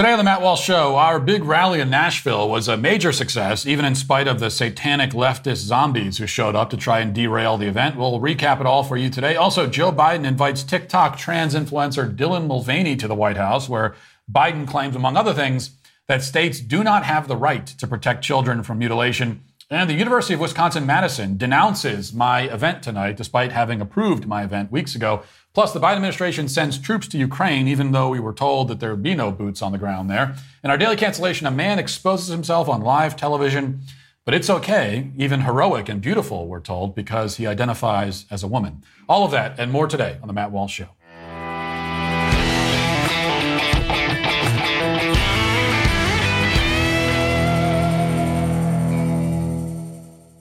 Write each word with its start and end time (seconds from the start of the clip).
Today 0.00 0.12
on 0.12 0.18
the 0.18 0.24
Matt 0.24 0.40
Walsh 0.40 0.62
Show, 0.64 0.96
our 0.96 1.20
big 1.20 1.44
rally 1.44 1.78
in 1.78 1.90
Nashville 1.90 2.48
was 2.48 2.68
a 2.68 2.76
major 2.78 3.12
success, 3.12 3.66
even 3.66 3.84
in 3.84 3.94
spite 3.94 4.26
of 4.28 4.40
the 4.40 4.50
satanic 4.50 5.10
leftist 5.10 5.56
zombies 5.56 6.16
who 6.16 6.26
showed 6.26 6.56
up 6.56 6.70
to 6.70 6.78
try 6.78 7.00
and 7.00 7.14
derail 7.14 7.58
the 7.58 7.66
event. 7.66 7.98
We'll 7.98 8.18
recap 8.18 8.60
it 8.60 8.66
all 8.66 8.82
for 8.82 8.96
you 8.96 9.10
today. 9.10 9.36
Also, 9.36 9.66
Joe 9.66 9.92
Biden 9.92 10.24
invites 10.24 10.62
TikTok 10.62 11.18
trans 11.18 11.54
influencer 11.54 12.16
Dylan 12.16 12.46
Mulvaney 12.46 12.96
to 12.96 13.06
the 13.06 13.14
White 13.14 13.36
House, 13.36 13.68
where 13.68 13.94
Biden 14.32 14.66
claims, 14.66 14.96
among 14.96 15.18
other 15.18 15.34
things, 15.34 15.72
that 16.08 16.22
states 16.22 16.60
do 16.60 16.82
not 16.82 17.04
have 17.04 17.28
the 17.28 17.36
right 17.36 17.66
to 17.66 17.86
protect 17.86 18.24
children 18.24 18.62
from 18.62 18.78
mutilation. 18.78 19.44
And 19.72 19.88
the 19.88 19.94
University 19.94 20.34
of 20.34 20.40
Wisconsin 20.40 20.84
Madison 20.84 21.36
denounces 21.36 22.12
my 22.12 22.40
event 22.52 22.82
tonight, 22.82 23.16
despite 23.16 23.52
having 23.52 23.80
approved 23.80 24.26
my 24.26 24.42
event 24.42 24.72
weeks 24.72 24.96
ago. 24.96 25.22
Plus, 25.54 25.72
the 25.72 25.78
Biden 25.78 25.94
administration 25.94 26.48
sends 26.48 26.76
troops 26.76 27.06
to 27.06 27.16
Ukraine, 27.16 27.68
even 27.68 27.92
though 27.92 28.08
we 28.08 28.18
were 28.18 28.32
told 28.32 28.66
that 28.66 28.80
there 28.80 28.90
would 28.90 29.04
be 29.04 29.14
no 29.14 29.30
boots 29.30 29.62
on 29.62 29.70
the 29.70 29.78
ground 29.78 30.10
there. 30.10 30.34
In 30.64 30.70
our 30.70 30.76
daily 30.76 30.96
cancellation, 30.96 31.46
a 31.46 31.52
man 31.52 31.78
exposes 31.78 32.26
himself 32.26 32.68
on 32.68 32.80
live 32.80 33.14
television, 33.14 33.82
but 34.24 34.34
it's 34.34 34.50
okay, 34.50 35.12
even 35.16 35.42
heroic 35.42 35.88
and 35.88 36.00
beautiful, 36.00 36.48
we're 36.48 36.58
told, 36.58 36.96
because 36.96 37.36
he 37.36 37.46
identifies 37.46 38.26
as 38.28 38.42
a 38.42 38.48
woman. 38.48 38.82
All 39.08 39.24
of 39.24 39.30
that 39.30 39.56
and 39.56 39.70
more 39.70 39.86
today 39.86 40.18
on 40.20 40.26
The 40.26 40.34
Matt 40.34 40.50
Walsh 40.50 40.74
Show. 40.74 40.88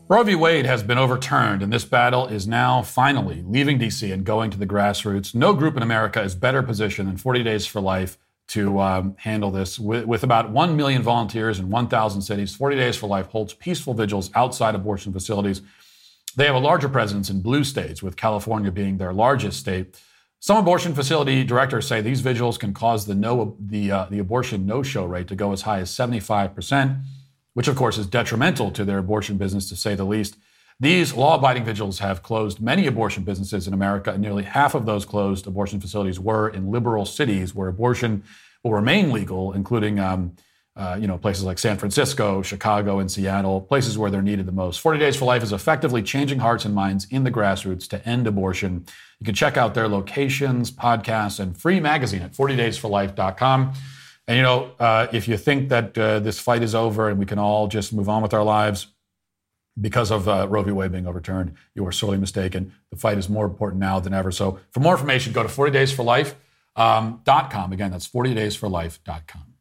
Roe 0.10 0.24
v. 0.24 0.34
Wade 0.34 0.66
has 0.66 0.82
been 0.82 0.98
overturned, 0.98 1.62
and 1.62 1.72
this 1.72 1.86
battle 1.86 2.26
is 2.26 2.48
now 2.48 2.82
finally 2.82 3.44
leaving 3.46 3.78
D.C. 3.78 4.12
and 4.12 4.26
going 4.26 4.50
to 4.50 4.58
the 4.58 4.66
grassroots. 4.66 5.36
No 5.36 5.54
group 5.54 5.78
in 5.78 5.84
America 5.84 6.20
is 6.24 6.34
better 6.34 6.64
positioned 6.64 7.08
than 7.08 7.18
40 7.18 7.44
Days 7.44 7.68
for 7.68 7.80
Life 7.80 8.18
to 8.48 8.80
um, 8.80 9.16
handle 9.20 9.52
this. 9.52 9.78
With, 9.78 10.06
with, 10.06 10.24
about 10.24 10.50
1 10.50 10.76
million 10.76 11.04
volunteers 11.04 11.60
in 11.60 11.70
1,000 11.70 12.24
cities, 12.24 12.56
40 12.56 12.76
Days 12.78 12.98
for 12.98 13.06
Life 13.06 13.28
holds 13.28 13.54
peaceful 13.54 13.94
vigils 13.94 14.32
outside 14.34 14.74
abortion 14.74 15.14
facilities. 15.14 15.62
They 16.36 16.48
have 16.48 16.56
a 16.56 16.60
larger 16.60 16.90
presence 16.90 17.30
in 17.30 17.44
blue 17.44 17.64
states, 17.64 18.02
with 18.02 18.16
California 18.18 18.72
being 18.72 18.98
their 18.98 19.14
largest 19.14 19.60
state. 19.60 20.02
Some 20.40 20.58
abortion 20.58 20.96
facility 20.96 21.44
directors 21.44 21.88
say 21.88 22.02
these 22.02 22.22
vigils 22.22 22.58
can 22.58 22.74
cause 22.74 23.06
the, 23.06 23.14
no, 23.14 23.56
the, 23.60 23.92
uh, 23.92 24.06
the 24.10 24.18
abortion 24.18 24.66
no 24.66 24.82
show 24.82 25.06
rate 25.06 25.28
to 25.28 25.36
go 25.36 25.52
as 25.52 25.62
high 25.62 25.82
as 25.82 25.92
75 25.92 26.56
percent 26.56 26.98
which 27.54 27.68
of 27.68 27.76
course 27.76 27.98
is 27.98 28.08
detrimental 28.08 28.72
to 28.72 28.86
their 28.86 28.98
abortion 28.98 29.38
business 29.38 29.70
to 29.70 29.76
say 29.76 29.96
the 29.96 30.04
least. 30.04 30.38
These 30.80 31.14
law 31.14 31.36
abiding 31.36 31.66
vigils 31.66 32.00
have 32.00 32.24
closed 32.24 32.62
many 32.62 32.88
abortion 32.88 33.24
businesses 33.24 33.68
in 33.68 33.74
America, 33.74 34.12
and 34.12 34.22
nearly 34.22 34.44
half 34.44 34.76
of 34.76 34.86
those 34.86 35.06
closed 35.06 35.46
abortion 35.46 35.82
facilities 35.82 36.20
were 36.20 36.48
in 36.48 36.72
liberal 36.72 37.06
cities 37.06 37.54
where 37.54 37.68
abortion 37.68 38.24
will 38.64 38.74
remain 38.74 39.12
legal, 39.12 39.52
including 39.52 40.00
um, 40.00 40.36
uh, 40.80 40.98
you 40.98 41.08
know, 41.08 41.18
places 41.18 41.44
like 41.44 41.60
San 41.60 41.78
Francisco, 41.78 42.42
Chicago, 42.42 43.00
and 43.00 43.12
Seattle, 43.12 43.60
places 43.60 43.98
where 43.98 44.10
they're 44.10 44.22
needed 44.22 44.46
the 44.46 44.54
most. 44.54 44.80
40 44.80 44.98
Days 44.98 45.18
for 45.18 45.26
Life 45.26 45.44
is 45.44 45.52
effectively 45.52 46.02
changing 46.02 46.40
hearts 46.40 46.64
and 46.64 46.74
minds 46.74 47.06
in 47.12 47.26
the 47.26 47.32
grassroots 47.32 47.86
to 47.90 48.08
end 48.08 48.28
abortion. 48.28 48.86
You 49.20 49.26
can 49.26 49.36
check 49.36 49.58
out 49.58 49.74
their 49.74 49.90
locations, 49.90 50.72
podcasts, 50.72 51.42
and 51.42 51.58
free 51.58 51.82
magazine 51.82 52.22
at 52.22 52.32
40daysforlife.com. 52.32 53.74
And 54.30 54.38
you 54.38 54.44
know, 54.44 54.74
uh, 54.80 55.08
if 55.12 55.28
you 55.28 55.38
think 55.38 55.70
that 55.70 55.98
uh, 55.98 56.20
this 56.20 56.40
fight 56.40 56.62
is 56.62 56.76
over 56.76 57.10
and 57.10 57.18
we 57.18 57.26
can 57.26 57.40
all 57.40 57.68
just 57.68 57.92
move 57.92 58.08
on 58.08 58.22
with 58.22 58.32
our 58.32 58.44
lives 58.44 58.86
because 59.82 60.12
of 60.12 60.30
uh, 60.30 60.48
Roe 60.48 60.62
v. 60.62 60.70
Wade 60.70 60.92
being 60.92 61.08
overturned, 61.08 61.56
you 61.74 61.84
are 61.88 61.92
sorely 61.92 62.20
mistaken. 62.20 62.72
The 62.92 62.98
fight 62.98 63.18
is 63.18 63.28
more 63.28 63.48
important 63.48 63.80
now 63.80 64.00
than 64.00 64.14
ever. 64.14 64.30
So, 64.30 64.60
for 64.70 64.82
more 64.82 64.94
information, 64.94 65.34
go 65.34 65.42
to 65.42 65.50
40daysforlife.com. 65.50 66.36
Um, 67.26 67.74
Again, 67.74 67.90
that's 67.90 68.08
40daysforlife.com. 68.08 69.56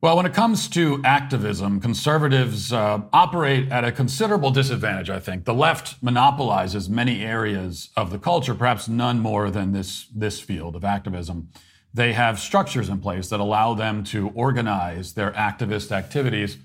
Well, 0.00 0.16
when 0.16 0.26
it 0.26 0.34
comes 0.34 0.68
to 0.70 1.00
activism, 1.04 1.78
conservatives 1.78 2.72
uh, 2.72 3.02
operate 3.12 3.70
at 3.70 3.84
a 3.84 3.92
considerable 3.92 4.50
disadvantage, 4.50 5.10
I 5.10 5.20
think. 5.20 5.44
The 5.44 5.54
left 5.54 6.02
monopolizes 6.02 6.88
many 6.88 7.24
areas 7.24 7.90
of 7.96 8.10
the 8.10 8.18
culture, 8.18 8.54
perhaps 8.54 8.88
none 8.88 9.20
more 9.20 9.48
than 9.48 9.70
this, 9.70 10.08
this 10.12 10.40
field 10.40 10.74
of 10.74 10.84
activism. 10.84 11.50
They 11.92 12.12
have 12.12 12.38
structures 12.38 12.88
in 12.88 13.00
place 13.00 13.28
that 13.30 13.40
allow 13.40 13.74
them 13.74 14.04
to 14.04 14.28
organize 14.34 15.14
their 15.14 15.32
activist 15.32 15.90
activities 15.90 16.58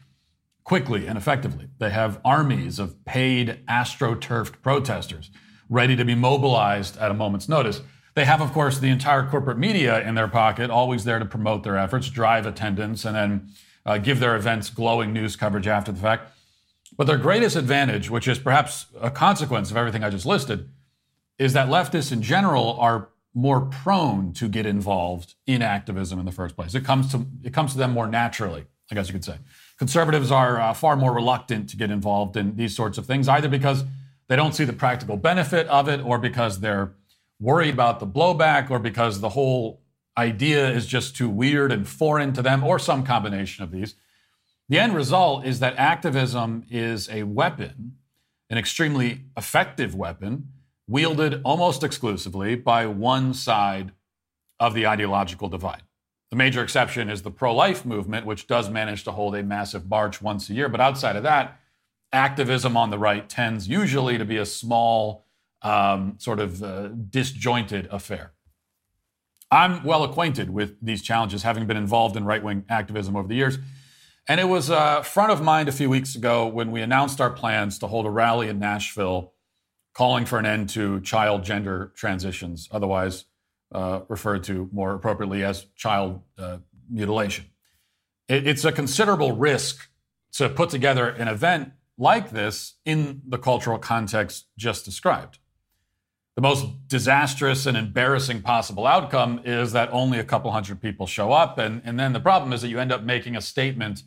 quickly 0.64 1.08
and 1.08 1.18
effectively. 1.18 1.68
They 1.80 1.90
have 1.90 2.20
armies 2.24 2.80
of 2.80 3.04
paid 3.06 3.60
astroturfed 3.68 4.62
protesters 4.62 5.32
ready 5.70 5.96
to 5.96 6.06
be 6.06 6.16
mobilized 6.16 6.98
at 6.98 7.12
a 7.12 7.14
moment's 7.14 7.50
notice. 7.50 7.82
They 8.16 8.26
have, 8.26 8.42
of 8.42 8.52
course, 8.54 8.78
the 8.78 8.90
entire 8.90 9.26
corporate 9.26 9.58
media 9.58 10.08
in 10.08 10.16
their 10.16 10.28
pocket, 10.28 10.70
always 10.70 11.04
there 11.04 11.20
to 11.20 11.26
promote 11.26 11.64
their 11.64 11.78
efforts, 11.78 12.10
drive 12.10 12.46
attendance, 12.46 13.06
and 13.06 13.16
then 13.16 13.50
uh, 13.86 13.98
give 13.98 14.20
their 14.20 14.36
events 14.36 14.70
glowing 14.70 15.14
news 15.14 15.36
coverage 15.36 15.68
after 15.68 15.92
the 15.92 16.00
fact. 16.00 16.32
But 16.96 17.08
their 17.08 17.18
greatest 17.18 17.56
advantage, 17.56 18.10
which 18.10 18.28
is 18.28 18.38
perhaps 18.38 18.86
a 19.02 19.10
consequence 19.10 19.72
of 19.72 19.78
everything 19.78 20.04
I 20.04 20.12
just 20.12 20.28
listed, 20.28 20.70
is 21.40 21.54
that 21.54 21.70
leftists 21.70 22.12
in 22.12 22.22
general 22.22 22.78
are 22.80 23.10
more 23.34 23.62
prone 23.62 24.32
to 24.34 24.48
get 24.48 24.66
involved 24.66 25.36
in 25.48 25.62
activism 25.62 26.20
in 26.20 26.26
the 26.26 26.32
first 26.32 26.56
place. 26.56 26.76
It 26.76 26.86
comes 26.86 27.12
to 27.12 27.26
it 27.44 27.54
comes 27.54 27.72
to 27.74 27.78
them 27.78 27.92
more 27.92 28.08
naturally, 28.08 28.66
I 28.92 28.96
guess 28.96 29.08
you 29.08 29.14
could 29.14 29.26
say. 29.26 29.38
Conservatives 29.78 30.32
are 30.32 30.60
uh, 30.60 30.74
far 30.74 30.96
more 30.96 31.14
reluctant 31.14 31.70
to 31.70 31.78
get 31.78 31.90
involved 31.90 32.38
in 32.38 32.56
these 32.56 32.76
sorts 32.76 32.98
of 32.98 33.06
things, 33.06 33.28
either 33.28 33.50
because 33.50 33.84
they 34.28 34.36
don't 34.36 34.54
see 34.54 34.66
the 34.66 34.74
practical 34.74 35.18
benefit 35.18 35.68
of 35.68 35.90
it, 35.90 36.00
or 36.02 36.18
because 36.20 36.60
they're 36.60 36.94
worried 37.40 37.74
about 37.74 38.00
the 38.00 38.08
blowback, 38.08 38.70
or 38.70 38.80
because 38.80 39.20
the 39.20 39.30
whole 39.30 39.82
idea 40.18 40.70
is 40.70 40.86
just 40.86 41.16
too 41.16 41.28
weird 41.28 41.72
and 41.72 41.88
foreign 41.88 42.34
to 42.34 42.42
them, 42.42 42.64
or 42.64 42.78
some 42.78 43.04
combination 43.04 43.64
of 43.64 43.72
these. 43.72 43.96
The 44.70 44.80
end 44.80 44.96
result 44.96 45.46
is 45.46 45.60
that 45.60 45.76
activism 45.78 46.64
is 46.70 47.10
a 47.10 47.24
weapon, 47.24 47.98
an 48.50 48.58
extremely 48.58 49.22
effective 49.36 49.96
weapon 49.96 50.50
wielded 50.88 51.42
almost 51.44 51.84
exclusively 51.84 52.56
by 52.56 52.86
one 52.86 53.34
side 53.34 53.92
of 54.60 54.74
the 54.74 54.86
ideological 54.88 55.50
divide. 55.50 55.84
The 56.30 56.38
major 56.38 56.64
exception 56.64 57.10
is 57.10 57.22
the 57.22 57.32
pro 57.32 57.54
life 57.54 57.86
movement, 57.86 58.26
which 58.26 58.48
does 58.48 58.70
manage 58.70 59.04
to 59.04 59.12
hold 59.12 59.36
a 59.36 59.44
massive 59.44 59.88
march 59.88 60.22
once 60.22 60.50
a 60.50 60.54
year. 60.54 60.68
But 60.68 60.82
outside 60.82 61.16
of 61.16 61.24
that, 61.24 61.60
activism 62.12 62.76
on 62.76 62.90
the 62.90 62.98
right 62.98 63.28
tends 63.28 63.68
usually 63.68 64.18
to 64.18 64.26
be 64.26 64.38
a 64.38 64.46
small, 64.46 65.26
um, 65.62 66.16
sort 66.18 66.40
of 66.40 66.64
uh, 66.64 66.88
disjointed 66.88 67.88
affair. 67.92 68.34
I'm 69.52 69.84
well 69.84 70.04
acquainted 70.04 70.50
with 70.50 70.76
these 70.82 71.04
challenges, 71.04 71.44
having 71.44 71.68
been 71.68 71.78
involved 71.78 72.18
in 72.18 72.26
right 72.26 72.44
wing 72.44 72.66
activism 72.70 73.16
over 73.16 73.28
the 73.28 73.36
years. 73.36 73.60
And 74.28 74.40
it 74.40 74.46
was 74.46 74.72
uh, 74.72 75.04
front 75.04 75.32
of 75.32 75.42
mind 75.42 75.70
a 75.70 75.72
few 75.72 75.90
weeks 75.90 76.16
ago 76.16 76.48
when 76.48 76.72
we 76.72 76.82
announced 76.82 77.22
our 77.22 77.30
plans 77.30 77.78
to 77.80 77.88
hold 77.88 78.06
a 78.06 78.10
rally 78.10 78.48
in 78.48 78.58
Nashville 78.58 79.33
calling 79.94 80.26
for 80.26 80.40
an 80.40 80.46
end 80.46 80.70
to 80.70 81.00
child 81.02 81.44
gender 81.44 81.92
transitions, 81.96 82.68
otherwise 82.72 83.26
uh, 83.74 84.02
referred 84.08 84.44
to 84.44 84.70
more 84.72 84.94
appropriately 84.94 85.44
as 85.44 85.68
child 85.76 86.22
uh, 86.38 86.58
mutilation. 86.90 87.46
It, 88.28 88.48
it's 88.48 88.66
a 88.66 88.72
considerable 88.72 89.36
risk 89.36 89.90
to 90.34 90.50
put 90.50 90.70
together 90.70 91.10
an 91.10 91.28
event 91.28 91.74
like 91.98 92.32
this 92.32 92.76
in 92.86 93.22
the 93.28 93.38
cultural 93.38 93.78
context 93.78 94.48
just 94.58 94.84
described. 94.86 95.40
The 96.36 96.42
most 96.42 96.66
disastrous 96.88 97.68
and 97.68 97.78
embarrassing 97.78 98.42
possible 98.42 98.88
outcome 98.88 99.42
is 99.46 99.72
that 99.74 99.90
only 99.92 100.18
a 100.18 100.24
couple 100.24 100.52
hundred 100.52 100.82
people 100.82 101.06
show 101.06 101.32
up. 101.32 101.60
And, 101.60 101.84
and 101.86 102.00
then 102.00 102.14
the 102.14 102.20
problem 102.20 102.54
is 102.54 102.64
that 102.64 102.70
you 102.70 102.80
end 102.80 102.92
up 102.92 103.04
making 103.04 103.36
a 103.36 103.42
statement 103.42 104.02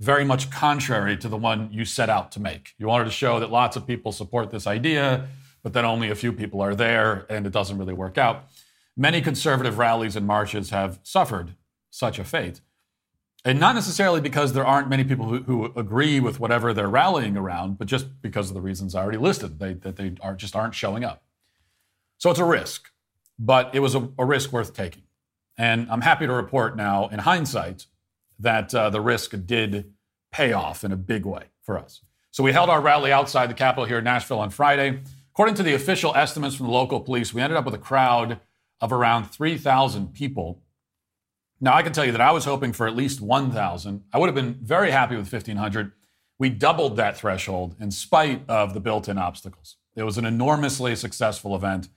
very 0.00 0.24
much 0.24 0.50
contrary 0.50 1.16
to 1.16 1.28
the 1.28 1.36
one 1.36 1.68
you 1.72 1.84
set 1.84 2.10
out 2.10 2.32
to 2.32 2.40
make. 2.40 2.74
You 2.78 2.86
wanted 2.86 3.04
to 3.04 3.10
show 3.10 3.40
that 3.40 3.50
lots 3.50 3.76
of 3.76 3.86
people 3.86 4.12
support 4.12 4.50
this 4.50 4.66
idea, 4.66 5.28
but 5.62 5.72
then 5.72 5.84
only 5.84 6.10
a 6.10 6.14
few 6.14 6.32
people 6.32 6.60
are 6.60 6.74
there 6.74 7.26
and 7.30 7.46
it 7.46 7.52
doesn't 7.52 7.78
really 7.78 7.94
work 7.94 8.18
out. 8.18 8.44
Many 8.96 9.20
conservative 9.20 9.78
rallies 9.78 10.16
and 10.16 10.26
marches 10.26 10.70
have 10.70 11.00
suffered 11.02 11.54
such 11.90 12.18
a 12.18 12.24
fate. 12.24 12.60
And 13.44 13.60
not 13.60 13.74
necessarily 13.74 14.20
because 14.20 14.52
there 14.52 14.66
aren't 14.66 14.88
many 14.88 15.04
people 15.04 15.26
who, 15.26 15.42
who 15.42 15.72
agree 15.76 16.18
with 16.18 16.40
whatever 16.40 16.72
they're 16.72 16.88
rallying 16.88 17.36
around, 17.36 17.78
but 17.78 17.86
just 17.86 18.22
because 18.22 18.48
of 18.48 18.54
the 18.54 18.60
reasons 18.60 18.94
I 18.94 19.02
already 19.02 19.18
listed, 19.18 19.58
they, 19.58 19.74
that 19.74 19.96
they 19.96 20.14
are, 20.22 20.34
just 20.34 20.56
aren't 20.56 20.74
showing 20.74 21.04
up. 21.04 21.24
So 22.16 22.30
it's 22.30 22.40
a 22.40 22.44
risk, 22.44 22.90
but 23.38 23.74
it 23.74 23.80
was 23.80 23.94
a, 23.94 24.08
a 24.18 24.24
risk 24.24 24.50
worth 24.50 24.72
taking. 24.72 25.02
And 25.58 25.88
I'm 25.90 26.00
happy 26.00 26.26
to 26.26 26.32
report 26.32 26.74
now, 26.76 27.08
in 27.08 27.20
hindsight, 27.20 27.86
that 28.38 28.74
uh, 28.74 28.90
the 28.90 29.00
risk 29.00 29.34
did 29.46 29.92
pay 30.32 30.52
off 30.52 30.84
in 30.84 30.92
a 30.92 30.96
big 30.96 31.24
way 31.24 31.44
for 31.62 31.78
us. 31.78 32.00
So 32.30 32.42
we 32.42 32.52
held 32.52 32.68
our 32.68 32.80
rally 32.80 33.12
outside 33.12 33.48
the 33.48 33.54
Capitol 33.54 33.84
here 33.84 33.98
in 33.98 34.04
Nashville 34.04 34.40
on 34.40 34.50
Friday. 34.50 35.00
According 35.32 35.54
to 35.56 35.62
the 35.62 35.74
official 35.74 36.14
estimates 36.16 36.54
from 36.56 36.66
the 36.66 36.72
local 36.72 37.00
police, 37.00 37.32
we 37.32 37.40
ended 37.40 37.56
up 37.56 37.64
with 37.64 37.74
a 37.74 37.78
crowd 37.78 38.40
of 38.80 38.92
around 38.92 39.30
3,000 39.30 40.12
people. 40.12 40.60
Now, 41.60 41.74
I 41.74 41.82
can 41.82 41.92
tell 41.92 42.04
you 42.04 42.12
that 42.12 42.20
I 42.20 42.32
was 42.32 42.44
hoping 42.44 42.72
for 42.72 42.86
at 42.86 42.96
least 42.96 43.20
1,000. 43.20 44.04
I 44.12 44.18
would 44.18 44.26
have 44.26 44.34
been 44.34 44.58
very 44.62 44.90
happy 44.90 45.16
with 45.16 45.32
1,500. 45.32 45.92
We 46.38 46.50
doubled 46.50 46.96
that 46.96 47.16
threshold 47.16 47.76
in 47.80 47.90
spite 47.90 48.42
of 48.48 48.74
the 48.74 48.80
built 48.80 49.08
in 49.08 49.16
obstacles. 49.16 49.76
It 49.96 50.02
was 50.02 50.18
an 50.18 50.24
enormously 50.24 50.96
successful 50.96 51.54
event, 51.54 51.88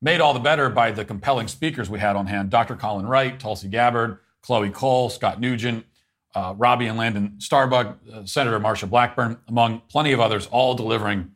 made 0.00 0.20
all 0.20 0.32
the 0.32 0.40
better 0.40 0.70
by 0.70 0.90
the 0.90 1.04
compelling 1.04 1.48
speakers 1.48 1.90
we 1.90 2.00
had 2.00 2.16
on 2.16 2.26
hand 2.26 2.50
Dr. 2.50 2.76
Colin 2.76 3.06
Wright, 3.06 3.38
Tulsi 3.38 3.68
Gabbard, 3.68 4.18
Chloe 4.42 4.70
Cole, 4.70 5.08
Scott 5.08 5.40
Newgent, 5.40 5.86
uh, 6.34 6.54
Robby 6.56 6.86
and 6.86 6.98
Landon 6.98 7.34
Starbuck, 7.38 7.98
uh, 8.12 8.24
Senator 8.24 8.58
Marsha 8.58 8.88
Blackburn, 8.88 9.38
among 9.48 9.82
plenty 9.88 10.12
of 10.12 10.20
others, 10.20 10.46
all 10.50 10.74
delivering 10.74 11.32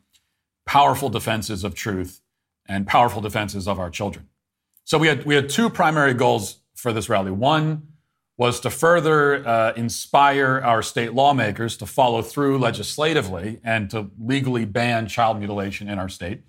powerful 0.65 1.09
defenses 1.09 1.65
of 1.65 1.75
truth 1.75 2.21
and 2.67 2.87
powerful 2.87 3.21
defenses 3.21 3.69
of 3.69 3.79
our 3.79 3.91
children. 3.91 4.29
So 4.85 4.99
we 4.99 5.09
had 5.09 5.25
we 5.25 5.35
had 5.35 5.49
two 5.49 5.71
primary 5.71 6.15
goals 6.15 6.59
for 6.75 6.93
this 6.93 7.09
rally. 7.09 7.31
One 7.31 7.89
was 8.37 8.61
to 8.61 8.71
further 8.71 9.47
uh, 9.47 9.73
inspire 9.75 10.61
our 10.63 10.83
state 10.83 11.15
lawmakers 11.15 11.77
to 11.79 11.87
follow 11.87 12.21
through 12.21 12.59
legislatively 12.59 13.61
and 13.65 13.89
to 13.91 14.11
legally 14.21 14.65
ban 14.65 15.09
child 15.09 15.39
mutilation 15.39 15.89
in 15.89 15.99
our 15.99 16.09
state. 16.09 16.43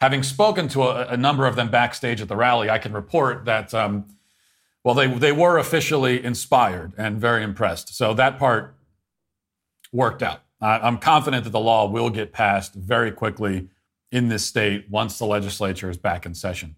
Having 0.00 0.22
spoken 0.22 0.68
to 0.68 0.82
a, 0.82 1.08
a 1.08 1.16
number 1.16 1.46
of 1.46 1.54
them 1.56 1.70
backstage 1.70 2.20
at 2.20 2.28
the 2.28 2.36
rally, 2.36 2.70
I 2.70 2.78
can 2.78 2.92
report 2.92 3.44
that, 3.44 3.74
um, 3.74 4.06
well, 4.84 4.94
they, 4.94 5.06
they 5.06 5.32
were 5.32 5.58
officially 5.58 6.22
inspired 6.22 6.92
and 6.98 7.18
very 7.18 7.42
impressed. 7.42 7.94
So 7.94 8.14
that 8.14 8.38
part 8.38 8.76
worked 9.92 10.22
out. 10.22 10.42
I'm 10.60 10.98
confident 10.98 11.44
that 11.44 11.50
the 11.50 11.60
law 11.60 11.88
will 11.88 12.10
get 12.10 12.32
passed 12.32 12.74
very 12.74 13.10
quickly 13.10 13.68
in 14.10 14.28
this 14.28 14.44
state 14.44 14.86
once 14.88 15.18
the 15.18 15.26
legislature 15.26 15.90
is 15.90 15.98
back 15.98 16.24
in 16.24 16.34
session, 16.34 16.76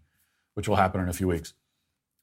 which 0.54 0.68
will 0.68 0.76
happen 0.76 1.00
in 1.00 1.08
a 1.08 1.12
few 1.12 1.28
weeks. 1.28 1.52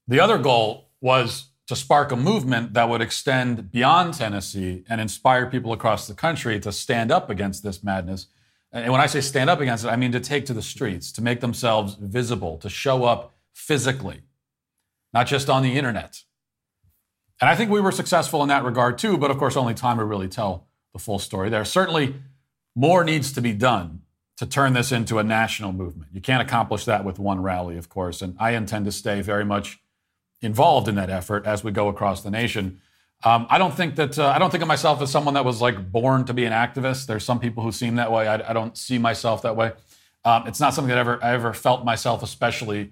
The 0.07 0.19
other 0.19 0.37
goal 0.37 0.89
was 0.99 1.49
to 1.67 1.75
spark 1.75 2.11
a 2.11 2.15
movement 2.15 2.73
that 2.73 2.89
would 2.89 3.01
extend 3.01 3.71
beyond 3.71 4.15
Tennessee 4.15 4.83
and 4.89 4.99
inspire 4.99 5.49
people 5.49 5.71
across 5.71 6.07
the 6.07 6.13
country 6.13 6.59
to 6.59 6.71
stand 6.71 7.11
up 7.11 7.29
against 7.29 7.63
this 7.63 7.83
madness. 7.83 8.27
And 8.71 8.91
when 8.91 8.99
I 8.99 9.05
say 9.05 9.21
stand 9.21 9.49
up 9.49 9.61
against 9.61 9.85
it, 9.85 9.89
I 9.89 9.95
mean 9.95 10.11
to 10.11 10.19
take 10.19 10.45
to 10.47 10.53
the 10.53 10.61
streets, 10.61 11.11
to 11.13 11.21
make 11.21 11.39
themselves 11.39 11.95
visible, 11.95 12.57
to 12.57 12.69
show 12.69 13.05
up 13.05 13.33
physically, 13.53 14.21
not 15.13 15.27
just 15.27 15.49
on 15.49 15.63
the 15.63 15.77
internet. 15.77 16.23
And 17.39 17.49
I 17.49 17.55
think 17.55 17.69
we 17.69 17.81
were 17.81 17.91
successful 17.91 18.41
in 18.41 18.49
that 18.49 18.63
regard 18.63 18.97
too, 18.97 19.17
but 19.17 19.31
of 19.31 19.37
course, 19.37 19.57
only 19.57 19.73
time 19.73 19.97
will 19.97 20.05
really 20.05 20.27
tell 20.27 20.67
the 20.93 20.99
full 20.99 21.19
story. 21.19 21.49
There 21.49 21.65
certainly 21.65 22.15
more 22.75 23.03
needs 23.03 23.31
to 23.33 23.41
be 23.41 23.53
done 23.53 24.01
to 24.37 24.45
turn 24.45 24.73
this 24.73 24.91
into 24.91 25.19
a 25.19 25.23
national 25.23 25.73
movement. 25.73 26.11
You 26.13 26.21
can't 26.21 26.41
accomplish 26.41 26.85
that 26.85 27.05
with 27.05 27.19
one 27.19 27.41
rally, 27.41 27.77
of 27.77 27.89
course. 27.89 28.21
And 28.21 28.35
I 28.39 28.51
intend 28.51 28.85
to 28.85 28.91
stay 28.91 29.21
very 29.21 29.45
much 29.45 29.79
involved 30.41 30.87
in 30.87 30.95
that 30.95 31.09
effort 31.09 31.45
as 31.45 31.63
we 31.63 31.71
go 31.71 31.87
across 31.87 32.21
the 32.21 32.31
nation. 32.31 32.81
Um, 33.23 33.47
I 33.49 33.57
don't 33.57 33.73
think 33.73 33.95
that 33.95 34.19
uh, 34.19 34.27
I 34.27 34.39
don't 34.39 34.49
think 34.49 34.61
of 34.61 34.67
myself 34.67 35.01
as 35.01 35.11
someone 35.11 35.35
that 35.35 35.45
was 35.45 35.61
like 35.61 35.91
born 35.91 36.25
to 36.25 36.33
be 36.33 36.45
an 36.45 36.51
activist. 36.51 37.05
There's 37.05 37.23
some 37.23 37.39
people 37.39 37.63
who 37.63 37.71
seem 37.71 37.95
that 37.95 38.11
way. 38.11 38.27
I, 38.27 38.49
I 38.49 38.53
don't 38.53 38.77
see 38.77 38.97
myself 38.97 39.43
that 39.43 39.55
way. 39.55 39.71
Um, 40.25 40.47
it's 40.47 40.59
not 40.59 40.73
something 40.73 40.89
that 40.89 40.97
ever 40.97 41.23
I 41.23 41.33
ever 41.33 41.53
felt 41.53 41.85
myself 41.85 42.23
especially 42.23 42.91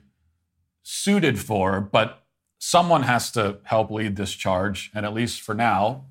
suited 0.83 1.39
for. 1.39 1.81
But 1.81 2.24
someone 2.60 3.04
has 3.04 3.31
to 3.31 3.60
help 3.63 3.92
lead 3.92 4.16
this 4.16 4.31
charge, 4.31 4.92
and 4.94 5.06
at 5.06 5.13
least 5.13 5.42
for 5.42 5.56
now, 5.56 6.06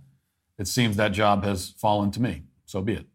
it 0.58 0.68
seems 0.68 0.96
that 0.96 1.12
job 1.12 1.44
has 1.44 1.70
fallen 1.70 2.10
to 2.12 2.20
me. 2.20 2.42
So 2.66 2.82
be 2.82 2.94
it. 2.94 3.06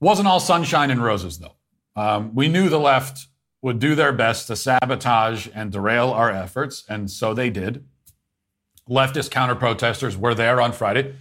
Wasn't 0.00 0.28
all 0.28 0.40
sunshine 0.40 0.90
and 0.90 1.02
roses 1.02 1.38
though. 1.38 1.56
Um, 1.96 2.34
we 2.34 2.48
knew 2.48 2.68
the 2.68 2.78
left 2.78 3.26
would 3.62 3.78
do 3.78 3.94
their 3.94 4.12
best 4.12 4.46
to 4.46 4.56
sabotage 4.56 5.48
and 5.54 5.70
derail 5.70 6.10
our 6.10 6.30
efforts, 6.30 6.84
and 6.88 7.10
so 7.10 7.34
they 7.34 7.50
did. 7.50 7.84
Leftist 8.88 9.30
counter 9.30 9.54
protesters 9.54 10.16
were 10.16 10.34
there 10.34 10.60
on 10.60 10.72
Friday. 10.72 11.14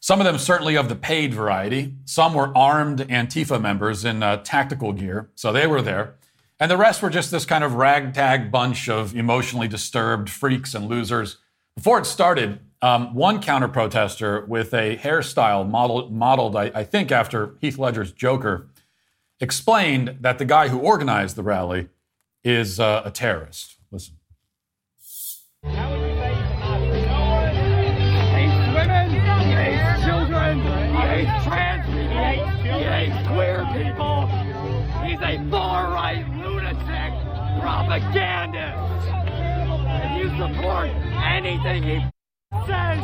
Some 0.00 0.20
of 0.20 0.26
them 0.26 0.38
certainly 0.38 0.76
of 0.76 0.88
the 0.88 0.94
paid 0.94 1.32
variety. 1.32 1.94
Some 2.04 2.34
were 2.34 2.56
armed 2.56 3.00
Antifa 3.00 3.60
members 3.60 4.04
in 4.04 4.22
uh, 4.22 4.36
tactical 4.38 4.92
gear, 4.92 5.30
so 5.34 5.52
they 5.52 5.66
were 5.66 5.82
there. 5.82 6.16
And 6.58 6.70
the 6.70 6.76
rest 6.76 7.02
were 7.02 7.10
just 7.10 7.30
this 7.30 7.44
kind 7.44 7.62
of 7.62 7.74
ragtag 7.74 8.50
bunch 8.50 8.88
of 8.88 9.14
emotionally 9.14 9.68
disturbed 9.68 10.30
freaks 10.30 10.74
and 10.74 10.88
losers. 10.88 11.36
Before 11.76 11.98
it 11.98 12.06
started, 12.06 12.60
um, 12.80 13.14
one 13.14 13.42
counter 13.42 13.68
protester 13.68 14.44
with 14.46 14.72
a 14.72 14.96
hairstyle 14.96 15.68
modeled, 15.68 16.12
modeled 16.12 16.56
I, 16.56 16.70
I 16.74 16.84
think, 16.84 17.12
after 17.12 17.56
Heath 17.60 17.76
Ledger's 17.76 18.12
Joker 18.12 18.68
explained 19.38 20.16
that 20.20 20.38
the 20.38 20.46
guy 20.46 20.68
who 20.68 20.78
organized 20.78 21.36
the 21.36 21.42
rally 21.42 21.88
is 22.42 22.80
uh, 22.80 23.02
a 23.04 23.10
terrorist. 23.10 23.76
Listen. 23.90 24.14
Women, 25.62 25.90
children, 30.04 30.62
trans 31.42 31.75
propagandist. 37.66 38.78
If 40.04 40.22
you 40.22 40.28
support 40.38 40.88
anything 41.34 41.82
he 41.82 41.98
says, 42.64 43.00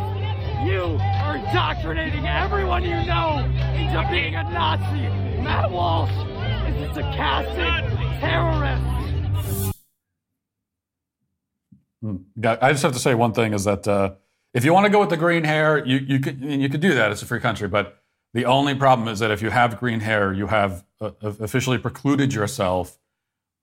you 0.65 0.99
are 1.03 1.37
indoctrinating 1.37 2.29
everyone 2.29 2.85
you 2.85 3.05
know 3.05 3.39
into 3.75 4.09
being 4.09 4.37
a 4.37 4.45
Nazi. 4.45 5.09
Matt 5.43 5.69
Walsh 5.69 6.13
is 6.13 6.97
a 6.97 7.03
stochastic 7.03 8.21
terrorist. 8.21 9.77
Hmm. 12.01 12.17
I 12.45 12.71
just 12.71 12.85
have 12.85 12.93
to 12.93 13.01
say 13.01 13.17
one 13.17 13.33
thing 13.33 13.55
is 13.55 13.65
that 13.65 13.89
uh, 13.89 14.13
if 14.55 14.65
you 14.65 14.73
want 14.73 14.87
to 14.87 14.93
go 14.93 15.01
with 15.01 15.11
the 15.11 15.17
green 15.17 15.43
hair, 15.43 15.85
you, 15.85 15.99
you 15.99 16.21
could 16.21 16.41
you 16.41 16.69
could 16.69 16.81
do 16.81 16.95
that. 16.95 17.11
It's 17.11 17.23
a 17.23 17.27
free 17.27 17.41
country, 17.41 17.67
but 17.67 18.01
the 18.33 18.45
only 18.45 18.77
problem 18.77 19.09
is 19.09 19.19
that 19.19 19.33
if 19.33 19.43
you 19.43 19.51
have 19.51 19.81
green 19.81 19.99
hair, 19.99 20.33
you 20.33 20.47
have 20.47 20.85
uh, 21.01 21.11
officially 21.21 21.79
precluded 21.79 22.33
yourself 22.33 23.01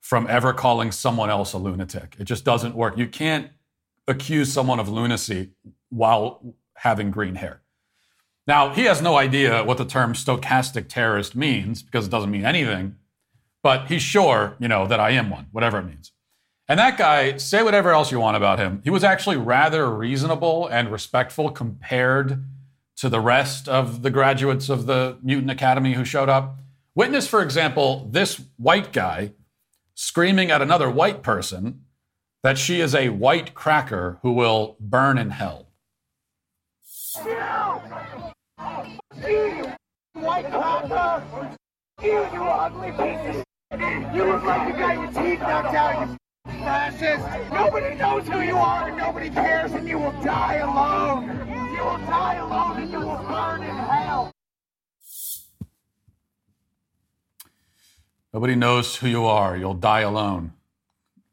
from 0.01 0.27
ever 0.27 0.53
calling 0.53 0.91
someone 0.91 1.29
else 1.29 1.53
a 1.53 1.57
lunatic. 1.57 2.15
It 2.19 2.25
just 2.25 2.45
doesn't 2.45 2.75
work. 2.75 2.97
You 2.97 3.07
can't 3.07 3.49
accuse 4.07 4.51
someone 4.51 4.79
of 4.79 4.89
lunacy 4.89 5.51
while 5.89 6.55
having 6.75 7.11
green 7.11 7.35
hair. 7.35 7.61
Now, 8.47 8.73
he 8.73 8.85
has 8.85 9.01
no 9.01 9.17
idea 9.17 9.63
what 9.63 9.77
the 9.77 9.85
term 9.85 10.13
stochastic 10.13 10.87
terrorist 10.87 11.35
means 11.35 11.83
because 11.83 12.07
it 12.07 12.09
doesn't 12.09 12.31
mean 12.31 12.45
anything, 12.45 12.95
but 13.61 13.87
he's 13.87 14.01
sure, 14.01 14.55
you 14.59 14.67
know, 14.67 14.87
that 14.87 14.99
I 14.99 15.11
am 15.11 15.29
one, 15.29 15.47
whatever 15.51 15.77
it 15.77 15.85
means. 15.85 16.11
And 16.67 16.79
that 16.79 16.97
guy, 16.97 17.37
say 17.37 17.61
whatever 17.61 17.91
else 17.91 18.11
you 18.11 18.19
want 18.19 18.37
about 18.37 18.59
him, 18.59 18.81
he 18.83 18.89
was 18.89 19.03
actually 19.03 19.37
rather 19.37 19.89
reasonable 19.89 20.67
and 20.67 20.91
respectful 20.91 21.51
compared 21.51 22.43
to 22.97 23.09
the 23.09 23.19
rest 23.19 23.67
of 23.67 24.01
the 24.01 24.09
graduates 24.09 24.69
of 24.69 24.85
the 24.85 25.17
Mutant 25.21 25.51
Academy 25.51 25.93
who 25.93 26.05
showed 26.05 26.29
up. 26.29 26.57
Witness, 26.95 27.27
for 27.27 27.41
example, 27.41 28.07
this 28.11 28.41
white 28.57 28.91
guy 28.91 29.31
screaming 29.99 30.49
at 30.49 30.61
another 30.61 30.89
white 30.89 31.21
person 31.21 31.81
that 32.41 32.57
she 32.57 32.79
is 32.79 32.95
a 32.95 33.09
white 33.09 33.53
cracker 33.53 34.17
who 34.21 34.31
will 34.31 34.77
burn 34.79 35.17
in 35.17 35.29
hell. 35.29 35.67
You, 37.17 37.25
look 44.23 44.43
like 44.43 44.67
you 44.67 44.79
got 44.79 44.95
your 44.95 45.11
teeth 45.11 45.41
knocked 45.41 45.75
out, 45.75 46.09
you 46.09 46.17
fascist! 46.45 47.51
Nobody 47.51 47.95
knows 47.95 48.25
who 48.25 48.39
you 48.39 48.55
are 48.55 48.87
and 48.87 48.97
nobody 48.97 49.29
cares 49.29 49.73
and 49.73 49.85
you 49.85 49.99
will 49.99 50.13
die 50.23 50.55
alone! 50.55 51.27
You 51.75 51.83
will 51.83 51.97
die 52.07 52.35
alone 52.35 52.83
and 52.83 52.91
you 52.91 52.99
will 52.99 53.17
burn 53.27 53.63
in 53.63 53.75
hell! 53.75 54.31
Nobody 58.33 58.55
knows 58.55 58.97
who 58.97 59.07
you 59.07 59.25
are. 59.25 59.57
You'll 59.57 59.73
die 59.73 60.01
alone. 60.01 60.53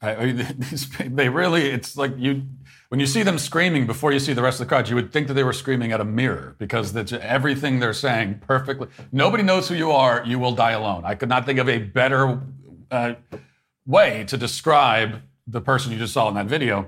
I, 0.00 0.14
I, 0.14 0.32
they 1.06 1.28
really, 1.28 1.68
it's 1.70 1.96
like 1.96 2.12
you, 2.16 2.42
when 2.88 3.00
you 3.00 3.06
see 3.06 3.22
them 3.22 3.38
screaming 3.38 3.86
before 3.86 4.12
you 4.12 4.18
see 4.18 4.32
the 4.32 4.42
rest 4.42 4.60
of 4.60 4.66
the 4.66 4.68
crowd, 4.68 4.88
you 4.88 4.94
would 4.94 5.12
think 5.12 5.26
that 5.28 5.34
they 5.34 5.44
were 5.44 5.52
screaming 5.52 5.92
at 5.92 6.00
a 6.00 6.04
mirror 6.04 6.54
because 6.58 6.92
that's 6.92 7.12
everything 7.12 7.80
they're 7.80 7.92
saying 7.92 8.42
perfectly. 8.46 8.88
Nobody 9.12 9.42
knows 9.42 9.68
who 9.68 9.74
you 9.74 9.90
are. 9.90 10.22
You 10.24 10.38
will 10.38 10.54
die 10.54 10.72
alone. 10.72 11.04
I 11.04 11.14
could 11.14 11.28
not 11.28 11.44
think 11.44 11.58
of 11.58 11.68
a 11.68 11.78
better 11.78 12.40
uh, 12.90 13.14
way 13.86 14.24
to 14.28 14.36
describe 14.36 15.22
the 15.46 15.60
person 15.60 15.92
you 15.92 15.98
just 15.98 16.12
saw 16.12 16.28
in 16.28 16.34
that 16.34 16.46
video. 16.46 16.86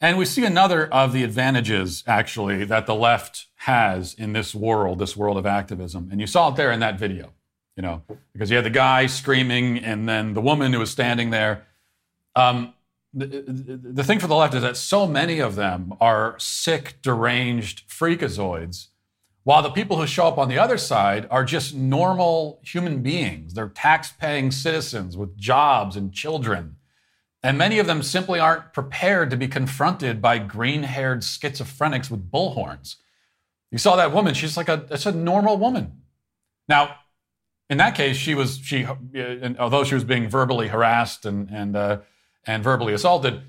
And 0.00 0.18
we 0.18 0.26
see 0.26 0.44
another 0.44 0.86
of 0.92 1.12
the 1.12 1.24
advantages, 1.24 2.04
actually, 2.06 2.64
that 2.64 2.86
the 2.86 2.94
left 2.94 3.46
has 3.60 4.14
in 4.14 4.32
this 4.32 4.54
world, 4.54 4.98
this 4.98 5.16
world 5.16 5.38
of 5.38 5.46
activism. 5.46 6.08
And 6.12 6.20
you 6.20 6.26
saw 6.26 6.50
it 6.50 6.56
there 6.56 6.70
in 6.70 6.80
that 6.80 6.98
video, 6.98 7.32
you 7.76 7.82
know, 7.82 8.02
because 8.32 8.50
you 8.50 8.56
had 8.56 8.64
the 8.64 8.70
guy 8.70 9.06
screaming 9.06 9.78
and 9.78 10.08
then 10.08 10.34
the 10.34 10.40
woman 10.40 10.72
who 10.72 10.78
was 10.78 10.90
standing 10.90 11.30
there. 11.30 11.66
Um, 12.34 12.74
the, 13.12 13.26
the 13.82 14.04
thing 14.04 14.18
for 14.18 14.26
the 14.26 14.34
left 14.34 14.54
is 14.54 14.62
that 14.62 14.76
so 14.76 15.06
many 15.06 15.38
of 15.38 15.56
them 15.56 15.94
are 16.00 16.38
sick, 16.38 16.96
deranged 17.02 17.88
freakazoids, 17.88 18.88
while 19.44 19.62
the 19.62 19.70
people 19.70 19.98
who 19.98 20.06
show 20.06 20.26
up 20.26 20.38
on 20.38 20.48
the 20.48 20.58
other 20.58 20.76
side 20.76 21.26
are 21.30 21.44
just 21.44 21.74
normal 21.74 22.60
human 22.62 23.02
beings. 23.02 23.54
They're 23.54 23.68
tax 23.68 24.12
paying 24.12 24.50
citizens 24.50 25.16
with 25.16 25.36
jobs 25.36 25.96
and 25.96 26.12
children. 26.12 26.76
And 27.42 27.56
many 27.56 27.78
of 27.78 27.86
them 27.86 28.02
simply 28.02 28.40
aren't 28.40 28.72
prepared 28.72 29.30
to 29.30 29.36
be 29.36 29.46
confronted 29.46 30.20
by 30.20 30.38
green 30.38 30.82
haired 30.82 31.20
schizophrenics 31.20 32.10
with 32.10 32.30
bullhorns. 32.30 32.96
You 33.70 33.78
saw 33.78 33.96
that 33.96 34.12
woman, 34.12 34.34
she's 34.34 34.56
like 34.56 34.68
a, 34.68 34.84
it's 34.90 35.06
a 35.06 35.12
normal 35.12 35.56
woman. 35.56 36.02
Now, 36.68 36.96
in 37.68 37.78
that 37.78 37.94
case, 37.94 38.16
she 38.16 38.34
was, 38.34 38.58
she, 38.58 38.86
although 39.58 39.84
she 39.84 39.94
was 39.94 40.04
being 40.04 40.28
verbally 40.28 40.68
harassed 40.68 41.26
and, 41.26 41.50
and, 41.50 41.76
uh, 41.76 41.98
and 42.46 42.62
verbally 42.62 42.92
assaulted, 42.92 43.42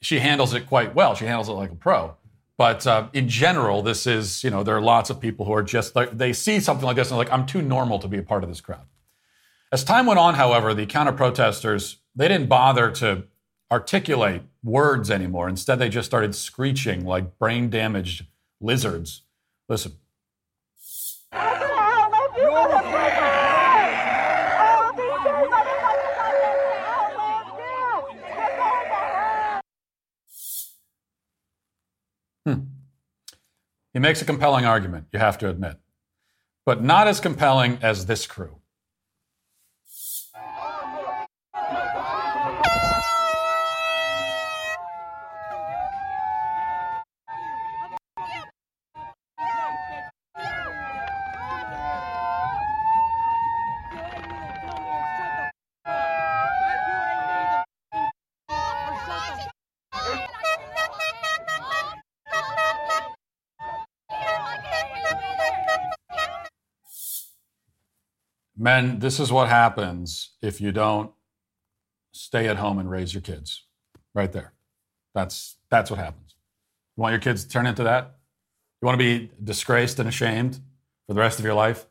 she 0.00 0.20
handles 0.20 0.54
it 0.54 0.66
quite 0.66 0.94
well. 0.94 1.14
She 1.14 1.24
handles 1.24 1.48
it 1.48 1.52
like 1.52 1.72
a 1.72 1.74
pro. 1.74 2.16
But 2.58 2.86
uh, 2.86 3.08
in 3.12 3.28
general, 3.28 3.82
this 3.82 4.06
is, 4.06 4.42
you 4.42 4.50
know, 4.50 4.62
there 4.62 4.76
are 4.76 4.80
lots 4.80 5.10
of 5.10 5.20
people 5.20 5.44
who 5.46 5.52
are 5.52 5.62
just 5.62 5.94
like, 5.94 6.16
they 6.16 6.32
see 6.32 6.60
something 6.60 6.86
like 6.86 6.96
this 6.96 7.10
and 7.10 7.18
they're 7.18 7.24
like, 7.24 7.32
I'm 7.32 7.44
too 7.44 7.60
normal 7.60 7.98
to 7.98 8.08
be 8.08 8.18
a 8.18 8.22
part 8.22 8.42
of 8.44 8.48
this 8.48 8.60
crowd. 8.60 8.86
As 9.72 9.84
time 9.84 10.06
went 10.06 10.18
on, 10.18 10.34
however, 10.34 10.72
the 10.72 10.86
counter 10.86 11.12
protesters, 11.12 11.98
they 12.14 12.28
didn't 12.28 12.48
bother 12.48 12.90
to 12.92 13.24
articulate 13.70 14.42
words 14.62 15.10
anymore. 15.10 15.48
Instead, 15.48 15.78
they 15.78 15.88
just 15.88 16.06
started 16.06 16.34
screeching 16.34 17.04
like 17.04 17.36
brain 17.38 17.68
damaged 17.68 18.26
lizards. 18.60 19.22
Listen. 19.68 19.92
Hmm. 32.46 32.60
He 33.92 33.98
makes 33.98 34.22
a 34.22 34.24
compelling 34.24 34.64
argument, 34.64 35.08
you 35.12 35.18
have 35.18 35.36
to 35.38 35.48
admit, 35.48 35.80
but 36.64 36.80
not 36.80 37.08
as 37.08 37.18
compelling 37.18 37.78
as 37.82 38.06
this 38.06 38.24
crew. 38.26 38.60
Men, 68.76 68.98
this 68.98 69.18
is 69.18 69.32
what 69.32 69.48
happens 69.48 70.32
if 70.42 70.60
you 70.60 70.70
don't 70.70 71.10
stay 72.12 72.46
at 72.46 72.58
home 72.58 72.78
and 72.78 72.90
raise 72.90 73.14
your 73.14 73.22
kids. 73.22 73.64
Right 74.14 74.30
there. 74.30 74.52
That's 75.14 75.56
that's 75.70 75.90
what 75.90 75.98
happens. 75.98 76.34
You 76.94 77.00
want 77.00 77.12
your 77.12 77.20
kids 77.20 77.44
to 77.44 77.48
turn 77.48 77.66
into 77.66 77.84
that? 77.84 78.18
You 78.82 78.86
want 78.86 79.00
to 79.00 79.04
be 79.04 79.30
disgraced 79.42 79.98
and 79.98 80.06
ashamed 80.06 80.60
for 81.06 81.14
the 81.14 81.20
rest 81.20 81.38
of 81.38 81.44
your 81.46 81.54
life 81.54 81.86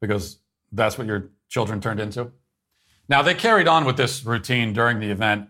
because 0.00 0.38
that's 0.70 0.96
what 0.96 1.08
your 1.08 1.30
children 1.48 1.80
turned 1.80 1.98
into? 1.98 2.30
Now, 3.08 3.22
they 3.22 3.34
carried 3.34 3.66
on 3.66 3.84
with 3.84 3.96
this 3.96 4.24
routine 4.24 4.72
during 4.72 5.00
the 5.00 5.10
event, 5.10 5.48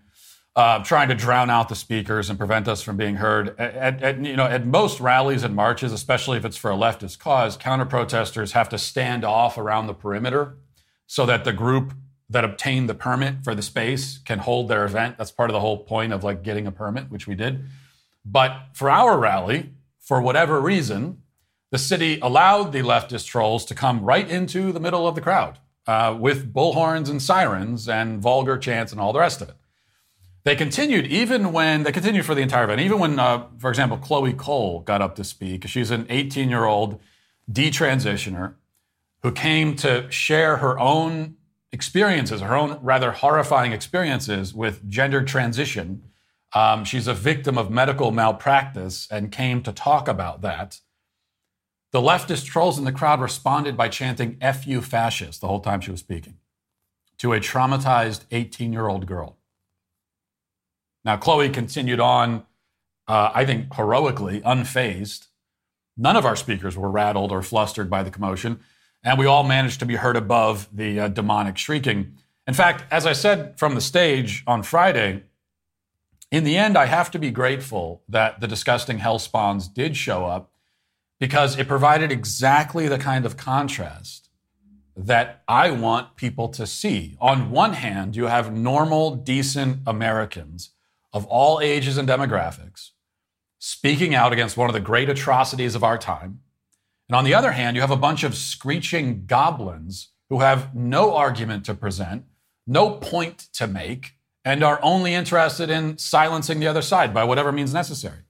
uh, 0.57 0.83
trying 0.83 1.09
to 1.09 1.15
drown 1.15 1.51
out 1.51 1.69
the 1.69 1.75
speakers 1.75 2.31
and 2.31 2.39
prevent 2.39 2.67
us 2.67 2.81
from 2.81 2.97
being 2.97 3.17
heard. 3.17 3.59
At, 3.61 4.03
at, 4.03 4.25
you 4.25 4.37
know, 4.37 4.47
at 4.47 4.67
most 4.67 5.01
rallies 5.01 5.43
and 5.43 5.55
marches, 5.55 5.93
especially 5.93 6.39
if 6.39 6.47
it's 6.47 6.57
for 6.57 6.71
a 6.71 6.77
leftist 6.77 7.19
cause, 7.19 7.59
counter 7.59 7.85
protesters 7.85 8.53
have 8.53 8.71
to 8.71 8.79
stand 8.79 9.23
off 9.23 9.59
around 9.59 9.87
the 9.87 9.95
perimeter 9.95 10.57
so 11.13 11.27
that 11.27 11.45
the 11.45 11.53
group 11.53 11.93
that 12.31 12.43
obtained 12.43 12.89
the 12.89 12.95
permit 12.95 13.45
for 13.45 13.55
the 13.55 13.61
space 13.61 14.17
can 14.17 14.39
hold 14.39 14.69
their 14.69 14.87
event. 14.87 15.19
That's 15.19 15.31
part 15.31 15.51
of 15.51 15.53
the 15.53 15.61
whole 15.61 15.85
point 15.85 16.11
of 16.11 16.25
like 16.25 16.43
getting 16.43 16.67
a 16.67 16.73
permit, 16.73 17.11
which 17.11 17.27
we 17.27 17.35
did. 17.35 17.67
But 18.25 18.69
for 18.73 18.89
our 18.89 19.19
rally, 19.19 19.75
for 20.01 20.23
whatever 20.23 20.59
reason, 20.59 21.21
the 21.71 21.77
city 21.77 22.19
allowed 22.23 22.73
the 22.73 22.79
leftist 22.79 23.27
trolls 23.27 23.67
to 23.67 23.75
come 23.75 24.03
right 24.03 24.27
into 24.27 24.73
the 24.73 24.81
middle 24.81 25.07
of 25.07 25.15
the 25.15 25.21
crowd 25.21 25.59
uh, 25.87 26.17
with 26.19 26.51
bullhorns 26.51 27.11
and 27.11 27.21
sirens 27.21 27.91
and 27.91 28.23
vulgar 28.23 28.57
chants 28.57 28.91
and 28.91 28.99
all 28.99 29.13
the 29.13 29.19
rest 29.19 29.43
of 29.43 29.51
it. 29.51 29.57
They 30.45 30.57
continued 30.57 31.07
even 31.09 31.53
when 31.53 31.83
they 31.83 31.93
continued 31.93 32.25
for 32.25 32.35
the 32.35 32.41
entire 32.41 32.65
event, 32.65 32.81
even 32.81 32.99
when, 32.99 33.19
uh, 33.19 33.49
for 33.59 33.69
example, 33.69 33.99
Chloe 33.99 34.33
Cole 34.33 34.81
got 34.81 35.03
up 35.03 35.17
to 35.17 35.25
speak. 35.25 35.69
She's 35.69 35.91
an 35.91 36.07
18 36.09 36.49
year 36.49 36.65
old 36.65 36.99
detransitioner 37.53 38.55
who 39.23 39.33
came 39.33 39.77
to 39.77 40.11
share 40.11 40.59
her 40.59 40.79
own 40.79 41.37
experiences, 41.71 42.41
her 42.41 42.55
own 42.55 42.79
rather 42.83 43.13
horrifying 43.13 43.73
experiences 43.73 44.53
with 44.53 44.89
gender 44.89 45.23
transition. 45.23 46.03
Um, 46.55 46.85
she's 46.85 47.07
a 47.07 47.15
victim 47.15 47.57
of 47.57 47.71
medical 47.71 48.11
malpractice 48.11 49.09
and 49.11 49.33
came 49.33 49.63
to 49.63 49.73
talk 49.73 50.07
about 50.09 50.43
that. 50.43 50.81
The 51.93 52.01
leftist 52.01 52.47
trolls 52.47 52.79
in 52.79 52.85
the 52.85 52.93
crowd 52.93 53.21
responded 53.21 53.77
by 53.77 53.89
chanting 53.89 54.39
F 54.41 54.67
you 54.67 54.81
fascist 54.81 55.41
the 55.41 55.49
whole 55.49 55.61
time 55.61 55.81
she 55.81 55.91
was 55.91 56.01
speaking 56.01 56.39
to 57.19 57.33
a 57.33 57.41
traumatized 57.41 58.23
18 58.31 58.73
year 58.73 58.89
old 58.89 59.07
girl. 59.07 59.37
Now, 61.05 61.17
Chloe 61.17 61.51
continued 61.51 62.01
on, 62.01 62.45
uh, 63.07 63.31
I 63.35 63.45
think, 63.45 63.73
heroically, 63.75 64.41
unfazed. 64.41 65.29
None 65.97 66.17
of 66.17 66.25
our 66.25 66.37
speakers 66.37 66.77
were 66.77 66.91
rattled 66.91 67.31
or 67.31 67.43
flustered 67.43 67.91
by 67.91 68.03
the 68.03 68.11
commotion, 68.11 68.61
and 69.05 69.19
we 69.19 69.27
all 69.27 69.43
managed 69.43 69.81
to 69.81 69.87
be 69.87 69.97
heard 69.97 70.17
above 70.17 70.69
the 70.73 71.01
uh, 71.01 71.09
demonic 71.09 71.59
shrieking. 71.59 72.15
In 72.47 72.55
fact, 72.55 72.85
as 72.91 73.07
I 73.07 73.13
said 73.13 73.59
from 73.59 73.75
the 73.75 73.81
stage 73.81 74.43
on 74.47 74.63
Friday, 74.63 75.25
in 76.31 76.45
the 76.45 76.57
end, 76.57 76.79
I 76.79 76.87
have 76.87 77.11
to 77.11 77.19
be 77.19 77.31
grateful 77.31 78.03
that 78.09 78.41
the 78.41 78.49
disgusting 78.49 78.99
hell 78.99 79.19
spawns 79.19 79.69
did 79.69 79.97
show 79.97 80.25
up 80.25 80.51
because 81.21 81.59
it 81.59 81.69
provided 81.69 82.11
exactly 82.11 82.89
the 82.89 82.99
kind 82.99 83.27
of 83.27 83.37
contrast 83.37 84.31
that 84.97 85.43
I 85.47 85.71
want 85.71 86.17
people 86.17 86.49
to 86.49 86.67
see. 86.67 87.17
On 87.21 87.51
one 87.51 87.75
hand, 87.75 88.17
you 88.17 88.27
have 88.27 88.53
normal, 88.53 89.15
decent 89.15 89.81
Americans 89.87 90.71
of 91.13 91.27
all 91.27 91.61
ages 91.61 91.99
and 91.99 92.09
demographics 92.09 92.91
speaking 93.65 94.13
out 94.13 94.33
against 94.33 94.57
one 94.57 94.69
of 94.69 94.75
the 94.75 94.81
great 94.81 95.09
atrocities 95.09 95.77
of 95.77 95.85
our 95.85 95.97
time. 95.97 96.41
And 97.09 97.17
on 97.17 97.25
the 97.25 97.35
other 97.35 97.53
hand, 97.53 97.77
you 97.77 97.81
have 97.83 97.91
a 97.91 97.97
bunch 97.97 98.25
of 98.25 98.35
screeching 98.35 99.27
goblins 99.27 100.09
who 100.31 100.41
have 100.41 100.75
no 100.75 101.15
argument 101.15 101.65
to 101.67 101.75
present, 101.75 102.25
no 102.67 102.93
point 102.93 103.49
to 103.55 103.67
make, 103.67 104.13
and 104.45 104.65
are 104.65 104.81
only 104.83 105.15
interested 105.15 105.71
in 105.71 105.99
silencing 105.99 106.59
the 106.59 106.67
other 106.67 106.83
side 106.83 107.13
by 107.13 107.25
whatever 107.25 107.53
means 107.53 107.75
necessary. 107.75 108.25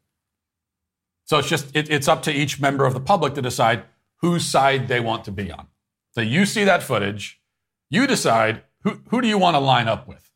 So 1.25 1.38
it's 1.38 1.49
just, 1.49 1.75
it, 1.75 1.91
it's 1.91 2.09
up 2.09 2.23
to 2.25 2.33
each 2.33 2.61
member 2.61 2.85
of 2.85 2.93
the 2.93 3.00
public 3.00 3.35
to 3.35 3.43
decide 3.43 3.85
whose 4.17 4.45
side 4.45 4.88
they 4.88 5.00
want 5.00 5.25
to 5.25 5.31
be 5.31 5.50
on. 5.50 5.69
So 6.12 6.21
you 6.21 6.45
see 6.45 6.64
that 6.64 6.83
footage, 6.83 7.41
you 7.88 8.07
decide 8.07 8.62
who, 8.83 9.00
who 9.09 9.21
do 9.21 9.29
you 9.29 9.38
want 9.38 9.55
to 9.55 9.61
line 9.61 9.88
up 9.88 10.07
with. 10.07 10.31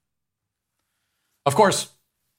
Of 1.45 1.55
course, 1.55 1.93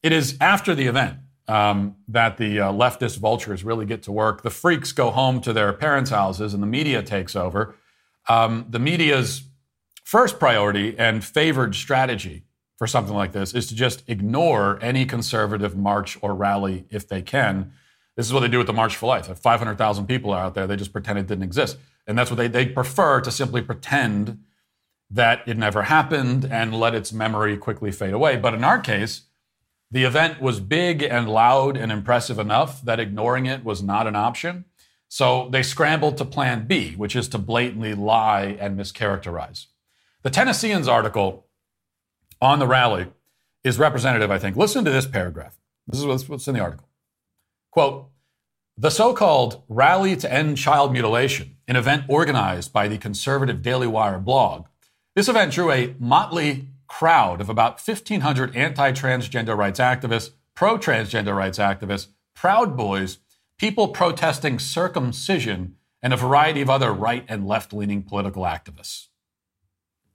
it 0.04 0.12
is 0.12 0.38
after 0.40 0.74
the 0.74 0.88
event 0.88 1.18
um, 1.48 1.96
that 2.08 2.38
the 2.38 2.60
uh, 2.60 2.72
leftist 2.72 3.20
vultures 3.20 3.64
really 3.64 3.86
get 3.86 4.04
to 4.04 4.12
work. 4.12 4.44
The 4.44 4.50
freaks 4.50 4.92
go 4.92 5.12
home 5.12 5.42
to 5.42 5.54
their 5.54 5.72
parents' 5.74 6.10
houses 6.10 6.54
and 6.54 6.62
the 6.62 6.68
media 6.68 7.02
takes 7.02 7.36
over. 7.36 7.76
Um, 8.28 8.66
the 8.70 8.80
media's 8.80 9.44
first 10.04 10.40
priority 10.40 10.98
and 10.98 11.24
favored 11.24 11.76
strategy 11.76 12.44
for 12.78 12.88
something 12.88 13.16
like 13.16 13.32
this 13.32 13.54
is 13.54 13.68
to 13.68 13.76
just 13.76 14.04
ignore 14.08 14.78
any 14.82 15.06
conservative 15.06 15.76
march 15.76 16.18
or 16.22 16.36
rally 16.36 16.86
if 16.90 17.08
they 17.08 17.22
can. 17.22 17.72
This 18.16 18.26
is 18.26 18.34
what 18.34 18.42
they 18.42 18.48
do 18.48 18.58
with 18.58 18.68
the 18.68 18.74
March 18.74 18.96
for 18.96 19.08
Life. 19.08 19.28
500,000 19.28 20.08
people 20.08 20.32
are 20.32 20.44
out 20.44 20.54
there. 20.54 20.68
They 20.68 20.76
just 20.76 20.92
pretend 20.92 21.20
it 21.20 21.28
didn't 21.28 21.44
exist. 21.44 21.78
And 22.08 22.18
that's 22.18 22.30
what 22.30 22.38
they, 22.38 22.48
they 22.48 22.66
prefer 22.66 23.22
to 23.22 23.32
simply 23.32 23.62
pretend 23.62 24.40
that 25.10 25.48
it 25.48 25.58
never 25.58 25.84
happened 25.84 26.46
and 26.46 26.78
let 26.78 26.94
its 26.94 27.14
memory 27.14 27.58
quickly 27.58 27.92
fade 27.92 28.14
away. 28.14 28.36
But 28.36 28.54
in 28.54 28.64
our 28.64 28.80
case, 28.80 29.22
the 29.90 30.04
event 30.04 30.42
was 30.42 30.60
big 30.60 31.02
and 31.02 31.30
loud 31.30 31.78
and 31.78 31.92
impressive 31.92 32.40
enough 32.40 32.82
that 32.84 33.00
ignoring 33.00 33.46
it 33.46 33.64
was 33.64 33.82
not 33.82 34.08
an 34.08 34.16
option. 34.16 34.66
So 35.08 35.48
they 35.52 35.64
scrambled 35.64 36.18
to 36.18 36.26
plan 36.26 36.68
B, 36.68 36.94
which 36.96 37.16
is 37.16 37.30
to 37.30 37.38
blatantly 37.38 37.94
lie 37.94 38.58
and 38.60 38.78
mischaracterize. 38.78 39.68
The 40.24 40.30
Tennessean's 40.30 40.88
article 40.88 41.48
on 42.42 42.60
the 42.60 42.68
rally 42.68 43.08
is 43.64 43.80
representative, 43.80 44.30
I 44.30 44.40
think. 44.40 44.58
Listen 44.58 44.84
to 44.84 44.92
this 44.92 45.08
paragraph. 45.08 45.58
This 45.88 46.00
is 46.00 46.28
what's 46.28 46.48
in 46.48 46.54
the 46.54 46.60
article. 46.60 46.90
Quote 47.72 48.10
The 48.78 48.92
so 48.92 49.14
called 49.14 49.64
Rally 49.70 50.18
to 50.18 50.32
End 50.32 50.58
Child 50.58 50.92
Mutilation, 50.92 51.56
an 51.68 51.78
event 51.78 52.04
organized 52.10 52.74
by 52.74 52.90
the 52.90 52.98
conservative 52.98 53.62
Daily 53.62 53.88
Wire 53.88 54.20
blog, 54.20 54.66
this 55.16 55.30
event 55.30 55.52
drew 55.52 55.72
a 55.72 55.96
motley 55.98 56.68
crowd 56.88 57.42
of 57.42 57.50
about 57.50 57.80
1,500 57.86 58.56
anti 58.56 58.92
transgender 58.92 59.58
rights 59.58 59.80
activists, 59.80 60.32
pro 60.56 60.78
transgender 60.78 61.36
rights 61.36 61.58
activists, 61.58 62.08
Proud 62.34 62.78
Boys, 62.78 63.18
people 63.58 63.88
protesting 63.88 64.60
circumcision, 64.60 65.76
and 66.02 66.14
a 66.14 66.18
variety 66.18 66.62
of 66.62 66.70
other 66.70 66.94
right 66.94 67.26
and 67.28 67.48
left 67.48 67.74
leaning 67.74 68.04
political 68.04 68.44
activists. 68.44 69.08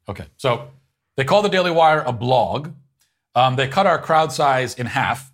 Okay, 0.08 0.26
so 0.36 0.70
they 1.16 1.24
call 1.24 1.42
the 1.42 1.48
Daily 1.48 1.70
Wire 1.70 2.02
a 2.06 2.12
blog. 2.12 2.70
Um, 3.34 3.56
they 3.56 3.68
cut 3.68 3.86
our 3.86 3.98
crowd 3.98 4.32
size 4.32 4.74
in 4.74 4.86
half. 4.86 5.32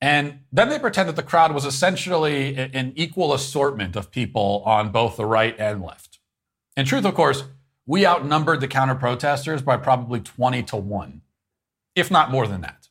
And 0.00 0.40
then 0.52 0.68
they 0.68 0.78
pretend 0.78 1.08
that 1.08 1.16
the 1.16 1.22
crowd 1.22 1.54
was 1.54 1.64
essentially 1.64 2.56
an 2.56 2.92
equal 2.96 3.32
assortment 3.32 3.96
of 3.96 4.10
people 4.10 4.62
on 4.66 4.90
both 4.90 5.16
the 5.16 5.24
right 5.24 5.56
and 5.58 5.82
left. 5.82 6.18
In 6.76 6.84
truth, 6.84 7.06
of 7.06 7.14
course, 7.14 7.44
we 7.86 8.04
outnumbered 8.06 8.60
the 8.60 8.68
counter 8.68 8.94
protesters 8.94 9.62
by 9.62 9.76
probably 9.76 10.20
20 10.20 10.62
to 10.64 10.76
1, 10.76 11.22
if 11.94 12.10
not 12.10 12.30
more 12.30 12.46
than 12.46 12.60
that. 12.62 12.88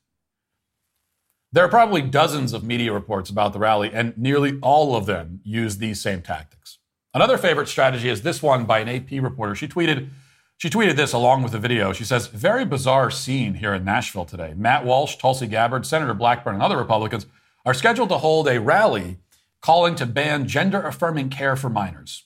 There 1.52 1.64
are 1.64 1.70
probably 1.70 2.02
dozens 2.02 2.54
of 2.54 2.64
media 2.64 2.92
reports 2.92 3.30
about 3.30 3.54
the 3.54 3.60
rally, 3.60 3.92
and 3.94 4.18
nearly 4.18 4.58
all 4.62 4.96
of 4.96 5.06
them 5.06 5.42
use 5.44 5.78
these 5.78 6.02
same 6.02 6.22
tactics. 6.22 6.80
Another 7.14 7.38
favorite 7.38 7.70
strategy 7.70 8.10
is 8.10 8.24
this 8.24 8.44
one 8.44 8.66
by 8.66 8.80
an 8.80 8.90
AP 8.90 9.24
reporter. 9.24 9.56
She 9.56 9.68
tweeted, 9.68 10.10
she 10.58 10.70
tweeted 10.70 10.98
this 10.98 11.14
along 11.14 11.44
with 11.44 11.54
the 11.54 11.60
video. 11.60 11.94
She 11.94 12.04
says, 12.04 12.28
Very 12.28 12.66
bizarre 12.66 13.10
scene 13.10 13.54
here 13.54 13.74
in 13.74 13.86
Nashville 13.86 14.26
today. 14.26 14.54
Matt 14.56 14.84
Walsh, 14.84 15.16
Tulsi 15.16 15.48
Gabbard, 15.48 15.86
Senator 15.86 16.14
Blackburn, 16.14 16.56
and 16.56 16.64
other 16.64 16.78
Republicans 16.78 17.26
are 17.66 17.74
scheduled 17.74 18.10
to 18.10 18.18
hold 18.18 18.50
a 18.50 18.60
rally 18.60 19.20
calling 19.62 19.96
to 19.96 20.06
ban 20.06 20.48
gender 20.48 20.82
affirming 20.82 21.30
care 21.30 21.56
for 21.56 21.70
minors. 21.70 22.25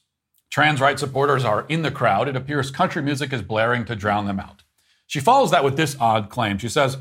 Trans 0.50 0.82
rights 0.82 1.02
supporters 1.02 1.46
are 1.46 1.66
in 1.70 1.84
the 1.84 1.92
crowd. 1.92 2.28
It 2.28 2.36
appears 2.36 2.72
country 2.72 3.02
music 3.02 3.32
is 3.32 3.42
blaring 3.42 3.86
to 3.86 3.96
drown 3.96 4.26
them 4.26 4.40
out. 4.40 4.64
She 5.08 5.20
follows 5.20 5.52
that 5.52 5.64
with 5.64 5.78
this 5.78 5.96
odd 6.00 6.30
claim. 6.30 6.58
She 6.58 6.70
says, 6.70 6.98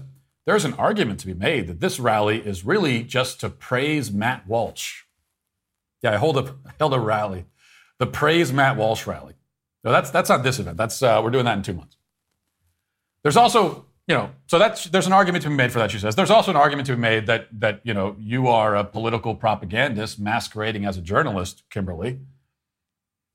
There's 0.47 0.65
an 0.65 0.75
argument 0.75 1.21
to 1.21 1.27
be 1.27 1.35
made 1.35 1.67
that 1.67 1.81
this 1.81 1.99
rally 1.99 2.39
is 2.39 2.65
really 2.65 3.03
just 3.03 3.41
to 3.41 3.49
praise 3.49 4.13
Matt 4.13 4.47
Walsh. 4.47 5.05
Yeah, 6.03 6.13
I 6.13 6.17
hold 6.17 6.37
a, 6.37 6.55
held 6.79 6.95
a 6.95 7.01
rally 7.01 7.47
the 7.99 8.07
Praise 8.07 8.53
Matt 8.53 8.77
Walsh 8.77 9.07
rally. 9.07 9.35
No, 9.85 9.93
that's 9.93 10.11
that's 10.11 10.29
not 10.29 10.43
this 10.43 10.59
event. 10.59 10.77
That's 10.77 11.03
uh, 11.03 11.21
we're 11.23 11.31
doing 11.31 11.45
that 11.45 11.57
in 11.57 11.63
two 11.63 11.73
months. 11.73 11.97
There's 13.23 13.37
also, 13.37 13.87
you 14.07 14.15
know, 14.15 14.31
so 14.47 14.59
that's 14.59 14.85
there's 14.85 15.07
an 15.07 15.13
argument 15.13 15.43
to 15.43 15.49
be 15.51 15.55
made 15.55 15.73
for 15.73 15.79
that. 15.81 15.91
She 15.91 15.99
says 15.99 16.17
there's 16.17 16.31
also 16.31 16.51
an 16.51 16.57
argument 16.57 16.87
to 16.87 16.95
be 16.95 17.01
made 17.01 17.27
that 17.27 17.49
that 17.61 17.81
you 17.85 17.95
know 17.95 18.17
you 18.19 18.49
are 18.49 18.75
a 18.77 18.85
political 18.85 19.35
propagandist 19.35 20.19
masquerading 20.19 20.85
as 20.85 20.97
a 20.97 21.01
journalist, 21.01 21.65
Kimberly. 21.71 22.21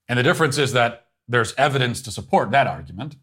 And 0.07 0.19
the 0.19 0.23
difference 0.23 0.57
is 0.57 0.73
that 0.73 1.07
there's 1.27 1.53
evidence 1.57 2.01
to 2.03 2.11
support 2.11 2.51
that 2.51 2.67
argument. 2.67 3.15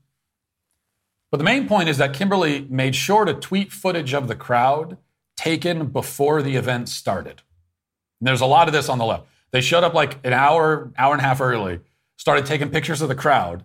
But 1.30 1.38
the 1.38 1.44
main 1.44 1.68
point 1.68 1.88
is 1.88 1.98
that 1.98 2.12
Kimberly 2.12 2.66
made 2.68 2.96
sure 2.96 3.24
to 3.24 3.34
tweet 3.34 3.72
footage 3.72 4.14
of 4.14 4.26
the 4.26 4.34
crowd 4.34 4.96
taken 5.36 5.86
before 5.86 6.42
the 6.42 6.56
event 6.56 6.88
started. 6.88 7.42
And 8.20 8.26
there's 8.26 8.40
a 8.40 8.46
lot 8.46 8.68
of 8.68 8.72
this 8.72 8.88
on 8.88 8.98
the 8.98 9.04
left. 9.04 9.26
They 9.52 9.60
showed 9.60 9.84
up 9.84 9.94
like 9.94 10.18
an 10.24 10.32
hour, 10.32 10.92
hour 10.96 11.12
and 11.12 11.20
a 11.20 11.24
half 11.24 11.40
early, 11.40 11.80
started 12.16 12.46
taking 12.46 12.70
pictures 12.70 13.00
of 13.00 13.08
the 13.08 13.14
crowd 13.14 13.64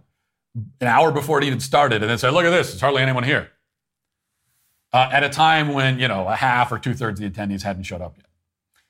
an 0.79 0.87
hour 0.87 1.11
before 1.11 1.39
it 1.39 1.43
even 1.43 1.59
started, 1.59 2.01
and 2.01 2.09
then 2.09 2.17
said, 2.17 2.33
"Look 2.33 2.45
at 2.45 2.49
this! 2.49 2.69
There's 2.69 2.81
hardly 2.81 3.01
anyone 3.01 3.23
here." 3.23 3.51
Uh, 4.93 5.09
at 5.11 5.23
a 5.23 5.29
time 5.29 5.73
when 5.73 5.99
you 5.99 6.07
know 6.07 6.27
a 6.27 6.35
half 6.35 6.71
or 6.71 6.79
two 6.79 6.93
thirds 6.93 7.19
of 7.19 7.33
the 7.33 7.37
attendees 7.37 7.63
hadn't 7.63 7.83
showed 7.83 8.01
up 8.01 8.15
yet, 8.17 8.24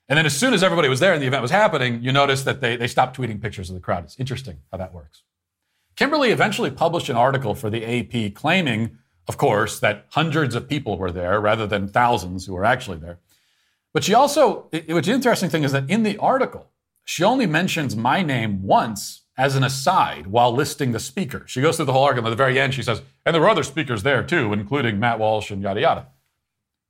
and 0.08 0.18
then 0.18 0.26
as 0.26 0.38
soon 0.38 0.54
as 0.54 0.64
everybody 0.64 0.88
was 0.88 1.00
there 1.00 1.14
and 1.14 1.22
the 1.22 1.28
event 1.28 1.42
was 1.42 1.52
happening, 1.52 2.02
you 2.02 2.12
notice 2.12 2.44
that 2.44 2.62
they 2.62 2.76
they 2.76 2.88
stopped 2.88 3.18
tweeting 3.18 3.42
pictures 3.42 3.70
of 3.70 3.76
the 3.76 3.82
crowd. 3.82 4.04
It's 4.04 4.20
interesting 4.20 4.60
how 4.72 4.78
that 4.78 4.94
works. 4.94 5.24
Kimberly 5.96 6.32
eventually 6.32 6.72
published 6.72 7.10
an 7.10 7.16
article 7.16 7.56
for 7.56 7.70
the 7.70 7.84
AP 7.86 8.34
claiming, 8.36 8.98
of 9.28 9.38
course, 9.38 9.80
that 9.80 10.06
hundreds 10.10 10.54
of 10.54 10.68
people 10.68 10.98
were 10.98 11.12
there 11.12 11.40
rather 11.40 11.66
than 11.66 11.88
thousands 11.88 12.46
who 12.46 12.54
were 12.54 12.66
actually 12.66 12.98
there. 12.98 13.20
But 13.94 14.04
she 14.04 14.14
also, 14.14 14.68
what's 14.88 15.08
the 15.08 15.14
interesting 15.14 15.50
thing 15.50 15.64
is 15.64 15.72
that 15.72 15.90
in 15.90 16.04
the 16.04 16.18
article, 16.18 16.72
she 17.06 17.24
only 17.24 17.46
mentions 17.46 17.96
my 17.96 18.22
name 18.24 18.62
once 18.64 19.22
as 19.38 19.56
an 19.56 19.64
aside 19.64 20.28
while 20.28 20.52
listing 20.52 20.92
the 20.92 21.00
speaker. 21.00 21.44
She 21.48 21.62
goes 21.62 21.78
through 21.78 21.86
the 21.86 21.94
whole 21.94 22.04
argument. 22.04 22.32
At 22.32 22.38
the 22.38 22.44
very 22.44 22.60
end, 22.60 22.74
she 22.74 22.84
says, 22.84 23.02
and 23.26 23.34
there 23.34 23.42
were 23.42 23.50
other 23.50 23.64
speakers 23.64 24.04
there 24.04 24.24
too, 24.24 24.52
including 24.52 25.00
Matt 25.00 25.20
Walsh 25.20 25.52
and 25.52 25.62
yada 25.62 25.82
yada. 25.82 26.08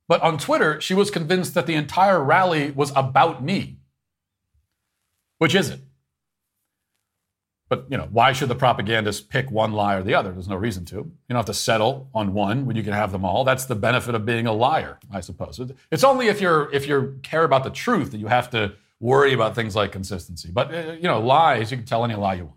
But 0.08 0.22
on 0.22 0.38
Twitter, 0.38 0.80
she 0.80 0.94
was 0.94 1.10
convinced 1.10 1.54
that 1.54 1.66
the 1.66 1.74
entire 1.74 2.22
rally 2.22 2.70
was 2.70 2.92
about 2.94 3.42
me. 3.42 3.78
Which 5.38 5.54
is 5.54 5.70
it? 5.70 5.80
But 7.68 7.86
you 7.90 7.96
know, 7.96 8.08
why 8.12 8.32
should 8.32 8.48
the 8.48 8.54
propagandist 8.54 9.28
pick 9.28 9.50
one 9.50 9.72
lie 9.72 9.96
or 9.96 10.02
the 10.02 10.14
other? 10.14 10.30
There's 10.30 10.48
no 10.48 10.54
reason 10.56 10.84
to. 10.86 10.96
You 10.96 11.12
don't 11.28 11.38
have 11.38 11.46
to 11.46 11.54
settle 11.54 12.08
on 12.14 12.32
one 12.32 12.64
when 12.64 12.76
you 12.76 12.84
can 12.84 12.92
have 12.92 13.10
them 13.10 13.24
all. 13.24 13.42
That's 13.42 13.64
the 13.64 13.74
benefit 13.74 14.14
of 14.14 14.24
being 14.24 14.46
a 14.46 14.52
liar, 14.52 14.98
I 15.12 15.20
suppose. 15.20 15.60
It's 15.90 16.04
only 16.04 16.28
if 16.28 16.40
you're 16.40 16.72
if 16.72 16.86
you 16.86 17.18
care 17.22 17.42
about 17.42 17.64
the 17.64 17.70
truth 17.70 18.12
that 18.12 18.18
you 18.18 18.28
have 18.28 18.50
to 18.50 18.74
worry 19.00 19.32
about 19.32 19.54
things 19.54 19.74
like 19.76 19.92
consistency. 19.92 20.50
But, 20.52 20.74
uh, 20.74 20.92
you 20.92 21.02
know, 21.02 21.20
lies, 21.20 21.70
you 21.70 21.76
can 21.76 21.86
tell 21.86 22.04
any 22.04 22.14
lie 22.14 22.34
you 22.34 22.44
want. 22.44 22.56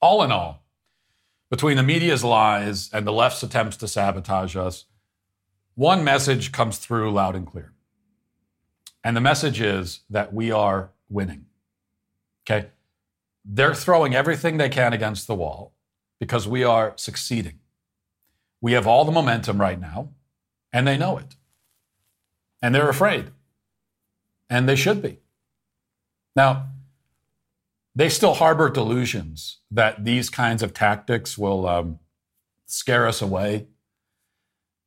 All 0.00 0.22
in 0.22 0.30
all, 0.32 0.64
between 1.50 1.76
the 1.76 1.82
media's 1.82 2.22
lies 2.22 2.90
and 2.92 3.06
the 3.06 3.12
left's 3.12 3.42
attempts 3.42 3.76
to 3.78 3.88
sabotage 3.88 4.56
us, 4.56 4.84
one 5.74 6.04
message 6.04 6.52
comes 6.52 6.78
through 6.78 7.12
loud 7.12 7.34
and 7.34 7.46
clear. 7.46 7.72
And 9.02 9.16
the 9.16 9.20
message 9.20 9.60
is 9.60 10.00
that 10.08 10.32
we 10.32 10.50
are 10.50 10.90
winning. 11.08 11.46
Okay? 12.44 12.68
They're 13.44 13.74
throwing 13.74 14.14
everything 14.14 14.56
they 14.56 14.68
can 14.68 14.92
against 14.92 15.26
the 15.26 15.34
wall 15.34 15.74
because 16.18 16.48
we 16.48 16.64
are 16.64 16.94
succeeding. 16.96 17.58
We 18.60 18.72
have 18.72 18.86
all 18.86 19.04
the 19.04 19.12
momentum 19.12 19.60
right 19.60 19.78
now, 19.78 20.10
and 20.72 20.86
they 20.86 20.96
know 20.96 21.18
it. 21.18 21.36
And 22.62 22.74
they're 22.74 22.88
afraid 22.88 23.30
and 24.48 24.68
they 24.68 24.76
should 24.76 25.02
be. 25.02 25.18
Now, 26.36 26.68
they 27.94 28.08
still 28.08 28.34
harbor 28.34 28.70
delusions 28.70 29.58
that 29.70 30.04
these 30.04 30.30
kinds 30.30 30.62
of 30.62 30.74
tactics 30.74 31.38
will 31.38 31.66
um, 31.66 31.98
scare 32.66 33.06
us 33.06 33.22
away. 33.22 33.66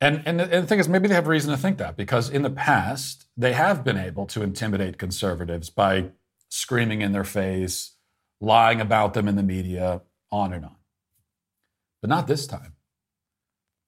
And, 0.00 0.22
and, 0.26 0.38
the 0.38 0.62
thing 0.62 0.78
is, 0.78 0.88
maybe 0.88 1.08
they 1.08 1.14
have 1.14 1.26
reason 1.26 1.50
to 1.50 1.56
think 1.56 1.78
that 1.78 1.96
because 1.96 2.30
in 2.30 2.42
the 2.42 2.50
past, 2.50 3.26
they 3.36 3.52
have 3.52 3.82
been 3.82 3.98
able 3.98 4.26
to 4.26 4.42
intimidate 4.42 4.96
conservatives 4.96 5.70
by 5.70 6.10
screaming 6.48 7.02
in 7.02 7.12
their 7.12 7.24
face, 7.24 7.96
lying 8.40 8.80
about 8.80 9.14
them 9.14 9.26
in 9.26 9.34
the 9.34 9.42
media, 9.42 10.02
on 10.30 10.52
and 10.52 10.64
on. 10.64 10.76
But 12.00 12.10
not 12.10 12.28
this 12.28 12.46
time, 12.46 12.74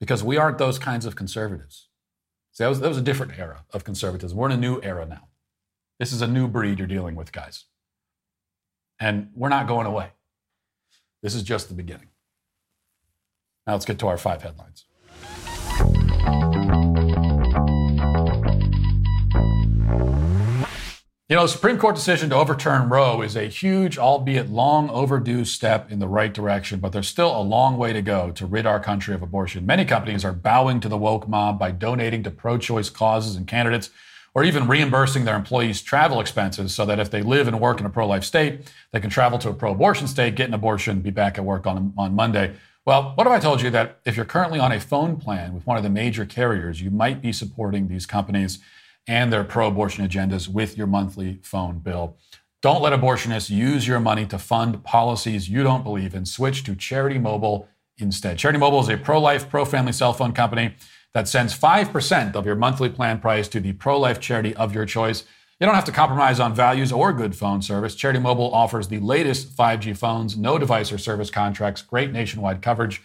because 0.01 0.25
we 0.25 0.37
aren't 0.37 0.59
those 0.59 0.81
kinds 0.81 1.07
of 1.07 1.14
conservatives. 1.14 1.88
See, 2.53 2.64
that 2.64 2.68
was, 2.68 2.81
that 2.81 2.88
was 2.88 2.99
a 2.99 3.03
different 3.03 3.38
era 3.38 3.64
of 3.73 3.85
conservatism. 3.85 4.37
We're 4.37 4.46
in 4.46 4.53
a 4.53 4.57
new 4.57 4.81
era 4.83 5.07
now. 5.07 5.29
This 6.01 6.12
is 6.12 6.23
a 6.23 6.27
new 6.27 6.49
breed 6.49 6.79
you're 6.79 6.88
dealing 6.88 7.14
with, 7.14 7.31
guys. 7.31 7.66
And 8.99 9.31
we're 9.35 9.49
not 9.49 9.68
going 9.68 9.87
away. 9.87 10.09
This 11.23 11.35
is 11.35 11.44
just 11.44 11.68
the 11.68 11.75
beginning. 11.75 12.09
Now 13.66 13.75
let's 13.75 13.85
get 13.85 13.99
to 14.01 14.09
our 14.09 14.18
five 14.18 14.42
headlines. 14.42 14.87
You 21.31 21.37
know, 21.37 21.43
the 21.43 21.49
Supreme 21.49 21.79
Court 21.79 21.95
decision 21.95 22.31
to 22.31 22.35
overturn 22.35 22.88
Roe 22.88 23.23
is 23.23 23.37
a 23.37 23.45
huge, 23.45 23.99
albeit 23.99 24.51
long 24.51 24.90
overdue 24.90 25.45
step 25.45 25.88
in 25.88 26.01
the 26.01 26.09
right 26.09 26.35
direction, 26.35 26.81
but 26.81 26.90
there's 26.90 27.07
still 27.07 27.31
a 27.31 27.40
long 27.40 27.79
way 27.79 27.93
to 27.93 28.03
go 28.03 28.33
to 28.33 28.47
rid 28.47 28.66
our 28.66 28.81
country 28.81 29.14
of 29.14 29.23
abortion. 29.23 29.64
Many 29.64 29.85
companies 29.85 30.25
are 30.25 30.33
bowing 30.33 30.81
to 30.81 30.88
the 30.88 30.99
woke 30.99 31.29
mob 31.29 31.57
by 31.57 31.71
donating 31.71 32.25
to 32.25 32.33
pro 32.33 32.59
choice 32.59 32.90
causes 32.90 33.37
and 33.37 33.47
candidates 33.47 33.90
or 34.35 34.43
even 34.43 34.66
reimbursing 34.66 35.25
their 35.25 35.37
employees' 35.37 35.83
travel 35.83 36.19
expenses 36.19 36.75
so 36.75 36.85
that 36.85 36.99
if 36.99 37.12
they 37.12 37.23
live 37.23 37.47
and 37.47 37.61
work 37.61 37.79
in 37.79 37.87
a 37.87 37.90
pro 37.90 38.09
life 38.09 38.25
state, 38.25 38.62
they 38.90 38.99
can 38.99 39.09
travel 39.09 39.38
to 39.38 39.51
a 39.51 39.55
pro 39.55 39.71
abortion 39.71 40.09
state, 40.09 40.35
get 40.35 40.49
an 40.49 40.55
abortion, 40.55 41.01
be 41.01 41.11
back 41.11 41.38
at 41.38 41.45
work 41.45 41.64
on, 41.64 41.95
on 41.97 42.12
Monday. 42.12 42.57
Well, 42.85 43.12
what 43.14 43.29
if 43.29 43.33
I 43.33 43.38
told 43.38 43.62
you 43.62 43.71
that 43.71 44.01
if 44.05 44.16
you're 44.16 44.25
currently 44.25 44.59
on 44.59 44.73
a 44.73 44.81
phone 44.81 45.16
plan 45.16 45.55
with 45.55 45.64
one 45.64 45.77
of 45.77 45.85
the 45.85 45.90
major 45.90 46.27
carriers, 46.27 46.83
you 46.83 46.90
might 46.90 47.23
be 47.23 47.33
supporting 47.33 47.87
these 47.87 48.05
companies 48.05 48.59
and 49.11 49.33
their 49.33 49.42
pro 49.42 49.66
abortion 49.66 50.07
agendas 50.07 50.46
with 50.46 50.79
your 50.79 50.87
monthly 50.87 51.40
phone 51.42 51.81
bill? 51.81 52.16
Don't 52.62 52.81
let 52.81 52.92
abortionists 52.92 53.51
use 53.51 53.88
your 53.88 53.99
money 53.99 54.25
to 54.27 54.38
fund 54.38 54.85
policies 54.85 55.49
you 55.49 55.64
don't 55.64 55.83
believe 55.83 56.14
in. 56.14 56.25
Switch 56.25 56.62
to 56.62 56.77
Charity 56.77 57.18
Mobile 57.18 57.66
instead. 57.99 58.38
Charity 58.38 58.61
Mobile 58.61 58.81
is 58.81 58.88
a 58.88 58.96
pro 58.96 59.20
life, 59.20 59.51
pro 59.51 59.64
family 59.64 59.90
cell 59.90 60.12
phone 60.12 60.33
company 60.33 60.77
that 61.12 61.27
sends 61.27 61.59
5% 61.59 62.37
of 62.37 62.46
your 62.46 62.55
monthly 62.55 62.88
plan 62.88 63.18
price 63.18 63.49
to 63.49 63.59
the 63.59 63.73
pro 63.73 63.99
life 63.99 64.20
charity 64.20 64.55
of 64.55 64.73
your 64.73 64.87
choice. 64.87 65.25
You 65.59 65.66
don't 65.66 65.75
have 65.75 65.85
to 65.87 65.92
compromise 65.92 66.38
on 66.38 66.55
values 66.55 66.92
or 66.92 67.12
good 67.12 67.35
phone 67.35 67.62
service. 67.62 67.96
Charity 67.96 68.20
Mobile 68.20 68.55
offers 68.55 68.87
the 68.87 69.01
latest 69.01 69.57
5G 69.57 69.96
phones, 69.96 70.37
no 70.37 70.57
device 70.57 70.92
or 70.92 70.99
service 70.99 71.31
contracts, 71.31 71.83
great 71.83 72.12
nationwide 72.12 72.62
coverage, 72.62 73.03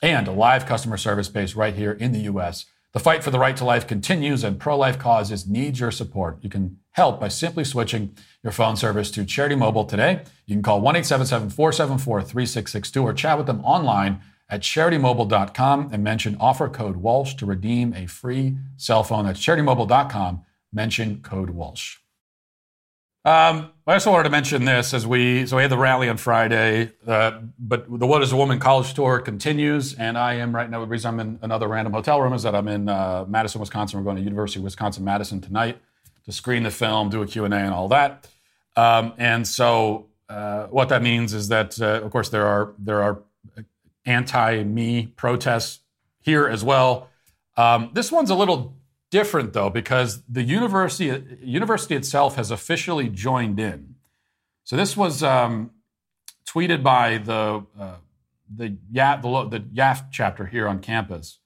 and 0.00 0.28
a 0.28 0.32
live 0.32 0.64
customer 0.64 0.96
service 0.96 1.28
base 1.28 1.56
right 1.56 1.74
here 1.74 1.92
in 1.92 2.12
the 2.12 2.20
U.S. 2.20 2.66
The 2.94 3.00
fight 3.00 3.24
for 3.24 3.32
the 3.32 3.40
right 3.40 3.56
to 3.56 3.64
life 3.64 3.88
continues, 3.88 4.44
and 4.44 4.58
pro 4.58 4.78
life 4.78 5.00
causes 5.00 5.48
need 5.48 5.80
your 5.80 5.90
support. 5.90 6.38
You 6.42 6.48
can 6.48 6.78
help 6.92 7.18
by 7.18 7.26
simply 7.26 7.64
switching 7.64 8.16
your 8.40 8.52
phone 8.52 8.76
service 8.76 9.10
to 9.10 9.24
Charity 9.24 9.56
Mobile 9.56 9.84
today. 9.84 10.22
You 10.46 10.54
can 10.54 10.62
call 10.62 10.80
1 10.80 10.94
877 10.94 11.50
474 11.50 12.22
3662 12.22 13.02
or 13.02 13.12
chat 13.12 13.36
with 13.36 13.48
them 13.48 13.64
online 13.64 14.20
at 14.48 14.60
charitymobile.com 14.60 15.90
and 15.92 16.04
mention 16.04 16.36
offer 16.38 16.68
code 16.68 16.98
Walsh 16.98 17.34
to 17.34 17.46
redeem 17.46 17.92
a 17.94 18.06
free 18.06 18.58
cell 18.76 19.02
phone. 19.02 19.26
That's 19.26 19.40
charitymobile.com. 19.40 20.42
Mention 20.72 21.20
code 21.20 21.50
Walsh. 21.50 21.96
Um, 23.26 23.70
I 23.86 23.94
also 23.94 24.10
wanted 24.10 24.24
to 24.24 24.30
mention 24.30 24.66
this 24.66 24.92
as 24.92 25.06
we 25.06 25.46
so 25.46 25.56
we 25.56 25.62
had 25.62 25.70
the 25.70 25.78
rally 25.78 26.10
on 26.10 26.18
Friday, 26.18 26.92
uh, 27.06 27.40
but 27.58 27.86
the 27.88 28.06
What 28.06 28.22
Is 28.22 28.32
a 28.32 28.36
Woman 28.36 28.58
college 28.58 28.92
tour 28.92 29.18
continues, 29.18 29.94
and 29.94 30.18
I 30.18 30.34
am 30.34 30.54
right 30.54 30.68
now. 30.68 30.80
The 30.80 30.86
reason 30.86 31.14
I'm 31.14 31.20
in 31.20 31.38
another 31.40 31.66
random 31.66 31.94
hotel 31.94 32.20
room 32.20 32.34
is 32.34 32.42
that 32.42 32.54
I'm 32.54 32.68
in 32.68 32.86
uh, 32.86 33.24
Madison, 33.26 33.60
Wisconsin. 33.60 33.98
We're 33.98 34.04
going 34.04 34.16
to 34.16 34.22
University 34.22 34.60
of 34.60 34.64
Wisconsin 34.64 35.04
Madison 35.04 35.40
tonight 35.40 35.78
to 36.26 36.32
screen 36.32 36.64
the 36.64 36.70
film, 36.70 37.08
do 37.08 37.22
a 37.22 37.26
Q 37.26 37.46
and 37.46 37.54
A, 37.54 37.58
and 37.58 37.72
all 37.72 37.88
that. 37.88 38.28
Um, 38.76 39.14
and 39.16 39.48
so 39.48 40.08
uh, 40.28 40.66
what 40.66 40.90
that 40.90 41.02
means 41.02 41.32
is 41.32 41.48
that, 41.48 41.80
uh, 41.80 42.02
of 42.02 42.10
course, 42.10 42.28
there 42.28 42.46
are 42.46 42.74
there 42.78 43.02
are 43.02 43.22
anti 44.04 44.62
me 44.64 45.06
protests 45.06 45.80
here 46.20 46.46
as 46.46 46.62
well. 46.62 47.08
Um, 47.56 47.90
this 47.94 48.12
one's 48.12 48.28
a 48.28 48.34
little 48.34 48.76
different 49.14 49.52
though 49.52 49.70
because 49.70 50.24
the 50.28 50.42
university 50.42 51.22
university 51.40 51.94
itself 51.94 52.34
has 52.34 52.50
officially 52.50 53.08
joined 53.08 53.60
in. 53.60 53.94
So 54.64 54.74
this 54.76 54.96
was 54.96 55.22
um, 55.22 55.70
tweeted 56.44 56.82
by 56.82 57.18
the 57.18 57.64
uh, 57.78 57.98
the, 58.52 58.76
the 58.90 59.48
the 59.50 59.60
YAF 59.60 60.06
chapter 60.10 60.46
here 60.46 60.66
on 60.66 60.80
campus, 60.80 61.38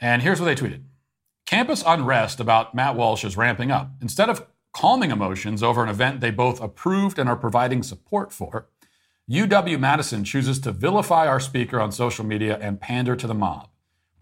and 0.00 0.22
here's 0.22 0.40
what 0.40 0.46
they 0.46 0.54
tweeted: 0.54 0.84
Campus 1.44 1.84
unrest 1.86 2.40
about 2.40 2.74
Matt 2.74 2.96
Walsh 2.96 3.24
is 3.24 3.36
ramping 3.36 3.70
up. 3.70 3.90
Instead 4.00 4.30
of 4.30 4.46
calming 4.72 5.10
emotions 5.10 5.62
over 5.62 5.82
an 5.82 5.90
event 5.90 6.20
they 6.22 6.30
both 6.30 6.62
approved 6.62 7.18
and 7.18 7.28
are 7.28 7.36
providing 7.36 7.82
support 7.82 8.32
for, 8.32 8.68
UW 9.28 9.78
Madison 9.78 10.24
chooses 10.24 10.58
to 10.60 10.72
vilify 10.72 11.26
our 11.26 11.40
speaker 11.40 11.78
on 11.78 11.92
social 11.92 12.24
media 12.24 12.58
and 12.58 12.80
pander 12.80 13.16
to 13.16 13.26
the 13.26 13.34
mob, 13.34 13.68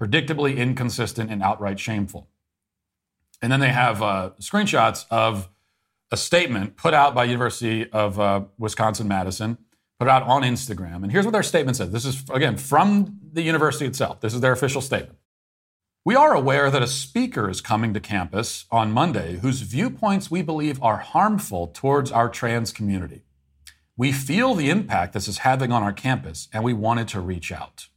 predictably 0.01 0.57
inconsistent 0.57 1.31
and 1.31 1.41
outright 1.41 1.79
shameful. 1.79 2.29
And 3.41 3.53
then 3.53 3.61
they 3.61 3.71
have 3.71 4.03
uh, 4.03 4.31
screenshots 4.41 5.07
of 5.11 5.49
a 6.11 6.17
statement 6.17 6.77
put 6.77 6.95
out 6.95 7.15
by 7.15 7.25
University 7.25 7.91
of 7.91 8.19
uh, 8.19 8.43
Wisconsin 8.59 9.09
Madison, 9.09 9.59
put 9.99 10.09
out 10.09 10.23
on 10.23 10.43
Instagram. 10.43 11.03
And 11.03 11.13
here's 11.13 11.25
what 11.25 11.33
their 11.33 11.43
statement 11.43 11.77
says. 11.77 11.91
This 11.91 12.05
is 12.05 12.25
again 12.31 12.57
from 12.57 13.19
the 13.33 13.43
university 13.43 13.87
itself. 13.87 14.21
This 14.21 14.35
is 14.35 14.41
their 14.41 14.53
official 14.53 14.81
statement. 14.81 15.19
We 16.05 16.17
are 16.17 16.35
aware 16.35 16.71
that 16.71 16.83
a 16.83 16.87
speaker 16.87 17.51
is 17.51 17.61
coming 17.61 17.93
to 17.93 18.01
campus 18.01 18.65
on 18.71 18.93
Monday 18.93 19.39
whose 19.39 19.61
viewpoints 19.61 20.31
we 20.31 20.41
believe 20.41 20.83
are 20.83 20.99
harmful 20.99 21.67
towards 21.67 22.11
our 22.11 22.31
trans 22.31 22.73
community. 22.73 23.25
We 23.97 24.13
feel 24.13 24.55
the 24.55 24.71
impact 24.71 25.13
this 25.13 25.29
is 25.29 25.39
having 25.39 25.73
on 25.73 25.83
our 25.83 25.93
campus, 25.93 26.49
and 26.53 26.63
we 26.63 26.73
wanted 26.73 27.09
to 27.09 27.21
reach 27.21 27.53
out. 27.53 27.89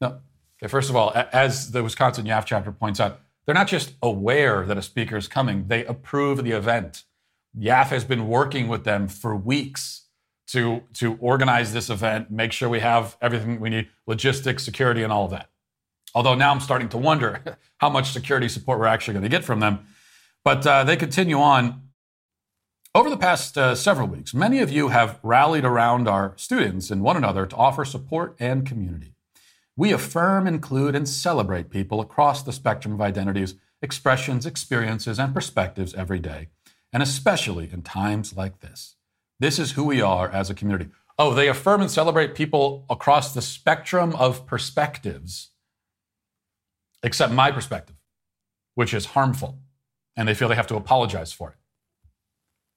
Now, 0.00 0.20
okay, 0.58 0.68
first 0.68 0.90
of 0.90 0.96
all, 0.96 1.12
as 1.14 1.70
the 1.72 1.84
Wisconsin 1.84 2.24
YAF 2.24 2.46
chapter 2.46 2.72
points 2.72 2.98
out, 2.98 3.20
they're 3.46 3.54
not 3.54 3.68
just 3.68 3.94
aware 4.02 4.66
that 4.66 4.76
a 4.76 4.82
speaker 4.82 5.16
is 5.16 5.28
coming, 5.28 5.68
they 5.68 5.84
approve 5.84 6.42
the 6.42 6.50
event. 6.50 7.04
YAF 7.58 7.86
has 7.86 8.04
been 8.04 8.28
working 8.28 8.68
with 8.68 8.84
them 8.84 9.08
for 9.08 9.34
weeks 9.34 10.06
to, 10.48 10.82
to 10.94 11.16
organize 11.20 11.72
this 11.72 11.88
event, 11.88 12.30
make 12.30 12.52
sure 12.52 12.68
we 12.68 12.80
have 12.80 13.16
everything 13.20 13.60
we 13.60 13.70
need 13.70 13.88
logistics, 14.06 14.64
security, 14.64 15.02
and 15.02 15.12
all 15.12 15.24
of 15.24 15.30
that. 15.30 15.50
Although 16.14 16.34
now 16.34 16.50
I'm 16.50 16.60
starting 16.60 16.88
to 16.90 16.98
wonder 16.98 17.58
how 17.78 17.90
much 17.90 18.12
security 18.12 18.48
support 18.48 18.78
we're 18.78 18.86
actually 18.86 19.14
going 19.14 19.24
to 19.24 19.28
get 19.28 19.44
from 19.44 19.60
them. 19.60 19.86
But 20.44 20.66
uh, 20.66 20.84
they 20.84 20.96
continue 20.96 21.38
on. 21.38 21.82
Over 22.94 23.10
the 23.10 23.18
past 23.18 23.58
uh, 23.58 23.74
several 23.74 24.08
weeks, 24.08 24.32
many 24.32 24.60
of 24.60 24.70
you 24.70 24.88
have 24.88 25.20
rallied 25.22 25.66
around 25.66 26.08
our 26.08 26.32
students 26.36 26.90
and 26.90 27.02
one 27.02 27.16
another 27.16 27.44
to 27.44 27.56
offer 27.56 27.84
support 27.84 28.34
and 28.38 28.64
community. 28.64 29.15
We 29.76 29.92
affirm, 29.92 30.46
include, 30.46 30.94
and 30.94 31.08
celebrate 31.08 31.70
people 31.70 32.00
across 32.00 32.42
the 32.42 32.52
spectrum 32.52 32.94
of 32.94 33.00
identities, 33.00 33.54
expressions, 33.82 34.46
experiences, 34.46 35.18
and 35.18 35.34
perspectives 35.34 35.94
every 35.94 36.18
day, 36.18 36.48
and 36.92 37.02
especially 37.02 37.70
in 37.70 37.82
times 37.82 38.36
like 38.36 38.60
this. 38.60 38.96
This 39.38 39.58
is 39.58 39.72
who 39.72 39.84
we 39.84 40.00
are 40.00 40.30
as 40.30 40.48
a 40.48 40.54
community. 40.54 40.90
Oh, 41.18 41.34
they 41.34 41.48
affirm 41.48 41.82
and 41.82 41.90
celebrate 41.90 42.34
people 42.34 42.86
across 42.88 43.34
the 43.34 43.42
spectrum 43.42 44.14
of 44.16 44.46
perspectives 44.46 45.50
except 47.02 47.32
my 47.32 47.50
perspective, 47.50 47.96
which 48.74 48.92
is 48.92 49.06
harmful. 49.06 49.58
And 50.16 50.26
they 50.26 50.34
feel 50.34 50.48
they 50.48 50.56
have 50.56 50.66
to 50.68 50.76
apologize 50.76 51.32
for 51.32 51.50
it. 51.50 51.56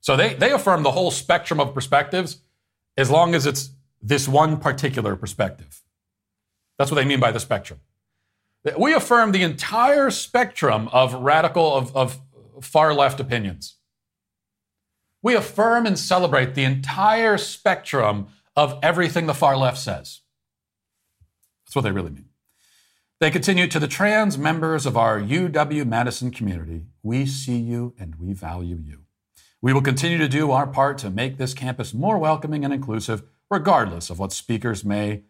So 0.02 0.16
they, 0.16 0.34
they 0.34 0.52
affirm 0.52 0.84
the 0.84 0.92
whole 0.92 1.12
spectrum 1.12 1.60
of 1.60 1.74
perspectives 1.74 2.42
as 2.98 3.10
long 3.10 3.34
as 3.34 3.46
it's 3.46 3.72
this 4.02 4.28
one 4.28 4.58
particular 4.58 5.16
perspective. 5.16 5.82
That's 6.80 6.90
what 6.90 6.96
they 6.96 7.06
mean 7.06 7.20
by 7.20 7.32
the 7.32 7.42
spectrum. 7.42 7.82
We 8.78 8.94
affirm 8.94 9.34
the 9.34 9.44
entire 9.44 10.10
spectrum 10.10 10.88
of 10.94 11.14
radical, 11.14 11.76
of, 11.76 11.96
of 11.96 12.20
far 12.62 12.94
left 12.94 13.20
opinions. 13.20 13.76
We 15.22 15.36
affirm 15.36 15.86
and 15.86 16.00
celebrate 16.00 16.56
the 16.56 16.64
entire 16.64 17.38
spectrum 17.38 18.28
of 18.56 18.80
everything 18.82 19.28
the 19.28 19.34
far 19.34 19.58
left 19.58 19.78
says. 19.78 20.22
That's 21.66 21.76
what 21.76 21.82
they 21.82 21.92
really 21.92 22.12
mean. 22.12 22.30
They 23.20 23.30
continue 23.30 23.68
to 23.68 23.80
the 23.80 23.88
trans 23.88 24.38
members 24.38 24.86
of 24.86 24.96
our 24.96 25.20
UW 25.20 25.86
Madison 25.86 26.32
community. 26.32 26.86
We 27.04 27.26
see 27.26 27.58
you 27.58 27.94
and 28.00 28.16
we 28.16 28.32
value 28.32 28.80
you. 28.82 29.02
We 29.62 29.74
will 29.74 29.82
continue 29.82 30.18
to 30.18 30.30
do 30.30 30.52
our 30.52 30.66
part 30.66 30.98
to 31.00 31.10
make 31.10 31.38
this 31.38 31.54
campus 31.54 31.94
more 31.94 32.18
welcoming 32.18 32.64
and 32.64 32.74
inclusive, 32.74 33.24
regardless 33.52 34.10
of 34.10 34.20
what 34.20 34.32
speakers 34.32 34.86
may 34.86 35.24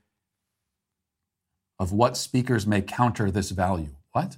of 1.79 1.93
what 1.93 2.17
speakers 2.17 2.67
may 2.67 2.81
counter 2.81 3.31
this 3.31 3.51
value. 3.51 3.95
What? 4.11 4.37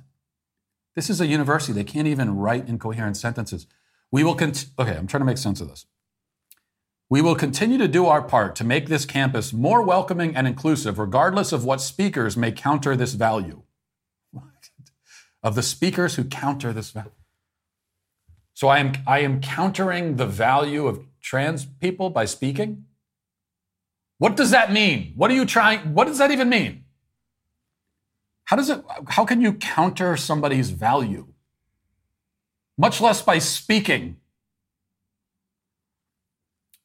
This 0.95 1.09
is 1.09 1.19
a 1.19 1.27
university. 1.27 1.73
They 1.73 1.83
can't 1.83 2.07
even 2.07 2.37
write 2.37 2.67
incoherent 2.67 3.17
sentences. 3.17 3.65
We 4.11 4.23
will 4.23 4.35
cont- 4.35 4.67
okay, 4.77 4.95
I'm 4.95 5.07
trying 5.07 5.21
to 5.21 5.25
make 5.25 5.37
sense 5.37 5.61
of 5.61 5.69
this. 5.69 5.85
We 7.09 7.21
will 7.21 7.35
continue 7.35 7.77
to 7.77 7.87
do 7.87 8.05
our 8.05 8.21
part 8.21 8.55
to 8.57 8.63
make 8.63 8.87
this 8.87 9.05
campus 9.05 9.51
more 9.51 9.81
welcoming 9.81 10.35
and 10.35 10.47
inclusive, 10.47 10.99
regardless 10.99 11.51
of 11.51 11.65
what 11.65 11.81
speakers 11.81 12.37
may 12.37 12.51
counter 12.51 12.95
this 12.95 13.13
value. 13.13 13.63
of 15.43 15.55
the 15.55 15.63
speakers 15.63 16.15
who 16.15 16.23
counter 16.23 16.71
this 16.71 16.91
value. 16.91 17.09
So 18.53 18.67
I 18.67 18.77
am, 18.77 18.93
I 19.07 19.19
am 19.19 19.41
countering 19.41 20.17
the 20.17 20.27
value 20.27 20.85
of 20.85 21.03
trans 21.21 21.65
people 21.65 22.09
by 22.09 22.25
speaking? 22.25 22.85
What 24.17 24.35
does 24.35 24.51
that 24.51 24.71
mean? 24.71 25.13
What 25.15 25.31
are 25.31 25.33
you 25.33 25.45
trying? 25.45 25.93
What 25.93 26.07
does 26.07 26.19
that 26.19 26.31
even 26.31 26.49
mean? 26.49 26.83
How 28.51 28.57
does 28.57 28.69
it, 28.69 28.83
how 29.07 29.23
can 29.23 29.39
you 29.39 29.53
counter 29.53 30.17
somebody's 30.17 30.71
value? 30.71 31.27
Much 32.77 32.99
less 32.99 33.21
by 33.21 33.39
speaking. 33.39 34.17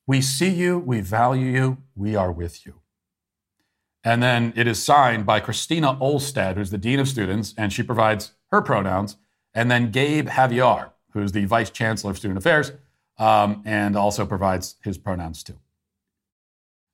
We 0.07 0.21
see 0.21 0.49
you, 0.49 0.79
we 0.79 1.01
value 1.01 1.47
you, 1.47 1.79
we 1.97 2.15
are 2.15 2.31
with 2.31 2.65
you. 2.65 2.83
And 4.05 4.23
then 4.23 4.53
it 4.55 4.69
is 4.69 4.81
signed 4.81 5.27
by 5.27 5.41
Christina 5.41 5.97
Olstad, 5.97 6.55
who's 6.55 6.71
the 6.71 6.79
Dean 6.79 7.01
of 7.01 7.09
Students, 7.09 7.53
and 7.59 7.73
she 7.73 7.83
provides 7.83 8.31
her 8.53 8.63
pronouns. 8.63 9.17
And 9.53 9.69
then 9.69 9.91
Gabe 9.91 10.29
Javier, 10.29 10.93
who's 11.15 11.33
the 11.33 11.47
Vice 11.47 11.71
Chancellor 11.71 12.13
of 12.13 12.19
Student 12.19 12.39
Affairs, 12.39 12.71
um, 13.19 13.65
and 13.67 13.97
also 13.97 14.25
provides 14.25 14.77
his 14.85 14.99
pronouns 14.99 15.43
too. 15.43 15.59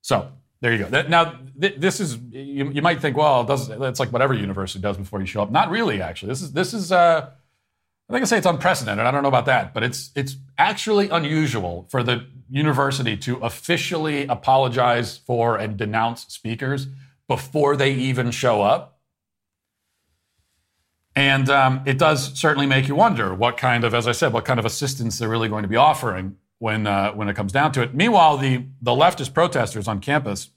So 0.01 0.33
there 0.63 0.73
you 0.73 0.79
go. 0.79 1.03
Now, 1.03 1.41
this 1.57 1.99
is, 1.99 2.17
you, 2.31 2.71
you 2.71 2.83
might 2.83 3.01
think, 3.01 3.17
well, 3.17 3.43
it 3.43 3.49
does, 3.49 3.69
it's 3.69 4.01
like 4.01 4.13
whatever 4.13 4.33
university 4.33 4.81
does 4.81 4.97
before 4.97 5.21
you 5.21 5.27
show 5.27 5.43
up. 5.43 5.51
Not 5.51 5.71
really, 5.71 6.01
actually. 6.01 6.29
This 6.29 6.41
is, 6.41 6.53
this 6.53 6.73
is, 6.73 6.93
uh, 6.93 7.31
I 8.09 8.13
think 8.13 8.23
I 8.23 8.27
say 8.27 8.39
it's 8.39 8.47
unprecedented. 8.47 9.05
I 9.05 9.11
don't 9.11 9.23
know 9.23 9.29
about 9.29 9.47
that, 9.47 9.75
but 9.75 9.83
it's 9.83 10.11
it's 10.15 10.37
actually 10.59 11.09
unusual 11.09 11.87
for 11.91 12.03
the 12.03 12.27
university 12.51 13.17
to 13.17 13.39
officially 13.39 14.27
apologize 14.27 15.17
for 15.17 15.57
and 15.57 15.77
denounce 15.77 16.27
speakers 16.27 16.89
before 17.27 17.75
they 17.75 17.93
even 17.93 18.31
show 18.31 18.63
up. 18.63 19.01
And 21.17 21.49
um, 21.49 21.83
it 21.87 21.99
does 21.99 22.39
certainly 22.39 22.67
make 22.67 22.87
you 22.87 22.95
wonder 22.95 23.35
what 23.35 23.57
kind 23.57 23.83
of, 23.83 23.95
as 23.95 24.07
I 24.07 24.13
said, 24.13 24.33
what 24.33 24.45
kind 24.45 24.61
of 24.61 24.67
assistance 24.67 25.19
they're 25.19 25.29
really 25.29 25.49
going 25.49 25.63
to 25.63 25.69
be 25.69 25.77
offering 25.77 26.37
when 26.63 26.87
uh, 26.87 27.11
when 27.13 27.29
it 27.29 27.35
comes 27.35 27.51
down 27.51 27.73
to 27.73 27.83
it. 27.83 27.93
Meanwhile, 27.93 28.37
the 28.37 28.65
the 28.81 28.93
leftist 28.93 29.35
protesters 29.35 29.89
on 29.89 29.99
campus 29.99 30.51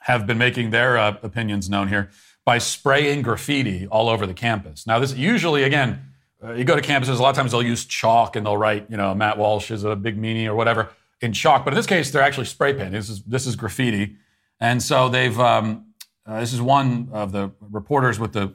have 0.00 0.26
been 0.26 0.36
making 0.36 0.70
their 0.70 0.98
uh, 0.98 1.16
opinions 1.22 1.70
known 1.70 1.88
here 1.88 2.10
by 2.44 2.58
spraying 2.58 3.22
graffiti 3.22 3.86
all 3.86 4.10
over 4.10 4.26
the 4.26 4.34
campus. 4.34 4.86
Now, 4.86 4.98
this 4.98 5.14
usually, 5.14 5.62
again, 5.62 6.12
uh, 6.44 6.52
you 6.52 6.64
go 6.64 6.76
to 6.76 6.82
campuses, 6.82 7.18
a 7.18 7.22
lot 7.22 7.30
of 7.30 7.36
times 7.36 7.52
they'll 7.52 7.62
use 7.62 7.86
chalk 7.86 8.36
and 8.36 8.44
they'll 8.44 8.58
write, 8.58 8.86
you 8.90 8.98
know, 8.98 9.14
Matt 9.14 9.38
Walsh 9.38 9.70
is 9.70 9.84
a 9.84 9.96
big 9.96 10.20
meanie 10.20 10.46
or 10.46 10.54
whatever 10.54 10.90
in 11.22 11.32
chalk. 11.32 11.64
But 11.64 11.72
in 11.72 11.76
this 11.76 11.86
case, 11.86 12.10
they're 12.10 12.22
actually 12.22 12.46
spray 12.46 12.74
painting. 12.74 12.92
This 12.92 13.08
is, 13.08 13.22
this 13.22 13.46
is 13.46 13.56
graffiti. 13.56 14.16
And 14.60 14.82
so 14.82 15.08
they've, 15.08 15.38
um, 15.40 15.94
uh, 16.26 16.40
this 16.40 16.52
is 16.52 16.60
one 16.60 17.08
of 17.12 17.32
the 17.32 17.52
reporters 17.70 18.18
with 18.18 18.34
the 18.34 18.52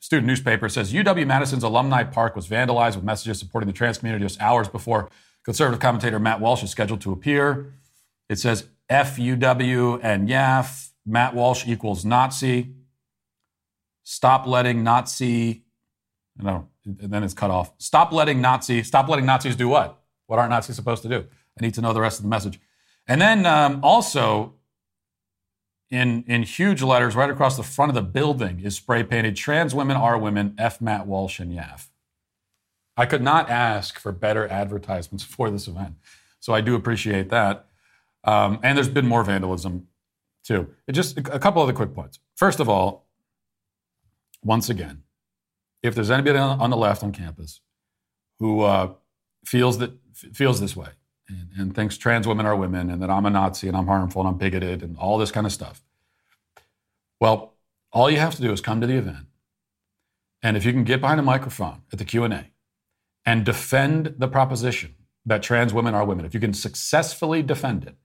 student 0.00 0.26
newspaper 0.26 0.70
says 0.70 0.92
UW 0.92 1.26
Madison's 1.26 1.62
alumni 1.62 2.02
park 2.02 2.34
was 2.34 2.48
vandalized 2.48 2.96
with 2.96 3.04
messages 3.04 3.38
supporting 3.38 3.66
the 3.66 3.74
trans 3.74 3.98
community 3.98 4.24
just 4.24 4.40
hours 4.40 4.68
before 4.68 5.10
conservative 5.44 5.80
commentator 5.80 6.18
Matt 6.18 6.40
Walsh 6.40 6.62
is 6.62 6.70
scheduled 6.70 7.00
to 7.02 7.12
appear. 7.12 7.74
It 8.28 8.38
says 8.38 8.68
FUW 8.90 10.00
and 10.02 10.28
YAF, 10.28 10.90
Matt 11.06 11.34
Walsh 11.34 11.66
equals 11.66 12.04
Nazi. 12.04 12.74
Stop 14.02 14.46
letting 14.46 14.82
Nazi, 14.82 15.64
no, 16.36 16.68
and 16.84 17.12
then 17.12 17.22
it's 17.22 17.34
cut 17.34 17.50
off. 17.50 17.72
Stop 17.78 18.12
letting 18.12 18.40
Nazi, 18.40 18.82
stop 18.82 19.08
letting 19.08 19.26
Nazis 19.26 19.56
do 19.56 19.68
what? 19.68 20.02
What 20.26 20.38
aren't 20.38 20.50
Nazis 20.50 20.76
supposed 20.76 21.02
to 21.02 21.08
do? 21.08 21.26
I 21.58 21.64
need 21.64 21.74
to 21.74 21.80
know 21.80 21.92
the 21.92 22.00
rest 22.00 22.18
of 22.18 22.22
the 22.22 22.28
message. 22.28 22.60
And 23.06 23.20
then 23.20 23.46
um, 23.46 23.80
also 23.82 24.54
in, 25.90 26.22
in 26.26 26.42
huge 26.44 26.82
letters 26.82 27.16
right 27.16 27.30
across 27.30 27.56
the 27.56 27.62
front 27.62 27.90
of 27.90 27.94
the 27.94 28.02
building 28.02 28.60
is 28.60 28.76
spray 28.76 29.02
painted 29.02 29.36
trans 29.36 29.74
women 29.74 29.96
are 29.96 30.16
women, 30.18 30.54
F. 30.58 30.80
Matt 30.80 31.06
Walsh 31.06 31.40
and 31.40 31.52
YAF. 31.52 31.88
I 32.96 33.06
could 33.06 33.22
not 33.22 33.48
ask 33.48 33.98
for 33.98 34.12
better 34.12 34.46
advertisements 34.48 35.24
for 35.24 35.50
this 35.50 35.68
event. 35.68 35.94
So 36.40 36.52
I 36.52 36.60
do 36.60 36.74
appreciate 36.74 37.30
that. 37.30 37.66
Um, 38.24 38.58
and 38.62 38.76
there's 38.76 38.88
been 38.88 39.06
more 39.06 39.24
vandalism 39.24 39.88
too. 40.44 40.68
It 40.86 40.92
just 40.92 41.18
a 41.18 41.38
couple 41.38 41.62
of 41.62 41.68
the 41.68 41.74
quick 41.74 41.94
points. 41.94 42.18
First 42.36 42.60
of 42.60 42.68
all, 42.68 43.06
once 44.42 44.68
again, 44.68 45.02
if 45.82 45.94
there's 45.94 46.10
anybody 46.10 46.38
on, 46.38 46.60
on 46.60 46.70
the 46.70 46.76
left 46.76 47.02
on 47.02 47.12
campus 47.12 47.60
who 48.38 48.62
uh, 48.62 48.92
feels 49.44 49.78
that 49.78 49.92
feels 50.12 50.60
this 50.60 50.76
way 50.76 50.88
and, 51.28 51.48
and 51.56 51.74
thinks 51.74 51.96
trans 51.96 52.26
women 52.26 52.44
are 52.44 52.56
women 52.56 52.90
and 52.90 53.02
that 53.02 53.10
I'm 53.10 53.24
a 53.24 53.30
Nazi 53.30 53.68
and 53.68 53.76
I'm 53.76 53.86
harmful 53.86 54.20
and 54.20 54.28
I'm 54.28 54.36
bigoted 54.36 54.82
and 54.82 54.96
all 54.98 55.16
this 55.16 55.30
kind 55.30 55.46
of 55.46 55.52
stuff, 55.52 55.82
well, 57.20 57.54
all 57.92 58.10
you 58.10 58.18
have 58.18 58.34
to 58.34 58.42
do 58.42 58.52
is 58.52 58.60
come 58.60 58.80
to 58.80 58.86
the 58.86 58.96
event, 58.96 59.26
and 60.42 60.56
if 60.56 60.64
you 60.64 60.72
can 60.72 60.84
get 60.84 61.00
behind 61.00 61.20
a 61.20 61.22
microphone 61.22 61.82
at 61.92 61.98
the 61.98 62.04
Q 62.04 62.24
and 62.24 62.34
A 62.34 62.49
and 63.24 63.44
defend 63.44 64.14
the 64.18 64.28
proposition 64.28 64.94
that 65.26 65.42
trans 65.42 65.74
women 65.74 65.94
are 65.94 66.04
women, 66.04 66.24
if 66.24 66.34
you 66.34 66.40
can 66.40 66.54
successfully 66.54 67.42
defend 67.42 67.84
it, 67.84 67.96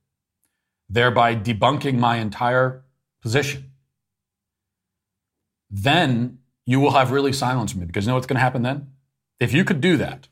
thereby 0.89 1.35
debunking 1.35 1.97
my 1.97 2.17
entire 2.17 2.83
position, 3.21 3.71
then 5.69 6.39
you 6.65 6.79
will 6.79 6.91
have 6.91 7.11
really 7.11 7.33
silenced 7.33 7.75
me 7.75 7.85
because 7.85 8.05
you 8.05 8.09
know 8.09 8.15
what's 8.15 8.27
going 8.27 8.35
to 8.35 8.41
happen 8.41 8.63
then? 8.63 8.91
If 9.39 9.53
you 9.53 9.63
could 9.63 9.81
do 9.81 9.97
that, 9.97 10.27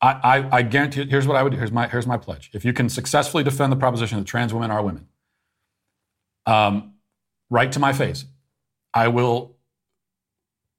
I, 0.00 0.12
I, 0.22 0.56
I, 0.58 0.62
guarantee. 0.62 1.06
Here's 1.08 1.26
what 1.26 1.36
I 1.36 1.42
would 1.42 1.52
do. 1.52 1.58
Here's 1.58 1.72
my 1.72 1.88
here's 1.88 2.06
my 2.06 2.16
pledge. 2.16 2.50
If 2.52 2.64
you 2.64 2.72
can 2.72 2.88
successfully 2.88 3.42
defend 3.42 3.72
the 3.72 3.76
proposition 3.76 4.18
that 4.18 4.26
trans 4.26 4.54
women 4.54 4.70
are 4.70 4.82
women, 4.82 5.08
um, 6.46 6.94
right 7.50 7.70
to 7.72 7.80
my 7.80 7.92
face, 7.92 8.24
I 8.94 9.08
will 9.08 9.57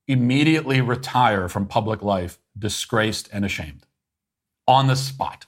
immediately 0.09 0.81
retire 0.81 1.47
from 1.47 1.67
public 1.67 2.01
life, 2.01 2.39
disgraced 2.57 3.29
and 3.31 3.45
ashamed, 3.45 3.85
on 4.67 4.87
the 4.87 4.95
spot. 4.95 5.45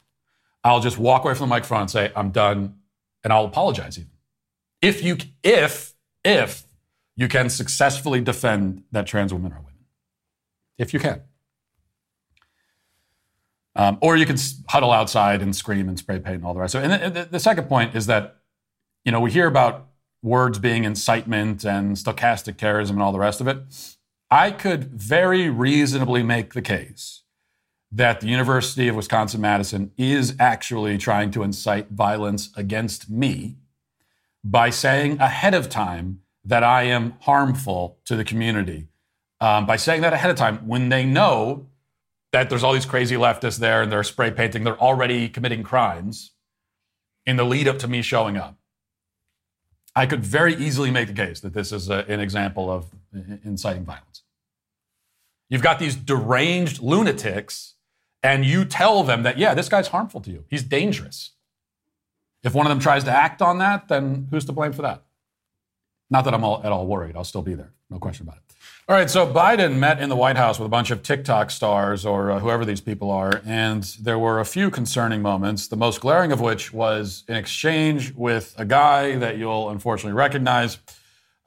I'll 0.63 0.80
just 0.80 1.00
walk 1.00 1.26
away 1.26 1.34
from 1.34 1.50
the 1.50 1.56
microphone 1.56 1.82
and 1.82 1.91
say 1.91 2.12
I'm 2.15 2.30
done, 2.30 2.76
and 3.24 3.34
I'll 3.34 3.45
apologize 3.45 3.97
even. 3.97 4.12
If 4.82 5.04
you 5.04 5.17
if 5.43 5.95
if 6.24 6.63
you 7.15 7.28
can 7.28 7.50
successfully 7.50 8.21
defend 8.21 8.84
that 8.91 9.08
trans 9.08 9.34
women 9.34 9.52
are 9.52 9.60
women, 9.60 9.86
if 10.78 10.93
you 10.93 11.00
can. 11.00 11.21
Um, 13.76 13.97
or 14.02 14.17
you 14.17 14.26
can 14.26 14.38
huddle 14.67 14.91
outside 14.91 15.41
and 15.41 15.56
scream 15.56 15.88
and 15.88 15.97
spray 15.97 16.19
paint 16.19 16.38
and 16.38 16.45
all 16.45 16.54
the 16.54 16.60
rest. 16.60 16.74
So, 16.74 16.80
and 16.80 17.15
the, 17.15 17.24
the, 17.24 17.39
second 17.39 17.69
point 17.69 17.95
is 17.95 18.06
that, 18.08 18.36
you 19.06 19.13
know, 19.13 19.21
we 19.21 19.32
hear 19.32 19.47
about 19.47 19.88
words 20.21 20.60
being 20.60 20.84
incitement 20.84 21.63
and 21.63 21.95
stochastic 21.95 22.58
terrorism 22.58 22.97
and 22.97 23.04
all 23.04 23.13
the 23.13 23.19
rest 23.19 23.39
of 23.39 23.47
it. 23.47 23.63
I 24.34 24.52
could 24.52 24.86
very 24.94 25.50
reasonably 25.50 26.24
make 26.24 26.54
the 26.54 26.62
case 26.62 27.24
that 27.91 28.22
the 28.22 28.28
University 28.28 28.88
of 28.88 28.96
Wisconsin 28.96 29.41
Madison 29.41 29.91
is 29.98 30.34
actually 30.39 30.98
trying 30.98 31.32
to 31.32 31.44
incite 31.44 31.89
violence 31.89 32.50
against 32.56 33.10
me 33.10 33.58
by 34.41 34.70
saying 34.70 35.20
ahead 35.20 35.54
of 35.54 35.67
time 35.67 36.22
that 36.46 36.63
I 36.63 36.84
am 36.84 37.15
harmful 37.22 38.00
to 38.06 38.15
the 38.15 38.24
community. 38.24 38.88
Um, 39.41 39.65
by 39.65 39.76
saying 39.76 40.02
that 40.02 40.13
ahead 40.13 40.32
of 40.32 40.38
time 40.38 40.65
when 40.65 40.88
they 40.88 41.06
know 41.06 41.67
that 42.32 42.50
there's 42.50 42.63
all 42.63 42.72
these 42.72 42.86
crazy 42.86 43.15
leftists 43.15 43.60
there 43.60 43.82
and 43.82 43.91
they're 43.91 44.04
spray 44.04 44.32
painting, 44.32 44.63
they're 44.63 44.80
already 44.80 45.28
committing 45.28 45.62
crimes 45.62 46.32
in 47.26 47.36
the 47.36 47.44
lead 47.44 47.67
up 47.67 47.80
to 47.80 47.88
me 47.88 48.02
showing 48.02 48.38
up. 48.38 48.58
I 49.94 50.06
could 50.06 50.24
very 50.24 50.56
easily 50.56 50.89
make 50.89 51.08
the 51.08 51.13
case 51.13 51.41
that 51.41 51.54
this 51.54 51.74
is 51.74 51.89
a, 51.89 52.06
an 52.08 52.22
example 52.22 52.72
of 52.72 52.86
inciting 53.44 53.84
violence. 53.84 54.20
You've 55.51 55.61
got 55.61 55.79
these 55.79 55.97
deranged 55.97 56.81
lunatics, 56.81 57.75
and 58.23 58.45
you 58.45 58.63
tell 58.63 59.03
them 59.03 59.23
that, 59.23 59.37
yeah, 59.37 59.53
this 59.53 59.67
guy's 59.67 59.89
harmful 59.89 60.21
to 60.21 60.31
you. 60.31 60.45
He's 60.47 60.63
dangerous. 60.63 61.31
If 62.41 62.55
one 62.55 62.65
of 62.65 62.69
them 62.69 62.79
tries 62.79 63.03
to 63.03 63.11
act 63.11 63.41
on 63.41 63.57
that, 63.57 63.89
then 63.89 64.27
who's 64.31 64.45
to 64.45 64.53
blame 64.53 64.71
for 64.71 64.81
that? 64.83 65.03
Not 66.09 66.23
that 66.23 66.33
I'm 66.33 66.45
all, 66.45 66.61
at 66.63 66.71
all 66.71 66.87
worried. 66.87 67.17
I'll 67.17 67.25
still 67.25 67.41
be 67.41 67.53
there. 67.53 67.73
No 67.89 67.99
question 67.99 68.25
about 68.25 68.37
it. 68.37 68.43
All 68.87 68.95
right, 68.95 69.09
so 69.09 69.31
Biden 69.31 69.77
met 69.77 70.01
in 70.01 70.07
the 70.07 70.15
White 70.15 70.37
House 70.37 70.57
with 70.57 70.67
a 70.67 70.69
bunch 70.69 70.89
of 70.89 71.03
TikTok 71.03 71.51
stars 71.51 72.05
or 72.05 72.31
uh, 72.31 72.39
whoever 72.39 72.63
these 72.63 72.81
people 72.81 73.11
are, 73.11 73.41
and 73.45 73.83
there 74.01 74.17
were 74.17 74.39
a 74.39 74.45
few 74.45 74.71
concerning 74.71 75.21
moments, 75.21 75.67
the 75.67 75.75
most 75.75 75.99
glaring 75.99 76.31
of 76.31 76.39
which 76.39 76.71
was 76.71 77.25
an 77.27 77.35
exchange 77.35 78.13
with 78.13 78.55
a 78.57 78.65
guy 78.65 79.17
that 79.17 79.37
you'll 79.37 79.69
unfortunately 79.69 80.13
recognize. 80.13 80.77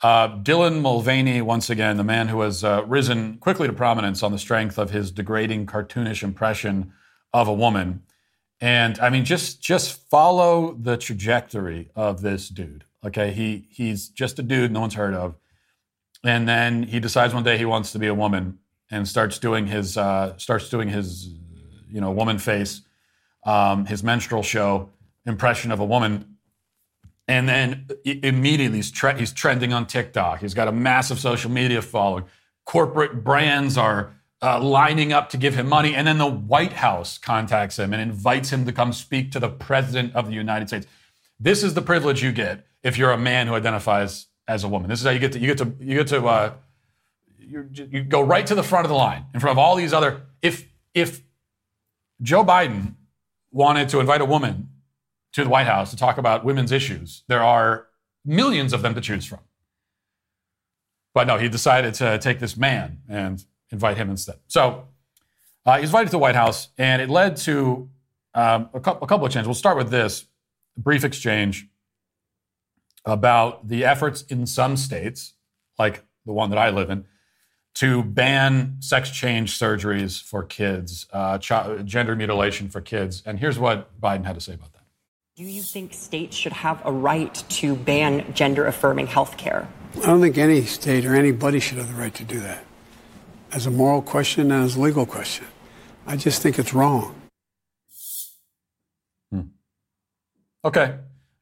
Uh, 0.05 0.29
Dylan 0.43 0.83
Mulvaney, 0.83 1.41
once 1.41 1.71
again, 1.71 1.97
the 1.97 2.05
man 2.05 2.29
who 2.29 2.43
has 2.43 2.63
uh, 2.63 2.85
risen 2.87 3.39
quickly 3.39 3.67
to 3.67 3.73
prominence 3.73 4.23
on 4.23 4.33
the 4.33 4.39
strength 4.39 4.79
of 4.79 4.91
his 4.91 5.11
degrading, 5.11 5.65
cartoonish 5.67 6.23
impression 6.23 6.93
of 7.33 7.49
a 7.49 7.55
woman. 7.55 8.03
And 8.61 8.99
I 9.01 9.09
mean, 9.09 9.25
just 9.25 9.63
just 9.63 10.09
follow 10.11 10.77
the 10.79 10.97
trajectory 10.97 11.91
of 11.97 12.21
this 12.21 12.51
dude. 12.51 12.85
Okay, 13.05 13.33
he 13.33 13.67
he's 13.71 14.09
just 14.09 14.39
a 14.39 14.43
dude 14.43 14.71
no 14.71 14.81
one's 14.81 14.95
heard 14.95 15.15
of 15.15 15.37
and 16.25 16.49
then 16.49 16.85
he 16.85 16.99
decides 16.99 17.35
one 17.35 17.43
day 17.43 17.59
he 17.59 17.67
wants 17.67 17.93
to 17.93 17.99
be 17.99 18.07
a 18.07 18.15
woman 18.15 18.59
and 18.91 19.07
starts 19.07 19.39
doing 19.39 19.67
his 19.67 19.97
uh, 19.97 20.37
starts 20.39 20.71
doing 20.71 20.89
his 20.89 21.29
you 21.91 22.01
know 22.01 22.11
woman 22.11 22.39
face, 22.39 22.81
um, 23.45 23.87
his 23.87 24.03
menstrual 24.03 24.43
show 24.43 24.91
impression 25.27 25.71
of 25.71 25.81
a 25.81 25.85
woman, 25.85 26.34
and 27.27 27.49
then 27.49 27.89
immediately 28.05 28.79
he's, 28.79 28.91
tre- 28.91 29.19
he's 29.19 29.33
trending 29.33 29.73
on 29.73 29.87
TikTok. 29.87 30.41
He's 30.41 30.55
got 30.55 30.69
a 30.69 30.73
massive 30.73 31.19
social 31.19 31.51
media 31.51 31.81
following. 31.81 32.25
Corporate 32.65 33.25
brands 33.25 33.79
are 33.79 34.15
uh, 34.43 34.61
lining 34.61 35.13
up 35.13 35.31
to 35.31 35.37
give 35.37 35.55
him 35.55 35.69
money, 35.69 35.95
and 35.95 36.07
then 36.07 36.19
the 36.19 36.27
White 36.27 36.75
House 36.75 37.17
contacts 37.17 37.79
him 37.79 37.93
and 37.93 38.03
invites 38.03 38.51
him 38.51 38.67
to 38.67 38.73
come 38.73 38.93
speak 38.93 39.33
to 39.33 39.41
the 39.41 39.49
president 39.49 40.15
of 40.15 40.27
the 40.27 40.35
United 40.35 40.69
States. 40.69 40.87
This 41.41 41.63
is 41.63 41.75
the 41.75 41.83
privilege 41.83 42.23
you 42.23 42.33
get 42.33 42.67
if 42.83 42.99
you're 42.99 43.11
a 43.11 43.19
man 43.19 43.47
who 43.47 43.55
identifies 43.55 44.27
as 44.47 44.65
a 44.65 44.69
woman. 44.69 44.91
This 44.91 45.01
is 45.01 45.07
how 45.07 45.13
you 45.13 45.19
get 45.19 45.33
to 45.33 45.39
you 45.39 45.47
get 45.47 45.59
to 45.59 45.73
you 45.81 45.95
get 45.97 46.09
to 46.09 46.27
uh, 46.27 46.53
you, 47.39 47.69
you 47.73 48.05
go 48.05 48.23
right 48.23 48.47
to 48.47 48.55
the 48.55 48.63
front 48.63 48.85
of 48.85 48.91
the 48.91 48.97
line 48.97 49.25
in 49.33 49.41
front 49.41 49.53
of 49.53 49.59
all 49.59 49.77
these 49.77 49.93
other. 49.93 50.23
If 50.43 50.69
if 50.93 51.23
Joe 52.23 52.45
Biden 52.45 52.95
wanted 53.51 53.89
to 53.91 54.01
invite 54.01 54.21
a 54.21 54.25
woman 54.25 54.71
to 55.35 55.45
the 55.45 55.51
White 55.51 55.67
House 55.67 55.91
to 55.91 55.97
talk 55.97 56.19
about 56.19 56.45
women's 56.45 56.73
issues, 56.73 57.23
there 57.29 57.43
are 57.43 57.87
millions 58.25 58.73
of 58.73 58.83
them 58.83 58.95
to 58.95 59.01
choose 59.01 59.27
from. 59.27 59.41
But 61.13 61.27
no, 61.27 61.39
he 61.39 61.49
decided 61.49 61.95
to 61.95 62.19
take 62.19 62.41
this 62.41 62.57
man 62.57 63.01
and 63.09 63.45
invite 63.71 63.97
him 63.97 64.11
instead. 64.11 64.37
So 64.49 64.89
uh, 65.67 65.79
he's 65.79 65.91
invited 65.91 66.07
to 66.07 66.13
the 66.13 66.19
White 66.19 66.35
House, 66.35 66.69
and 66.79 67.01
it 67.01 67.09
led 67.09 67.37
to 67.39 67.89
um, 68.35 68.69
a, 68.75 68.81
couple, 68.81 69.05
a 69.05 69.07
couple 69.07 69.27
of 69.27 69.33
changes. 69.33 69.47
We'll 69.47 69.55
start 69.55 69.77
with 69.77 69.91
this 69.91 70.27
brief 70.77 71.05
exchange 71.05 71.69
about 73.05 73.69
the 73.69 73.85
efforts 73.85 74.23
in 74.23 74.47
some 74.47 74.77
states, 74.77 75.35
like 75.79 76.05
the 76.27 76.33
one 76.33 76.51
that 76.51 76.59
I 76.59 76.71
live 76.71 76.91
in, 76.91 77.05
to 77.75 78.03
ban 78.03 78.77
sex 78.81 79.11
change 79.11 79.59
surgeries 79.59 80.23
for 80.23 80.43
kids, 80.43 81.07
uh, 81.13 81.39
ch- 81.39 81.85
gender 81.85 82.17
mutilation 82.17 82.69
for 82.69 82.81
kids. 82.81 83.23
And 83.27 83.39
here's 83.39 83.59
what 83.59 84.01
Biden 84.01 84.25
had 84.25 84.35
to 84.37 84.41
say 84.41 84.55
about 84.55 84.73
that. 84.73 84.74
Do 85.37 85.43
you 85.43 85.63
think 85.63 85.95
states 85.95 86.37
should 86.37 86.53
have 86.53 86.81
a 86.85 86.93
right 86.93 87.35
to 87.35 87.75
ban 87.75 88.33
gender 88.35 88.67
affirming 88.69 89.09
health 89.09 89.37
care? 89.37 89.67
I 89.97 90.07
don't 90.07 90.21
think 90.21 90.39
any 90.39 90.63
state 90.63 91.05
or 91.05 91.17
anybody 91.17 91.59
should 91.59 91.79
have 91.79 91.89
the 91.89 92.01
right 92.01 92.15
to 92.15 92.23
do 92.23 92.39
that. 92.39 92.65
As 93.51 93.67
a 93.67 93.71
moral 93.73 94.01
question 94.01 94.53
and 94.53 94.65
as 94.65 94.77
a 94.77 94.81
legal 94.81 95.07
question. 95.07 95.45
I 96.07 96.17
just 96.17 96.41
think 96.41 96.57
it's 96.57 96.73
wrong. 96.73 97.21
Hmm. 99.33 99.41
Okay, 100.65 100.99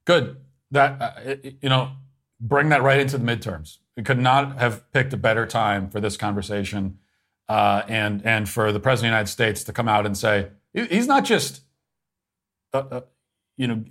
good 0.07 0.39
that 0.71 1.03
uh, 1.03 1.35
you 1.61 1.69
know 1.69 1.93
bring 2.41 2.71
that 2.71 2.83
right 2.83 2.99
into 2.99 3.19
the 3.19 3.25
midterms. 3.25 3.77
We 3.95 4.05
could 4.05 4.19
not 4.19 4.59
have 4.59 4.91
picked 4.93 5.13
a 5.13 5.19
better 5.19 5.47
time 5.47 5.91
for 5.91 6.01
this 6.01 6.17
conversation, 6.17 6.99
uh, 7.47 7.83
and 7.89 8.25
and 8.25 8.49
for 8.49 8.73
the 8.73 8.81
president 8.81 9.09
of 9.09 9.13
the 9.13 9.17
United 9.17 9.31
States 9.31 9.65
to 9.65 9.73
come 9.75 9.87
out 9.87 10.07
and 10.07 10.17
say 10.17 10.49
he's 10.73 11.07
not 11.07 11.27
just 11.27 11.61
uh, 12.73 12.85
uh, 12.91 13.01
you 13.57 13.67
know 13.67 13.85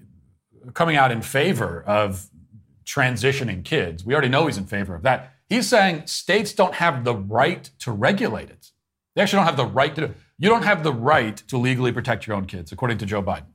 coming 0.74 0.96
out 0.96 1.12
in 1.12 1.22
favor 1.22 1.84
of 1.84 2.30
transitioning 2.86 3.64
kids. 3.64 4.06
We 4.06 4.14
already 4.14 4.30
know 4.30 4.48
he's 4.48 4.58
in 4.58 4.66
favor 4.66 4.96
of 4.96 5.04
that. 5.04 5.34
He's 5.48 5.68
saying 5.68 6.08
states 6.08 6.54
don't 6.54 6.76
have 6.76 7.04
the 7.04 7.16
right 7.16 7.70
to 7.80 7.92
regulate 7.92 8.50
it. 8.50 8.72
They 9.16 9.22
actually 9.22 9.38
don't 9.38 9.48
have 9.48 9.58
the 9.58 9.66
right 9.66 9.96
to. 9.96 10.14
You 10.38 10.50
don't 10.50 10.64
have 10.64 10.84
the 10.84 10.94
right 10.94 11.38
to 11.48 11.58
legally 11.58 11.92
protect 11.92 12.26
your 12.26 12.36
own 12.36 12.46
kids, 12.46 12.72
according 12.72 12.98
to 13.00 13.06
Joe 13.06 13.22
Biden. 13.22 13.46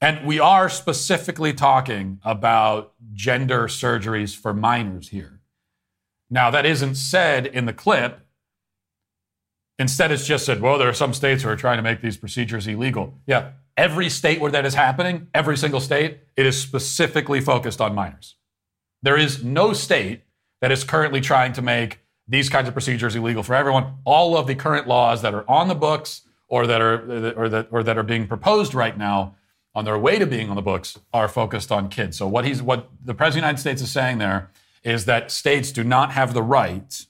And 0.00 0.26
we 0.26 0.40
are 0.40 0.68
specifically 0.68 1.52
talking 1.52 2.20
about 2.24 2.94
gender 3.12 3.64
surgeries 3.66 4.34
for 4.34 4.54
minors 4.54 5.08
here. 5.10 5.40
Now, 6.30 6.50
that 6.50 6.64
isn't 6.64 6.94
said 6.94 7.46
in 7.46 7.66
the 7.66 7.72
clip. 7.72 8.20
Instead, 9.78 10.10
it's 10.10 10.26
just 10.26 10.46
said, 10.46 10.60
well, 10.60 10.78
there 10.78 10.88
are 10.88 10.94
some 10.94 11.12
states 11.12 11.42
who 11.42 11.48
are 11.48 11.56
trying 11.56 11.76
to 11.76 11.82
make 11.82 12.00
these 12.00 12.16
procedures 12.16 12.66
illegal. 12.66 13.18
Yeah, 13.26 13.52
every 13.80 14.10
state 14.10 14.40
where 14.40 14.50
that 14.50 14.66
is 14.66 14.74
happening, 14.74 15.26
every 15.32 15.56
single 15.56 15.80
state, 15.80 16.18
it 16.36 16.44
is 16.44 16.60
specifically 16.60 17.40
focused 17.40 17.80
on 17.80 17.94
minors. 17.94 18.36
There 19.02 19.16
is 19.16 19.42
no 19.42 19.72
state 19.72 20.24
that 20.60 20.70
is 20.70 20.84
currently 20.84 21.22
trying 21.22 21.54
to 21.54 21.62
make 21.62 22.00
these 22.28 22.50
kinds 22.50 22.68
of 22.68 22.74
procedures 22.74 23.16
illegal 23.16 23.42
for 23.42 23.54
everyone. 23.54 23.94
All 24.04 24.36
of 24.36 24.46
the 24.46 24.54
current 24.54 24.86
laws 24.86 25.22
that 25.22 25.32
are 25.32 25.50
on 25.50 25.68
the 25.68 25.74
books 25.74 26.28
or 26.46 26.66
that 26.66 26.82
are 26.82 27.32
or 27.32 27.48
that 27.48 27.68
or 27.70 27.82
that 27.82 27.96
are 27.96 28.02
being 28.02 28.26
proposed 28.28 28.74
right 28.74 28.98
now 28.98 29.34
on 29.74 29.86
their 29.86 29.98
way 29.98 30.18
to 30.18 30.26
being 30.26 30.50
on 30.50 30.56
the 30.56 30.62
books 30.62 30.98
are 31.14 31.26
focused 31.26 31.72
on 31.72 31.88
kids. 31.88 32.18
So 32.18 32.28
what 32.28 32.44
he's 32.44 32.60
what 32.62 32.90
the 33.02 33.14
president 33.14 33.28
of 33.28 33.32
the 33.32 33.38
United 33.48 33.60
States 33.60 33.80
is 33.80 33.90
saying 33.90 34.18
there 34.18 34.50
is 34.84 35.06
that 35.06 35.30
states 35.30 35.72
do 35.72 35.82
not 35.82 36.12
have 36.12 36.34
the 36.34 36.42
right 36.42 37.06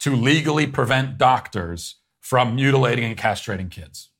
to 0.00 0.16
legally 0.16 0.66
prevent 0.66 1.18
doctors 1.18 1.96
from 2.20 2.56
mutilating 2.56 3.04
and 3.04 3.16
castrating 3.16 3.70
kids. 3.70 4.10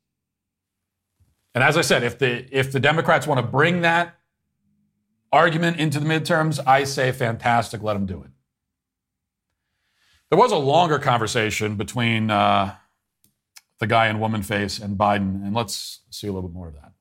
And 1.54 1.62
as 1.62 1.76
I 1.76 1.82
said, 1.82 2.02
if 2.02 2.18
the 2.18 2.46
if 2.50 2.72
the 2.72 2.80
Democrats 2.80 3.26
want 3.26 3.38
to 3.38 3.46
bring 3.46 3.82
that 3.82 4.16
argument 5.32 5.78
into 5.78 6.00
the 6.00 6.06
midterms, 6.06 6.60
I 6.66 6.84
say 6.84 7.12
fantastic, 7.12 7.82
let 7.82 7.94
them 7.94 8.06
do 8.06 8.22
it. 8.22 8.30
There 10.30 10.38
was 10.38 10.50
a 10.50 10.56
longer 10.56 10.98
conversation 10.98 11.76
between 11.76 12.30
uh, 12.30 12.74
the 13.78 13.86
guy 13.86 14.08
in 14.08 14.18
woman 14.18 14.42
face 14.42 14.78
and 14.78 14.96
Biden, 14.96 15.44
and 15.44 15.54
let's 15.54 16.00
see 16.10 16.26
a 16.26 16.32
little 16.32 16.48
bit 16.48 16.54
more 16.54 16.68
of 16.68 16.74
that. 16.74 16.93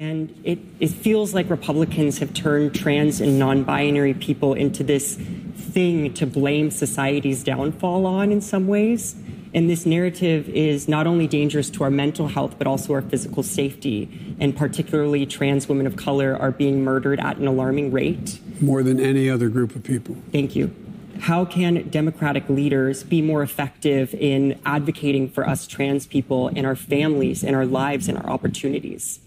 And 0.00 0.40
it, 0.42 0.58
it 0.80 0.88
feels 0.88 1.34
like 1.34 1.48
Republicans 1.48 2.18
have 2.18 2.34
turned 2.34 2.74
trans 2.74 3.20
and 3.20 3.38
non 3.38 3.62
binary 3.62 4.12
people 4.12 4.52
into 4.52 4.82
this 4.82 5.14
thing 5.14 6.12
to 6.14 6.26
blame 6.26 6.72
society's 6.72 7.44
downfall 7.44 8.04
on 8.04 8.32
in 8.32 8.40
some 8.40 8.66
ways. 8.66 9.14
And 9.54 9.70
this 9.70 9.86
narrative 9.86 10.48
is 10.48 10.88
not 10.88 11.06
only 11.06 11.28
dangerous 11.28 11.70
to 11.70 11.84
our 11.84 11.92
mental 11.92 12.26
health, 12.26 12.56
but 12.58 12.66
also 12.66 12.92
our 12.92 13.02
physical 13.02 13.44
safety. 13.44 14.36
And 14.40 14.56
particularly, 14.56 15.26
trans 15.26 15.68
women 15.68 15.86
of 15.86 15.94
color 15.94 16.36
are 16.36 16.50
being 16.50 16.82
murdered 16.82 17.20
at 17.20 17.36
an 17.36 17.46
alarming 17.46 17.92
rate. 17.92 18.40
More 18.60 18.82
than 18.82 18.98
any 18.98 19.30
other 19.30 19.48
group 19.48 19.76
of 19.76 19.84
people. 19.84 20.16
Thank 20.32 20.56
you. 20.56 20.74
How 21.20 21.44
can 21.44 21.88
Democratic 21.90 22.48
leaders 22.48 23.04
be 23.04 23.22
more 23.22 23.44
effective 23.44 24.12
in 24.12 24.58
advocating 24.66 25.28
for 25.28 25.48
us 25.48 25.68
trans 25.68 26.04
people 26.04 26.48
and 26.48 26.66
our 26.66 26.74
families 26.74 27.44
and 27.44 27.54
our 27.54 27.64
lives 27.64 28.08
and 28.08 28.18
our 28.18 28.28
opportunities? 28.28 29.20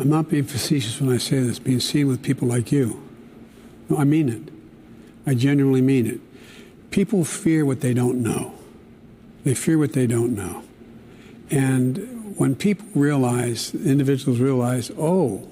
I'm 0.00 0.08
not 0.08 0.28
being 0.28 0.44
facetious 0.44 1.00
when 1.00 1.12
I 1.12 1.18
say 1.18 1.40
this, 1.40 1.58
being 1.58 1.80
seen 1.80 2.06
with 2.06 2.22
people 2.22 2.46
like 2.46 2.70
you. 2.70 3.02
No, 3.88 3.96
I 3.96 4.04
mean 4.04 4.28
it. 4.28 4.52
I 5.26 5.34
genuinely 5.34 5.82
mean 5.82 6.06
it. 6.06 6.20
People 6.90 7.24
fear 7.24 7.64
what 7.64 7.80
they 7.80 7.94
don't 7.94 8.22
know. 8.22 8.54
They 9.44 9.54
fear 9.54 9.76
what 9.78 9.92
they 9.92 10.06
don't 10.06 10.34
know. 10.34 10.62
And 11.50 12.36
when 12.36 12.54
people 12.54 12.86
realize, 12.94 13.74
individuals 13.74 14.38
realize, 14.38 14.90
oh, 14.96 15.48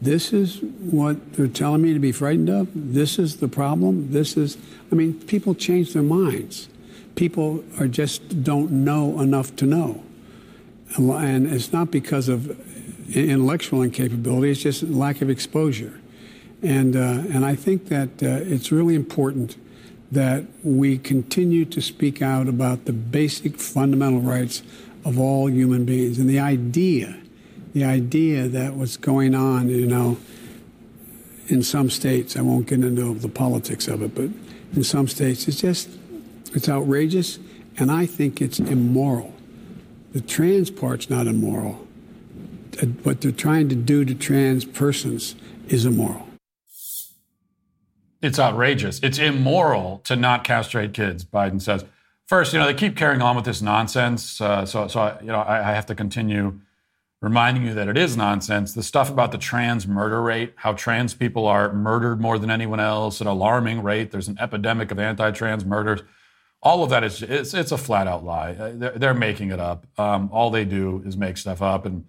this 0.00 0.32
is 0.32 0.60
what 0.62 1.34
they're 1.34 1.46
telling 1.46 1.82
me 1.82 1.92
to 1.92 1.98
be 1.98 2.12
frightened 2.12 2.48
of, 2.48 2.68
this 2.74 3.18
is 3.18 3.36
the 3.38 3.48
problem, 3.48 4.12
this 4.12 4.36
is, 4.36 4.56
I 4.90 4.94
mean, 4.94 5.14
people 5.20 5.54
change 5.54 5.92
their 5.92 6.02
minds. 6.02 6.68
People 7.14 7.64
are 7.78 7.88
just 7.88 8.42
don't 8.42 8.70
know 8.70 9.20
enough 9.20 9.54
to 9.56 9.66
know. 9.66 10.02
And 10.96 11.46
it's 11.46 11.72
not 11.72 11.90
because 11.90 12.28
of 12.28 12.58
intellectual 13.12 13.82
incapability. 13.82 14.50
It's 14.50 14.62
just 14.62 14.82
lack 14.82 15.20
of 15.20 15.30
exposure. 15.30 16.00
And, 16.62 16.96
uh, 16.96 17.24
and 17.30 17.44
I 17.44 17.54
think 17.54 17.88
that 17.88 18.22
uh, 18.22 18.40
it's 18.42 18.72
really 18.72 18.94
important 18.94 19.56
that 20.12 20.44
we 20.62 20.96
continue 20.96 21.64
to 21.66 21.80
speak 21.80 22.22
out 22.22 22.48
about 22.48 22.84
the 22.84 22.92
basic 22.92 23.58
fundamental 23.58 24.20
rights 24.20 24.62
of 25.04 25.18
all 25.18 25.50
human 25.50 25.84
beings. 25.84 26.18
And 26.18 26.30
the 26.30 26.38
idea, 26.38 27.16
the 27.74 27.84
idea 27.84 28.48
that 28.48 28.74
what's 28.74 28.96
going 28.96 29.34
on, 29.34 29.68
you 29.68 29.86
know, 29.86 30.16
in 31.48 31.62
some 31.62 31.90
states, 31.90 32.36
I 32.36 32.40
won't 32.40 32.66
get 32.66 32.82
into 32.82 33.14
the 33.14 33.28
politics 33.28 33.88
of 33.88 34.02
it, 34.02 34.14
but 34.14 34.30
in 34.74 34.84
some 34.84 35.08
states, 35.08 35.46
it's 35.46 35.60
just, 35.60 35.90
it's 36.54 36.68
outrageous, 36.68 37.38
and 37.76 37.90
I 37.90 38.06
think 38.06 38.40
it's 38.40 38.58
immoral. 38.58 39.34
The 40.12 40.20
trans 40.20 40.70
part's 40.70 41.10
not 41.10 41.26
immoral 41.26 41.83
what 43.02 43.20
they're 43.20 43.32
trying 43.32 43.68
to 43.68 43.74
do 43.74 44.04
to 44.04 44.14
trans 44.14 44.64
persons 44.64 45.34
is 45.68 45.84
immoral. 45.84 46.26
It's 48.22 48.38
outrageous. 48.38 49.00
It's 49.02 49.18
immoral 49.18 50.00
to 50.04 50.16
not 50.16 50.44
castrate 50.44 50.94
kids, 50.94 51.24
Biden 51.24 51.60
says. 51.60 51.84
First, 52.26 52.54
you 52.54 52.58
know, 52.58 52.66
they 52.66 52.72
keep 52.74 52.96
carrying 52.96 53.20
on 53.20 53.36
with 53.36 53.44
this 53.44 53.60
nonsense. 53.60 54.40
Uh, 54.40 54.64
so, 54.64 54.88
so 54.88 55.00
I, 55.00 55.20
you 55.20 55.26
know, 55.26 55.40
I, 55.40 55.70
I 55.70 55.74
have 55.74 55.84
to 55.86 55.94
continue 55.94 56.58
reminding 57.20 57.66
you 57.66 57.74
that 57.74 57.88
it 57.88 57.98
is 57.98 58.16
nonsense. 58.16 58.72
The 58.72 58.82
stuff 58.82 59.10
about 59.10 59.32
the 59.32 59.38
trans 59.38 59.86
murder 59.86 60.22
rate, 60.22 60.54
how 60.56 60.72
trans 60.72 61.12
people 61.14 61.46
are 61.46 61.72
murdered 61.72 62.20
more 62.20 62.38
than 62.38 62.50
anyone 62.50 62.80
else, 62.80 63.20
an 63.20 63.26
alarming 63.26 63.82
rate. 63.82 64.10
There's 64.10 64.28
an 64.28 64.38
epidemic 64.40 64.90
of 64.90 64.98
anti-trans 64.98 65.64
murders. 65.64 66.00
All 66.62 66.82
of 66.82 66.88
that 66.90 67.04
is 67.04 67.22
it's, 67.22 67.52
it's 67.52 67.72
a 67.72 67.78
flat 67.78 68.06
out 68.06 68.24
lie. 68.24 68.52
Uh, 68.52 68.72
they're, 68.74 68.98
they're 68.98 69.14
making 69.14 69.50
it 69.50 69.60
up. 69.60 69.86
Um, 69.98 70.30
all 70.32 70.48
they 70.48 70.64
do 70.64 71.02
is 71.04 71.14
make 71.14 71.36
stuff 71.36 71.60
up 71.60 71.84
and 71.84 72.06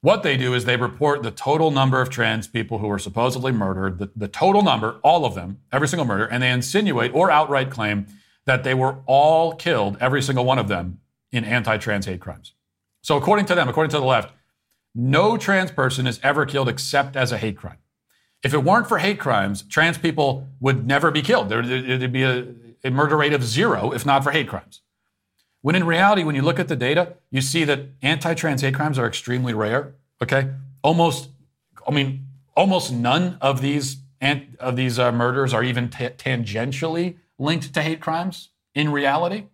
what 0.00 0.22
they 0.22 0.36
do 0.36 0.54
is 0.54 0.64
they 0.64 0.76
report 0.76 1.22
the 1.22 1.30
total 1.30 1.70
number 1.70 2.00
of 2.00 2.08
trans 2.08 2.46
people 2.46 2.78
who 2.78 2.86
were 2.86 2.98
supposedly 2.98 3.50
murdered, 3.50 3.98
the, 3.98 4.10
the 4.14 4.28
total 4.28 4.62
number, 4.62 5.00
all 5.02 5.24
of 5.24 5.34
them, 5.34 5.60
every 5.72 5.88
single 5.88 6.06
murder, 6.06 6.24
and 6.24 6.42
they 6.42 6.50
insinuate 6.50 7.12
or 7.14 7.30
outright 7.30 7.70
claim 7.70 8.06
that 8.44 8.64
they 8.64 8.74
were 8.74 8.98
all 9.06 9.54
killed, 9.54 9.96
every 10.00 10.22
single 10.22 10.44
one 10.44 10.58
of 10.58 10.68
them, 10.68 11.00
in 11.32 11.44
anti 11.44 11.76
trans 11.78 12.06
hate 12.06 12.20
crimes. 12.20 12.54
So, 13.02 13.16
according 13.16 13.46
to 13.46 13.54
them, 13.54 13.68
according 13.68 13.90
to 13.90 13.98
the 13.98 14.04
left, 14.04 14.32
no 14.94 15.36
trans 15.36 15.70
person 15.70 16.06
is 16.06 16.20
ever 16.22 16.46
killed 16.46 16.68
except 16.68 17.16
as 17.16 17.32
a 17.32 17.38
hate 17.38 17.56
crime. 17.56 17.78
If 18.42 18.54
it 18.54 18.64
weren't 18.64 18.88
for 18.88 18.98
hate 18.98 19.18
crimes, 19.18 19.62
trans 19.62 19.98
people 19.98 20.46
would 20.60 20.86
never 20.86 21.10
be 21.10 21.22
killed. 21.22 21.48
There, 21.48 21.62
would 21.62 22.12
be 22.12 22.22
a, 22.22 22.46
a 22.84 22.90
murder 22.90 23.16
rate 23.16 23.32
of 23.32 23.44
zero 23.44 23.92
if 23.92 24.06
not 24.06 24.22
for 24.22 24.30
hate 24.30 24.48
crimes. 24.48 24.80
When 25.68 25.76
in 25.76 25.84
reality, 25.84 26.24
when 26.24 26.34
you 26.34 26.40
look 26.40 26.58
at 26.58 26.68
the 26.68 26.76
data, 26.76 27.16
you 27.30 27.42
see 27.42 27.62
that 27.64 27.80
anti-trans 28.00 28.62
hate 28.62 28.74
crimes 28.74 28.98
are 28.98 29.06
extremely 29.06 29.52
rare. 29.52 29.96
Okay, 30.22 30.48
almost, 30.82 31.28
I 31.86 31.90
mean, 31.90 32.26
almost 32.56 32.90
none 32.90 33.36
of 33.42 33.60
these 33.60 33.98
of 34.60 34.76
these 34.76 34.98
uh, 34.98 35.12
murders 35.12 35.52
are 35.52 35.62
even 35.62 35.90
t- 35.90 36.08
tangentially 36.08 37.18
linked 37.38 37.74
to 37.74 37.82
hate 37.82 38.00
crimes 38.00 38.48
in 38.74 38.90
reality. 38.90 39.48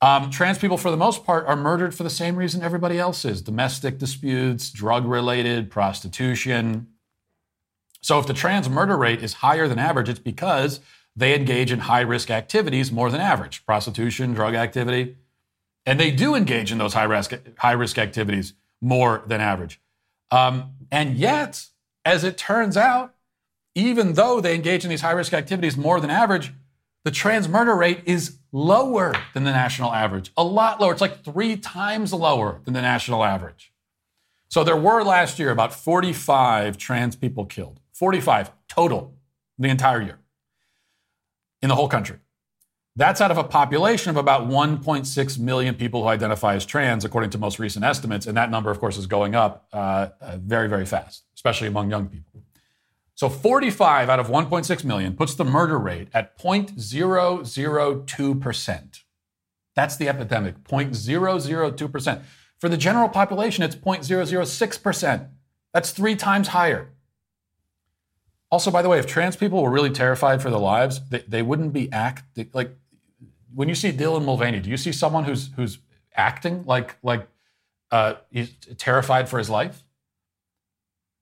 Um, 0.00 0.30
trans 0.30 0.58
people, 0.58 0.78
for 0.78 0.92
the 0.92 0.96
most 0.96 1.24
part, 1.24 1.44
are 1.48 1.56
murdered 1.56 1.92
for 1.92 2.04
the 2.04 2.08
same 2.08 2.36
reason 2.36 2.62
everybody 2.62 2.96
else 2.96 3.24
is 3.24 3.42
domestic 3.42 3.98
disputes, 3.98 4.70
drug 4.70 5.06
related, 5.06 5.72
prostitution. 5.72 6.86
So, 8.00 8.20
if 8.20 8.28
the 8.28 8.32
trans 8.32 8.68
murder 8.68 8.96
rate 8.96 9.24
is 9.24 9.32
higher 9.34 9.66
than 9.66 9.80
average, 9.80 10.08
it's 10.08 10.20
because 10.20 10.78
they 11.16 11.34
engage 11.34 11.70
in 11.70 11.80
high 11.80 12.00
risk 12.00 12.30
activities 12.30 12.90
more 12.90 13.10
than 13.10 13.20
average 13.20 13.64
prostitution, 13.64 14.34
drug 14.34 14.54
activity. 14.54 15.16
And 15.86 16.00
they 16.00 16.10
do 16.10 16.34
engage 16.34 16.72
in 16.72 16.78
those 16.78 16.94
high 16.94 17.04
risk, 17.04 17.32
high 17.58 17.72
risk 17.72 17.98
activities 17.98 18.54
more 18.80 19.22
than 19.26 19.40
average. 19.40 19.80
Um, 20.30 20.72
and 20.90 21.16
yet, 21.16 21.66
as 22.04 22.24
it 22.24 22.36
turns 22.36 22.76
out, 22.76 23.14
even 23.74 24.14
though 24.14 24.40
they 24.40 24.54
engage 24.54 24.84
in 24.84 24.90
these 24.90 25.02
high 25.02 25.12
risk 25.12 25.32
activities 25.32 25.76
more 25.76 26.00
than 26.00 26.10
average, 26.10 26.52
the 27.04 27.10
trans 27.10 27.48
murder 27.48 27.74
rate 27.74 28.00
is 28.06 28.38
lower 28.50 29.14
than 29.34 29.44
the 29.44 29.52
national 29.52 29.92
average, 29.92 30.32
a 30.36 30.44
lot 30.44 30.80
lower. 30.80 30.92
It's 30.92 31.00
like 31.00 31.22
three 31.22 31.56
times 31.56 32.12
lower 32.12 32.60
than 32.64 32.72
the 32.72 32.80
national 32.80 33.24
average. 33.24 33.72
So 34.48 34.64
there 34.64 34.76
were 34.76 35.02
last 35.02 35.38
year 35.38 35.50
about 35.50 35.74
45 35.74 36.78
trans 36.78 37.14
people 37.16 37.44
killed, 37.44 37.80
45 37.92 38.52
total 38.68 39.14
the 39.58 39.68
entire 39.68 40.00
year 40.00 40.18
in 41.64 41.68
the 41.68 41.74
whole 41.74 41.88
country. 41.88 42.18
That's 42.94 43.20
out 43.22 43.32
of 43.32 43.38
a 43.38 43.44
population 43.44 44.10
of 44.10 44.16
about 44.16 44.48
1.6 44.48 45.38
million 45.38 45.74
people 45.74 46.02
who 46.02 46.08
identify 46.08 46.54
as 46.54 46.66
trans, 46.66 47.06
according 47.06 47.30
to 47.30 47.38
most 47.38 47.58
recent 47.58 47.82
estimates. 47.84 48.26
And 48.26 48.36
that 48.36 48.50
number, 48.50 48.70
of 48.70 48.78
course, 48.78 48.98
is 48.98 49.06
going 49.06 49.34
up 49.34 49.66
uh, 49.72 50.08
uh, 50.20 50.36
very, 50.36 50.68
very 50.68 50.84
fast, 50.84 51.24
especially 51.34 51.66
among 51.66 51.88
young 51.90 52.06
people. 52.06 52.42
So 53.14 53.30
45 53.30 54.10
out 54.10 54.20
of 54.20 54.28
1.6 54.28 54.84
million 54.84 55.16
puts 55.16 55.34
the 55.34 55.44
murder 55.44 55.78
rate 55.78 56.08
at 56.12 56.38
0.002%. 56.38 59.00
That's 59.74 59.96
the 59.96 60.08
epidemic, 60.08 60.62
0.002%. 60.64 62.22
For 62.58 62.68
the 62.68 62.76
general 62.76 63.08
population, 63.08 63.64
it's 63.64 63.74
0.006%. 63.74 65.28
That's 65.72 65.90
three 65.90 66.14
times 66.14 66.48
higher. 66.48 66.93
Also, 68.54 68.70
by 68.70 68.82
the 68.82 68.88
way, 68.88 69.00
if 69.00 69.06
trans 69.06 69.34
people 69.34 69.60
were 69.64 69.70
really 69.72 69.90
terrified 69.90 70.40
for 70.40 70.48
their 70.48 70.60
lives, 70.60 71.00
they, 71.10 71.24
they 71.26 71.42
wouldn't 71.42 71.72
be 71.72 71.90
act 71.90 72.22
like 72.52 72.70
when 73.52 73.68
you 73.68 73.74
see 73.74 73.90
Dylan 73.90 74.24
Mulvaney. 74.24 74.60
Do 74.60 74.70
you 74.70 74.76
see 74.76 74.92
someone 74.92 75.24
who's 75.24 75.50
who's 75.56 75.78
acting 76.14 76.62
like 76.64 76.96
like 77.02 77.26
uh, 77.90 78.14
he's 78.30 78.54
terrified 78.78 79.28
for 79.28 79.38
his 79.38 79.50
life? 79.50 79.82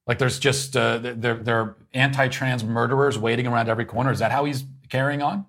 Like 0.07 0.19
there's 0.19 0.39
just 0.39 0.77
uh, 0.77 0.99
there 0.99 1.37
there 1.37 1.59
are 1.59 1.77
anti-trans 1.95 2.65
murderers 2.65 3.19
waiting 3.19 3.47
around 3.47 3.71
every 3.71 3.87
corner. 3.87 4.13
Is 4.13 4.19
that 4.19 4.31
how 4.31 4.45
he's 4.45 4.67
carrying 4.91 5.23
on? 5.23 5.47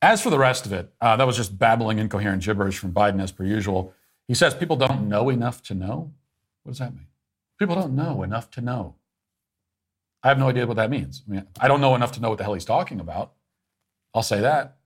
As 0.00 0.22
for 0.22 0.30
the 0.30 0.38
rest 0.38 0.66
of 0.66 0.72
it, 0.72 0.94
uh, 1.00 1.16
that 1.16 1.26
was 1.26 1.36
just 1.36 1.58
babbling 1.58 1.98
incoherent 1.98 2.44
gibberish 2.44 2.78
from 2.78 2.92
Biden 2.92 3.20
as 3.20 3.32
per 3.32 3.42
usual. 3.42 3.92
He 4.28 4.34
says 4.34 4.54
people 4.54 4.76
don't 4.76 5.08
know 5.08 5.30
enough 5.30 5.64
to 5.64 5.74
know. 5.74 6.12
What 6.62 6.70
does 6.70 6.78
that 6.78 6.94
mean? 6.94 7.08
People 7.58 7.74
don't 7.74 7.96
know 7.96 8.22
enough 8.22 8.52
to 8.52 8.60
know. 8.60 8.94
I 10.22 10.28
have 10.28 10.38
no 10.38 10.48
idea 10.48 10.66
what 10.66 10.76
that 10.76 10.90
means. 10.90 11.22
I 11.28 11.32
mean, 11.32 11.46
I 11.60 11.68
don't 11.68 11.80
know 11.80 11.94
enough 11.94 12.12
to 12.12 12.20
know 12.20 12.30
what 12.30 12.38
the 12.38 12.44
hell 12.44 12.54
he's 12.54 12.64
talking 12.64 13.00
about. 13.00 13.32
I'll 14.14 14.22
say 14.22 14.40
that. 14.40 14.76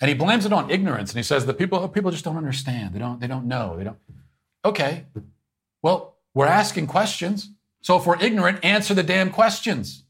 And 0.00 0.08
he 0.08 0.14
blames 0.14 0.44
it 0.44 0.52
on 0.52 0.70
ignorance, 0.70 1.10
and 1.10 1.16
he 1.18 1.22
says 1.22 1.46
that 1.46 1.58
people 1.58 1.86
people 1.88 2.10
just 2.10 2.24
don't 2.24 2.36
understand. 2.36 2.92
They 2.94 2.98
don't 2.98 3.20
they 3.20 3.28
don't 3.28 3.46
know. 3.46 3.76
They 3.76 3.84
don't. 3.84 3.98
Okay, 4.64 5.06
well, 5.82 6.16
we're 6.34 6.46
asking 6.46 6.86
questions. 6.88 7.50
So 7.82 7.96
if 7.96 8.06
we're 8.06 8.20
ignorant, 8.20 8.64
answer 8.64 8.94
the 8.94 9.02
damn 9.02 9.30
questions. 9.30 10.04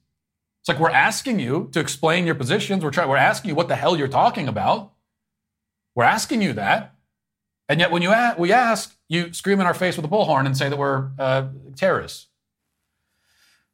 It's 0.60 0.68
like 0.68 0.78
we're 0.78 0.90
asking 0.90 1.40
you 1.40 1.68
to 1.72 1.80
explain 1.80 2.24
your 2.24 2.34
positions. 2.36 2.82
We're 2.84 2.90
trying. 2.90 3.08
We're 3.08 3.16
asking 3.16 3.50
you 3.50 3.54
what 3.54 3.68
the 3.68 3.76
hell 3.76 3.96
you're 3.96 4.08
talking 4.08 4.48
about. 4.48 4.92
We're 5.94 6.04
asking 6.04 6.40
you 6.40 6.54
that, 6.54 6.94
and 7.68 7.78
yet 7.80 7.90
when 7.90 8.00
you 8.00 8.12
a- 8.12 8.36
we 8.38 8.50
ask, 8.52 8.96
you 9.08 9.32
scream 9.34 9.60
in 9.60 9.66
our 9.66 9.74
face 9.74 9.96
with 9.96 10.06
a 10.06 10.08
bullhorn 10.08 10.46
and 10.46 10.56
say 10.56 10.70
that 10.70 10.78
we're 10.78 11.10
uh, 11.18 11.48
terrorists. 11.76 12.28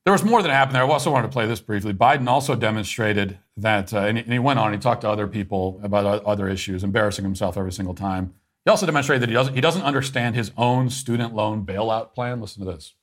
There 0.09 0.13
was 0.15 0.25
more 0.25 0.41
that 0.41 0.51
happened 0.51 0.75
there. 0.75 0.83
I 0.85 0.89
also 0.89 1.11
wanted 1.11 1.27
to 1.27 1.33
play 1.35 1.47
this 1.47 1.61
briefly. 1.61 1.93
Biden 1.93 2.29
also 2.29 2.55
demonstrated 2.55 3.41
that, 3.59 3.93
uh, 3.93 3.99
and, 3.99 4.17
he, 4.17 4.25
and 4.25 4.33
he 4.33 4.39
went 4.39 4.59
on. 4.59 4.73
He 4.73 4.79
talked 4.79 5.03
to 5.03 5.11
other 5.11 5.27
people 5.27 5.79
about 5.83 6.07
o- 6.07 6.25
other 6.27 6.49
issues, 6.49 6.83
embarrassing 6.83 7.27
himself 7.27 7.59
every 7.59 7.73
single 7.73 7.95
time. 7.95 8.33
He 8.65 8.71
also 8.71 8.87
demonstrated 8.87 9.21
that 9.21 9.29
he 9.29 9.35
doesn't 9.35 9.55
he 9.55 9.61
doesn't 9.61 9.83
understand 9.83 10.35
his 10.35 10.51
own 10.57 10.89
student 10.89 11.35
loan 11.35 11.67
bailout 11.67 12.15
plan. 12.15 12.41
Listen 12.41 12.65
to 12.65 12.73
this. 12.73 12.95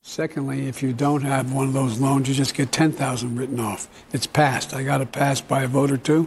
Secondly, 0.00 0.66
if 0.66 0.82
you 0.82 0.92
don't 0.92 1.22
have 1.22 1.52
one 1.52 1.68
of 1.68 1.74
those 1.74 2.00
loans, 2.00 2.28
you 2.28 2.34
just 2.34 2.54
get 2.54 2.72
10,000 2.72 3.36
written 3.36 3.60
off. 3.60 3.86
It's 4.12 4.26
passed. 4.26 4.74
I 4.74 4.82
got 4.82 5.00
it 5.00 5.12
passed 5.12 5.46
by 5.46 5.62
a 5.62 5.68
vote 5.68 5.92
or 5.92 5.96
two. 5.96 6.22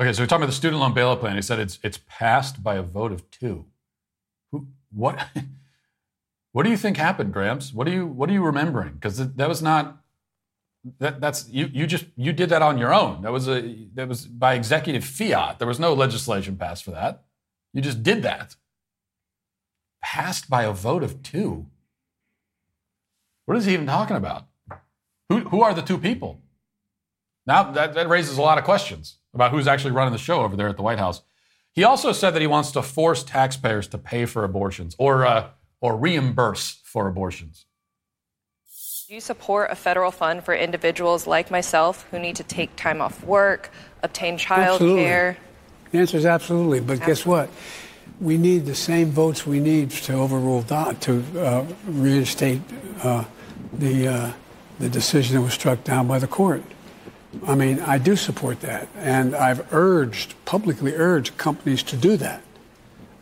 Okay, 0.00 0.12
so 0.12 0.20
we're 0.20 0.26
talking 0.26 0.42
about 0.42 0.46
the 0.46 0.52
student 0.52 0.80
loan 0.80 0.94
bailout 0.96 1.20
plan. 1.20 1.36
He 1.36 1.42
said 1.42 1.60
it's 1.60 1.78
it's 1.84 2.00
passed 2.08 2.60
by 2.60 2.74
a 2.74 2.82
vote 2.82 3.12
of 3.12 3.30
two. 3.30 3.66
Who? 4.50 4.66
What? 4.90 5.28
What 6.54 6.62
do 6.62 6.70
you 6.70 6.76
think 6.76 6.96
happened, 6.96 7.32
Gramps? 7.32 7.74
What 7.74 7.88
are 7.88 7.90
you 7.90 8.06
What 8.06 8.30
are 8.30 8.32
you 8.32 8.44
remembering? 8.44 8.92
Because 8.92 9.16
that 9.18 9.48
was 9.48 9.60
not 9.60 10.00
that 11.00 11.20
that's 11.20 11.48
you 11.48 11.68
you 11.72 11.84
just 11.84 12.06
you 12.14 12.32
did 12.32 12.48
that 12.50 12.62
on 12.62 12.78
your 12.78 12.94
own. 12.94 13.22
That 13.22 13.32
was 13.32 13.48
a 13.48 13.88
that 13.94 14.06
was 14.06 14.24
by 14.24 14.54
executive 14.54 15.04
fiat. 15.04 15.58
There 15.58 15.66
was 15.66 15.80
no 15.80 15.92
legislation 15.94 16.56
passed 16.56 16.84
for 16.84 16.92
that. 16.92 17.24
You 17.72 17.82
just 17.82 18.04
did 18.04 18.22
that. 18.22 18.54
Passed 20.00 20.48
by 20.48 20.62
a 20.62 20.70
vote 20.70 21.02
of 21.02 21.24
two. 21.24 21.66
What 23.46 23.58
is 23.58 23.64
he 23.64 23.72
even 23.72 23.86
talking 23.86 24.16
about? 24.16 24.46
Who 25.30 25.40
who 25.40 25.60
are 25.60 25.74
the 25.74 25.82
two 25.82 25.98
people? 25.98 26.40
Now 27.48 27.72
that, 27.72 27.94
that 27.94 28.08
raises 28.08 28.38
a 28.38 28.42
lot 28.42 28.58
of 28.58 28.64
questions 28.64 29.16
about 29.34 29.50
who's 29.50 29.66
actually 29.66 29.90
running 29.90 30.12
the 30.12 30.18
show 30.18 30.42
over 30.42 30.54
there 30.54 30.68
at 30.68 30.76
the 30.76 30.84
White 30.84 31.00
House. 31.00 31.22
He 31.72 31.82
also 31.82 32.12
said 32.12 32.30
that 32.30 32.42
he 32.42 32.46
wants 32.46 32.70
to 32.70 32.82
force 32.82 33.24
taxpayers 33.24 33.88
to 33.88 33.98
pay 33.98 34.24
for 34.24 34.44
abortions 34.44 34.94
or 35.00 35.26
uh, 35.26 35.48
or 35.84 35.94
reimburse 35.98 36.80
for 36.82 37.08
abortions. 37.08 37.66
Do 39.06 39.12
you 39.14 39.20
support 39.20 39.70
a 39.70 39.74
federal 39.74 40.10
fund 40.10 40.42
for 40.42 40.54
individuals 40.54 41.26
like 41.26 41.50
myself 41.50 42.06
who 42.10 42.18
need 42.18 42.36
to 42.36 42.42
take 42.42 42.74
time 42.74 43.02
off 43.02 43.22
work, 43.22 43.70
obtain 44.02 44.38
child 44.38 44.76
Absolutely. 44.76 45.02
care? 45.02 45.36
The 45.90 45.98
answer 45.98 46.16
is 46.16 46.24
absolutely. 46.24 46.80
But 46.80 47.04
guess 47.04 47.26
what? 47.26 47.50
We 48.18 48.38
need 48.38 48.64
the 48.64 48.74
same 48.74 49.10
votes 49.10 49.46
we 49.46 49.60
need 49.60 49.90
to 49.90 50.14
overrule 50.14 50.62
Dobbs, 50.62 51.00
to 51.00 51.22
uh, 51.38 51.66
reinstate 51.84 52.62
uh, 53.02 53.24
the, 53.74 54.08
uh, 54.08 54.32
the 54.78 54.88
decision 54.88 55.36
that 55.36 55.42
was 55.42 55.52
struck 55.52 55.84
down 55.84 56.08
by 56.08 56.18
the 56.18 56.26
court. 56.26 56.62
I 57.46 57.54
mean, 57.54 57.80
I 57.80 57.98
do 57.98 58.16
support 58.16 58.62
that. 58.62 58.88
And 58.96 59.36
I've 59.36 59.70
urged, 59.70 60.34
publicly 60.46 60.94
urged 60.94 61.36
companies 61.36 61.82
to 61.82 61.96
do 61.98 62.16
that. 62.16 62.42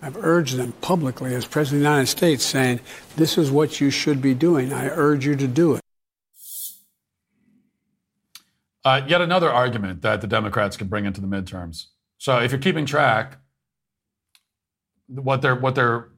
I've 0.04 0.16
urged 0.16 0.56
them 0.56 0.72
publicly 0.80 1.32
as 1.32 1.46
President 1.46 1.78
of 1.78 1.84
the 1.84 1.90
United 1.90 2.08
States 2.08 2.44
saying, 2.44 2.80
this 3.14 3.38
is 3.38 3.52
what 3.52 3.80
you 3.80 3.88
should 3.88 4.20
be 4.20 4.34
doing. 4.34 4.72
I 4.72 4.88
urge 4.88 5.24
you 5.24 5.36
to 5.36 5.46
do 5.46 5.74
it. 5.74 5.80
Uh, 8.84 9.02
yet 9.06 9.20
another 9.20 9.48
argument 9.48 10.02
that 10.02 10.20
the 10.20 10.26
Democrats 10.26 10.76
can 10.76 10.88
bring 10.88 11.04
into 11.04 11.20
the 11.20 11.28
midterms. 11.28 11.86
So 12.18 12.38
if 12.40 12.50
you're 12.50 12.60
keeping 12.60 12.84
track, 12.84 13.38
what 15.06 15.40
they're 15.40 15.54
what 15.54 15.76
they're 15.76 16.08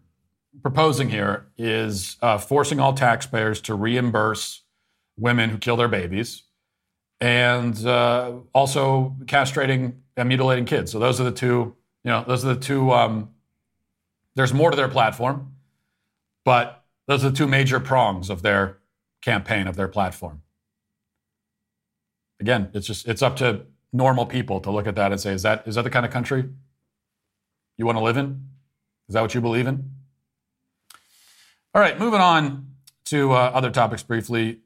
proposing 0.62 1.11
here 1.11 1.49
is 1.59 2.16
uh, 2.22 2.39
forcing 2.39 2.80
all 2.80 2.95
taxpayers 2.95 3.61
to 3.62 3.74
reimburse 3.74 4.62
women 5.18 5.51
who 5.51 5.59
kill 5.59 5.76
their 5.76 5.89
babies, 5.89 6.45
and 7.20 7.87
uh, 7.87 8.32
also 8.55 9.14
castrating 9.24 9.97
and 10.16 10.28
mutilating 10.28 10.64
kids. 10.64 10.91
So 10.91 10.99
those 10.99 11.20
are 11.20 11.24
the 11.24 11.32
two. 11.32 11.76
You 12.03 12.11
know, 12.11 12.24
those 12.26 12.47
are 12.47 12.55
the 12.55 12.61
two. 12.61 12.93
Um, 12.93 13.34
there's 14.37 14.53
more 14.53 14.70
to 14.70 14.76
their 14.76 14.89
platform, 14.89 15.55
but 16.45 16.85
those 17.07 17.24
are 17.24 17.30
the 17.30 17.37
two 17.37 17.47
major 17.47 17.80
prongs 17.80 18.30
of 18.30 18.43
their 18.43 18.78
campaign 19.22 19.66
of 19.66 19.76
their 19.76 19.89
platform 19.89 20.43
again, 22.41 22.70
it's 22.74 22.87
just 22.87 23.09
it's 23.09 23.22
up 23.22 23.37
to 23.37 23.62
normal 23.93 24.26
people 24.26 24.61
to 24.61 24.70
look 24.70 24.87
at 24.87 24.97
that 24.97 25.12
and 25.12 25.20
say, 25.20 25.32
is 25.32 25.43
that 25.43 25.66
is 25.66 25.74
that 25.76 25.82
the 25.82 25.91
kind 25.91 26.07
of 26.07 26.12
country 26.12 26.45
you 27.78 27.87
want 27.87 27.97
to 27.97 28.05
live 28.05 28.16
in? 28.16 28.49
Is 29.09 29.14
that 29.14 29.22
what 29.22 29.35
you 29.35 29.41
believe 29.41 29.66
in? 29.66 29.91
All 31.74 31.80
right, 31.80 31.99
moving 31.99 32.20
on 32.20 32.68
to 33.07 33.32
uh, 33.32 33.51
other 33.55 33.70
topics 33.70 34.03
briefly. 34.03 34.61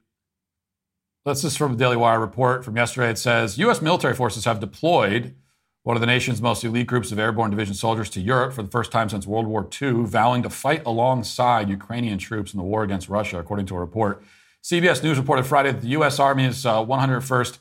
This 1.25 1.45
is 1.45 1.57
from 1.57 1.73
the 1.73 1.79
Daily 1.79 1.97
Wire 1.97 2.21
report 2.21 2.65
from 2.65 2.77
yesterday. 2.77 3.11
It 3.11 3.19
says 3.19 3.59
U.S. 3.59 3.83
military 3.83 4.15
forces 4.15 4.45
have 4.45 4.61
deployed 4.61 5.35
one 5.83 5.97
of 5.97 6.01
the 6.01 6.07
nation's 6.07 6.43
most 6.43 6.65
elite 6.65 6.87
groups 6.87 7.13
of 7.13 7.19
airborne 7.19 7.51
division 7.51 7.75
soldiers 7.75 8.11
to 8.11 8.21
Europe 8.21 8.53
for 8.53 8.63
the 8.63 8.71
first 8.71 8.93
time 8.93 9.09
since 9.09 9.27
World 9.27 9.47
War 9.47 9.69
II, 9.81 10.05
vowing 10.05 10.43
to 10.43 10.51
fight 10.51 10.83
alongside 10.85 11.69
Ukrainian 11.69 12.19
troops 12.19 12.53
in 12.53 12.59
the 12.59 12.65
war 12.65 12.83
against 12.83 13.09
Russia, 13.09 13.39
according 13.39 13.67
to 13.67 13.77
a 13.77 13.81
report. 13.81 14.23
CBS 14.63 15.03
News 15.03 15.19
reported 15.19 15.47
Friday 15.47 15.73
that 15.73 15.81
the 15.81 15.89
U.S. 15.89 16.19
Army's 16.19 16.67
uh, 16.67 16.85
101st 16.85 17.59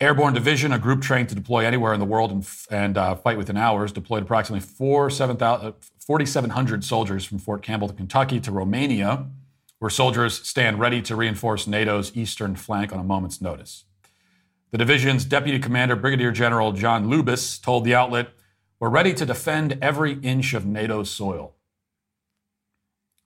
Airborne 0.00 0.32
Division, 0.32 0.72
a 0.72 0.78
group 0.78 1.02
trained 1.02 1.28
to 1.28 1.34
deploy 1.34 1.64
anywhere 1.64 1.92
in 1.92 1.98
the 1.98 2.06
world 2.06 2.30
and, 2.30 2.48
and 2.70 2.96
uh, 2.96 3.16
fight 3.16 3.36
within 3.36 3.56
hours, 3.56 3.90
deployed 3.90 4.22
approximately 4.22 4.64
4,700 4.64 6.84
soldiers 6.84 7.24
from 7.24 7.38
Fort 7.38 7.62
Campbell, 7.62 7.88
to 7.88 7.94
Kentucky, 7.94 8.38
to 8.40 8.52
Romania, 8.52 9.26
where 9.80 9.90
soldiers 9.90 10.46
stand 10.46 10.78
ready 10.78 11.02
to 11.02 11.16
reinforce 11.16 11.66
NATO's 11.66 12.16
eastern 12.16 12.54
flank 12.54 12.92
on 12.92 13.00
a 13.00 13.04
moment's 13.04 13.40
notice. 13.40 13.86
The 14.70 14.78
division's 14.78 15.24
deputy 15.24 15.58
commander, 15.58 15.96
Brigadier 15.96 16.30
General 16.30 16.72
John 16.72 17.06
Lubas, 17.06 17.60
told 17.60 17.84
the 17.84 17.94
outlet, 17.94 18.30
We're 18.78 18.90
ready 18.90 19.14
to 19.14 19.24
defend 19.24 19.78
every 19.80 20.18
inch 20.20 20.52
of 20.52 20.66
NATO's 20.66 21.10
soil. 21.10 21.54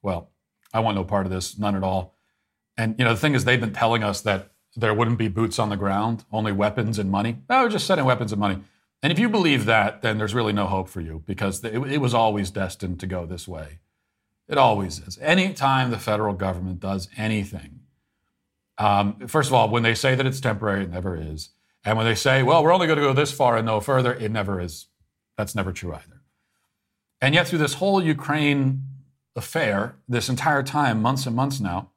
Well, 0.03 0.31
I 0.73 0.81
want 0.81 0.97
no 0.97 1.05
part 1.05 1.27
of 1.27 1.33
this, 1.33 1.59
none 1.59 1.77
at 1.77 1.83
all. 1.83 2.17
And, 2.77 2.95
you 2.99 3.05
know, 3.05 3.13
the 3.13 3.21
thing 3.21 3.35
is, 3.35 3.45
they've 3.45 3.61
been 3.61 3.73
telling 3.73 4.03
us 4.03 4.21
that 4.23 4.53
there 4.77 4.95
wouldn't 4.95 5.19
be 5.19 5.29
boots 5.29 5.59
on 5.59 5.69
the 5.69 5.77
ground, 5.77 6.25
only 6.33 6.53
weapons 6.53 6.99
and 6.99 7.11
money. 7.11 7.39
No, 7.49 7.63
we're 7.63 7.69
just 7.69 7.87
sending 7.87 8.07
weapons 8.07 8.33
and 8.33 8.41
money. 8.41 8.59
And 9.03 9.13
if 9.13 9.19
you 9.19 9.29
believe 9.29 9.65
that, 9.67 10.01
then 10.03 10.19
there's 10.19 10.35
really 10.35 10.53
no 10.53 10.67
hope 10.67 10.89
for 10.89 11.01
you 11.01 11.23
because 11.27 11.63
it, 11.65 11.75
it 11.75 11.99
was 12.01 12.15
always 12.15 12.51
destined 12.51 13.01
to 13.01 13.07
go 13.07 13.27
this 13.27 13.49
way. 13.49 13.81
It 14.49 14.59
always 14.59 15.01
is. 15.01 15.19
Anytime 15.21 15.91
the 15.91 15.99
federal 15.99 16.35
government 16.35 16.81
does 16.81 17.09
anything, 17.17 17.81
um, 18.83 19.29
first 19.29 19.49
of 19.49 19.55
all, 19.55 19.69
when 19.69 19.85
they 19.85 19.95
say 19.95 20.17
that 20.17 20.27
it's 20.27 20.41
temporary, 20.41 20.83
it 20.83 20.91
never 20.91 21.17
is. 21.17 21.51
And 21.85 21.97
when 21.97 22.05
they 22.05 22.17
say, 22.17 22.43
well, 22.43 22.65
we're 22.65 22.73
only 22.73 22.89
going 22.89 22.99
to 22.99 23.05
go 23.05 23.13
this 23.13 23.31
far 23.31 23.57
and 23.57 23.65
no 23.65 23.79
further, 23.79 24.13
it 24.13 24.33
never 24.33 24.61
is. 24.61 24.87
That's 25.39 25.55
never 25.55 25.73
true 25.73 25.95
either. 25.95 26.23
And 27.21 27.33
yet, 27.33 27.47
through 27.47 27.61
this 27.61 27.75
whole 27.75 28.03
Ukraine 28.03 28.83
affair, 29.37 29.95
this 30.09 30.29
entire 30.29 30.65
time, 30.65 31.01
months 31.01 31.27
and 31.27 31.37
months 31.37 31.61
now, 31.61 31.91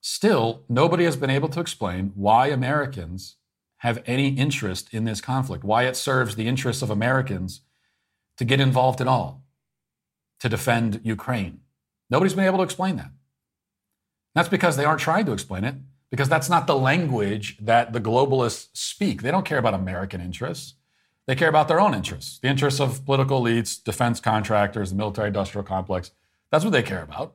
still 0.00 0.62
nobody 0.66 1.04
has 1.04 1.16
been 1.16 1.28
able 1.28 1.50
to 1.50 1.60
explain 1.60 2.12
why 2.14 2.46
Americans 2.46 3.36
have 3.78 4.02
any 4.06 4.28
interest 4.28 4.88
in 4.94 5.04
this 5.04 5.20
conflict, 5.20 5.62
why 5.62 5.84
it 5.84 5.96
serves 5.96 6.36
the 6.36 6.48
interests 6.48 6.82
of 6.82 6.88
Americans 6.88 7.60
to 8.38 8.46
get 8.46 8.60
involved 8.60 9.02
at 9.02 9.06
all, 9.06 9.44
to 10.40 10.48
defend 10.48 11.02
Ukraine. 11.04 11.60
Nobody's 12.08 12.34
been 12.34 12.46
able 12.46 12.58
to 12.58 12.64
explain 12.64 12.96
that. 12.96 13.10
That's 14.38 14.48
because 14.48 14.76
they 14.76 14.84
aren't 14.84 15.00
trying 15.00 15.26
to 15.26 15.32
explain 15.32 15.64
it, 15.64 15.74
because 16.12 16.28
that's 16.28 16.48
not 16.48 16.68
the 16.68 16.76
language 16.76 17.58
that 17.60 17.92
the 17.92 18.00
globalists 18.00 18.68
speak. 18.72 19.22
They 19.22 19.32
don't 19.32 19.44
care 19.44 19.58
about 19.58 19.74
American 19.74 20.20
interests. 20.20 20.74
They 21.26 21.34
care 21.34 21.48
about 21.48 21.66
their 21.66 21.80
own 21.80 21.92
interests, 21.92 22.38
the 22.38 22.46
interests 22.46 22.78
of 22.78 23.04
political 23.04 23.42
elites, 23.42 23.82
defense 23.82 24.20
contractors, 24.20 24.90
the 24.90 24.96
military 24.96 25.26
industrial 25.26 25.64
complex. 25.64 26.12
That's 26.52 26.62
what 26.62 26.70
they 26.70 26.84
care 26.84 27.02
about. 27.02 27.34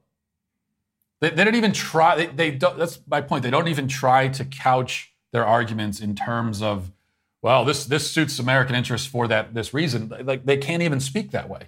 They, 1.19 1.31
they 1.31 1.43
don't 1.43 1.55
even 1.55 1.73
try. 1.73 2.15
They, 2.15 2.27
they 2.27 2.51
don't, 2.51 2.77
that's 2.77 3.01
my 3.05 3.19
point. 3.19 3.43
They 3.43 3.51
don't 3.51 3.67
even 3.67 3.89
try 3.89 4.29
to 4.29 4.45
couch 4.45 5.13
their 5.33 5.45
arguments 5.45 5.99
in 5.99 6.15
terms 6.15 6.61
of, 6.61 6.93
well, 7.41 7.65
this 7.65 7.83
this 7.83 8.09
suits 8.09 8.39
American 8.39 8.77
interests 8.77 9.07
for 9.07 9.27
that 9.27 9.53
this 9.53 9.73
reason. 9.73 10.09
Like 10.21 10.45
they 10.45 10.55
can't 10.55 10.81
even 10.81 11.01
speak 11.01 11.31
that 11.31 11.49
way. 11.49 11.63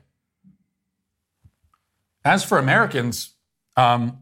As 2.24 2.46
for 2.46 2.58
Americans, 2.58 3.34
um, 3.76 4.20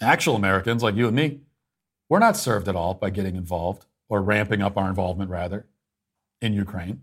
actual 0.00 0.36
Americans 0.36 0.82
like 0.82 0.94
you 0.94 1.06
and 1.06 1.16
me, 1.16 1.40
we're 2.08 2.18
not 2.18 2.36
served 2.36 2.68
at 2.68 2.76
all 2.76 2.94
by 2.94 3.10
getting 3.10 3.36
involved 3.36 3.86
or 4.08 4.22
ramping 4.22 4.62
up 4.62 4.76
our 4.76 4.88
involvement 4.88 5.30
rather 5.30 5.66
in 6.40 6.52
Ukraine. 6.52 7.00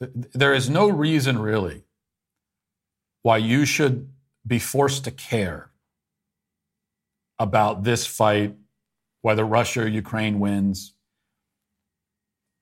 There 0.00 0.54
is 0.54 0.70
no 0.70 0.88
reason 0.88 1.38
really 1.38 1.82
why 3.22 3.38
you 3.38 3.64
should 3.64 4.08
be 4.46 4.58
forced 4.58 5.04
to 5.04 5.10
care 5.10 5.70
about 7.38 7.82
this 7.82 8.06
fight, 8.06 8.54
whether 9.22 9.44
Russia 9.44 9.82
or 9.82 9.88
Ukraine 9.88 10.38
wins. 10.38 10.94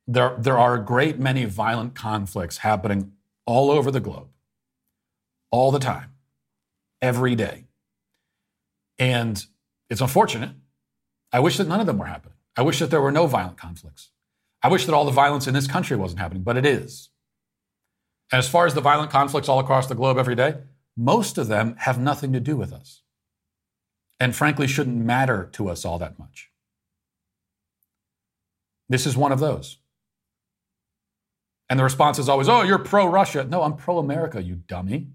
There, 0.07 0.35
there 0.39 0.59
are 0.59 0.75
a 0.75 0.85
great 0.85 1.19
many 1.19 1.45
violent 1.45 1.95
conflicts 1.95 2.59
happening 2.59 3.13
all 3.45 3.71
over 3.71 3.91
the 3.91 4.01
globe, 4.01 4.29
all 5.51 5.71
the 5.71 5.79
time, 5.79 6.15
every 7.03 7.35
day. 7.35 7.66
And 8.99 9.45
It's 9.89 10.01
unfortunate. 10.01 10.51
I 11.33 11.41
wish 11.41 11.57
that 11.59 11.69
none 11.69 11.81
of 11.81 11.87
them 11.87 11.99
were 11.99 12.07
happening. 12.07 12.37
I 12.57 12.63
wish 12.63 12.79
that 12.79 12.91
there 12.91 13.01
were 13.01 13.13
no 13.13 13.27
violent 13.27 13.57
conflicts. 13.57 14.11
I 14.63 14.69
wish 14.69 14.87
that 14.87 14.95
all 14.95 15.05
the 15.05 15.11
violence 15.11 15.47
in 15.47 15.55
this 15.55 15.67
country 15.67 15.97
wasn't 15.97 16.21
happening, 16.21 16.43
but 16.43 16.57
it 16.57 16.67
is. 16.67 17.11
As 18.33 18.49
far 18.49 18.67
as 18.67 18.75
the 18.75 18.81
violent 18.81 19.11
conflicts 19.11 19.49
all 19.49 19.61
across 19.61 19.87
the 19.87 19.95
globe 19.95 20.19
every 20.19 20.35
day, 20.35 20.57
most 20.97 21.39
of 21.39 21.47
them 21.47 21.77
have 21.81 22.01
nothing 22.01 22.33
to 22.33 22.41
do 22.41 22.57
with 22.57 22.73
us. 22.73 23.03
And 24.19 24.35
frankly, 24.35 24.67
shouldn't 24.67 24.97
matter 24.97 25.49
to 25.53 25.69
us 25.69 25.85
all 25.85 25.99
that 25.99 26.19
much. 26.19 26.51
This 28.89 29.07
is 29.07 29.17
one 29.17 29.31
of 29.31 29.41
those. 29.41 29.79
And 31.69 31.79
the 31.79 31.85
response 31.85 32.19
is 32.19 32.29
always, 32.29 32.49
oh, 32.49 32.63
you're 32.63 32.79
pro 32.79 33.07
Russia. 33.07 33.45
No, 33.45 33.63
I'm 33.63 33.77
pro 33.77 33.99
America, 33.99 34.43
you 34.43 34.55
dummy. 34.55 35.09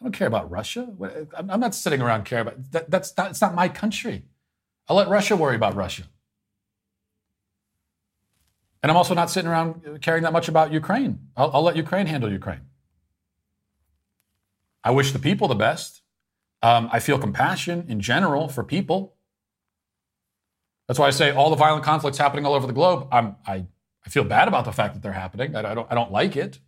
I 0.00 0.04
don't 0.04 0.12
care 0.12 0.26
about 0.26 0.50
Russia. 0.50 0.88
I'm 1.36 1.60
not 1.60 1.74
sitting 1.74 2.00
around 2.00 2.24
caring 2.24 2.46
about 2.46 2.70
that. 2.72 2.90
That's 2.90 3.14
not, 3.16 3.30
it's 3.30 3.40
not 3.40 3.54
my 3.54 3.68
country. 3.68 4.24
I'll 4.88 4.96
let 4.96 5.08
Russia 5.08 5.36
worry 5.36 5.56
about 5.56 5.74
Russia. 5.74 6.04
And 8.82 8.90
I'm 8.90 8.96
also 8.96 9.14
not 9.14 9.30
sitting 9.30 9.50
around 9.50 10.00
caring 10.00 10.22
that 10.22 10.32
much 10.32 10.48
about 10.48 10.72
Ukraine. 10.72 11.28
I'll, 11.36 11.50
I'll 11.52 11.62
let 11.62 11.76
Ukraine 11.76 12.06
handle 12.06 12.32
Ukraine. 12.32 12.62
I 14.82 14.90
wish 14.90 15.12
the 15.12 15.18
people 15.18 15.48
the 15.48 15.54
best. 15.54 16.00
Um, 16.62 16.88
I 16.90 16.98
feel 16.98 17.18
compassion 17.18 17.84
in 17.88 18.00
general 18.00 18.48
for 18.48 18.64
people. 18.64 19.16
That's 20.88 20.98
why 20.98 21.08
I 21.08 21.10
say 21.10 21.30
all 21.30 21.50
the 21.50 21.56
violent 21.56 21.84
conflicts 21.84 22.16
happening 22.16 22.46
all 22.46 22.54
over 22.54 22.66
the 22.66 22.72
globe. 22.72 23.06
I'm, 23.12 23.36
I, 23.46 23.66
I 24.04 24.08
feel 24.08 24.24
bad 24.24 24.48
about 24.48 24.64
the 24.64 24.72
fact 24.72 24.94
that 24.94 25.02
they're 25.02 25.12
happening. 25.12 25.54
I, 25.54 25.60
I, 25.60 25.74
don't, 25.74 25.86
I 25.90 25.94
don't 25.94 26.10
like 26.10 26.36
it. 26.36 26.58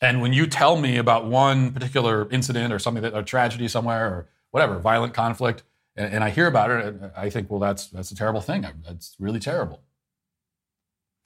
And 0.00 0.20
when 0.20 0.32
you 0.32 0.46
tell 0.46 0.76
me 0.76 0.98
about 0.98 1.26
one 1.26 1.72
particular 1.72 2.28
incident 2.30 2.72
or 2.72 2.78
something 2.78 3.02
that 3.02 3.16
a 3.16 3.22
tragedy 3.22 3.68
somewhere 3.68 4.06
or 4.06 4.28
whatever, 4.50 4.78
violent 4.78 5.14
conflict, 5.14 5.62
and, 5.96 6.12
and 6.12 6.24
I 6.24 6.30
hear 6.30 6.46
about 6.46 6.70
it, 6.70 6.94
I 7.16 7.30
think, 7.30 7.50
well, 7.50 7.60
that's 7.60 7.86
that's 7.88 8.10
a 8.10 8.16
terrible 8.16 8.40
thing. 8.40 8.66
That's 8.84 9.16
really 9.18 9.40
terrible. 9.40 9.82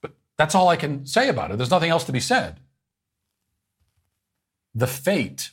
But 0.01 0.13
that's 0.37 0.55
all 0.55 0.69
I 0.69 0.77
can 0.77 1.05
say 1.05 1.27
about 1.27 1.51
it. 1.51 1.57
There's 1.57 1.71
nothing 1.71 1.89
else 1.89 2.05
to 2.05 2.11
be 2.11 2.19
said. 2.19 2.61
The 4.73 4.87
fate 4.87 5.51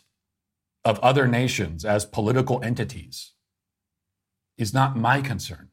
of 0.84 1.00
other 1.00 1.26
nations 1.26 1.84
as 1.84 2.04
political 2.06 2.62
entities 2.62 3.32
is 4.56 4.72
not 4.72 4.96
my 4.96 5.20
concern. 5.20 5.70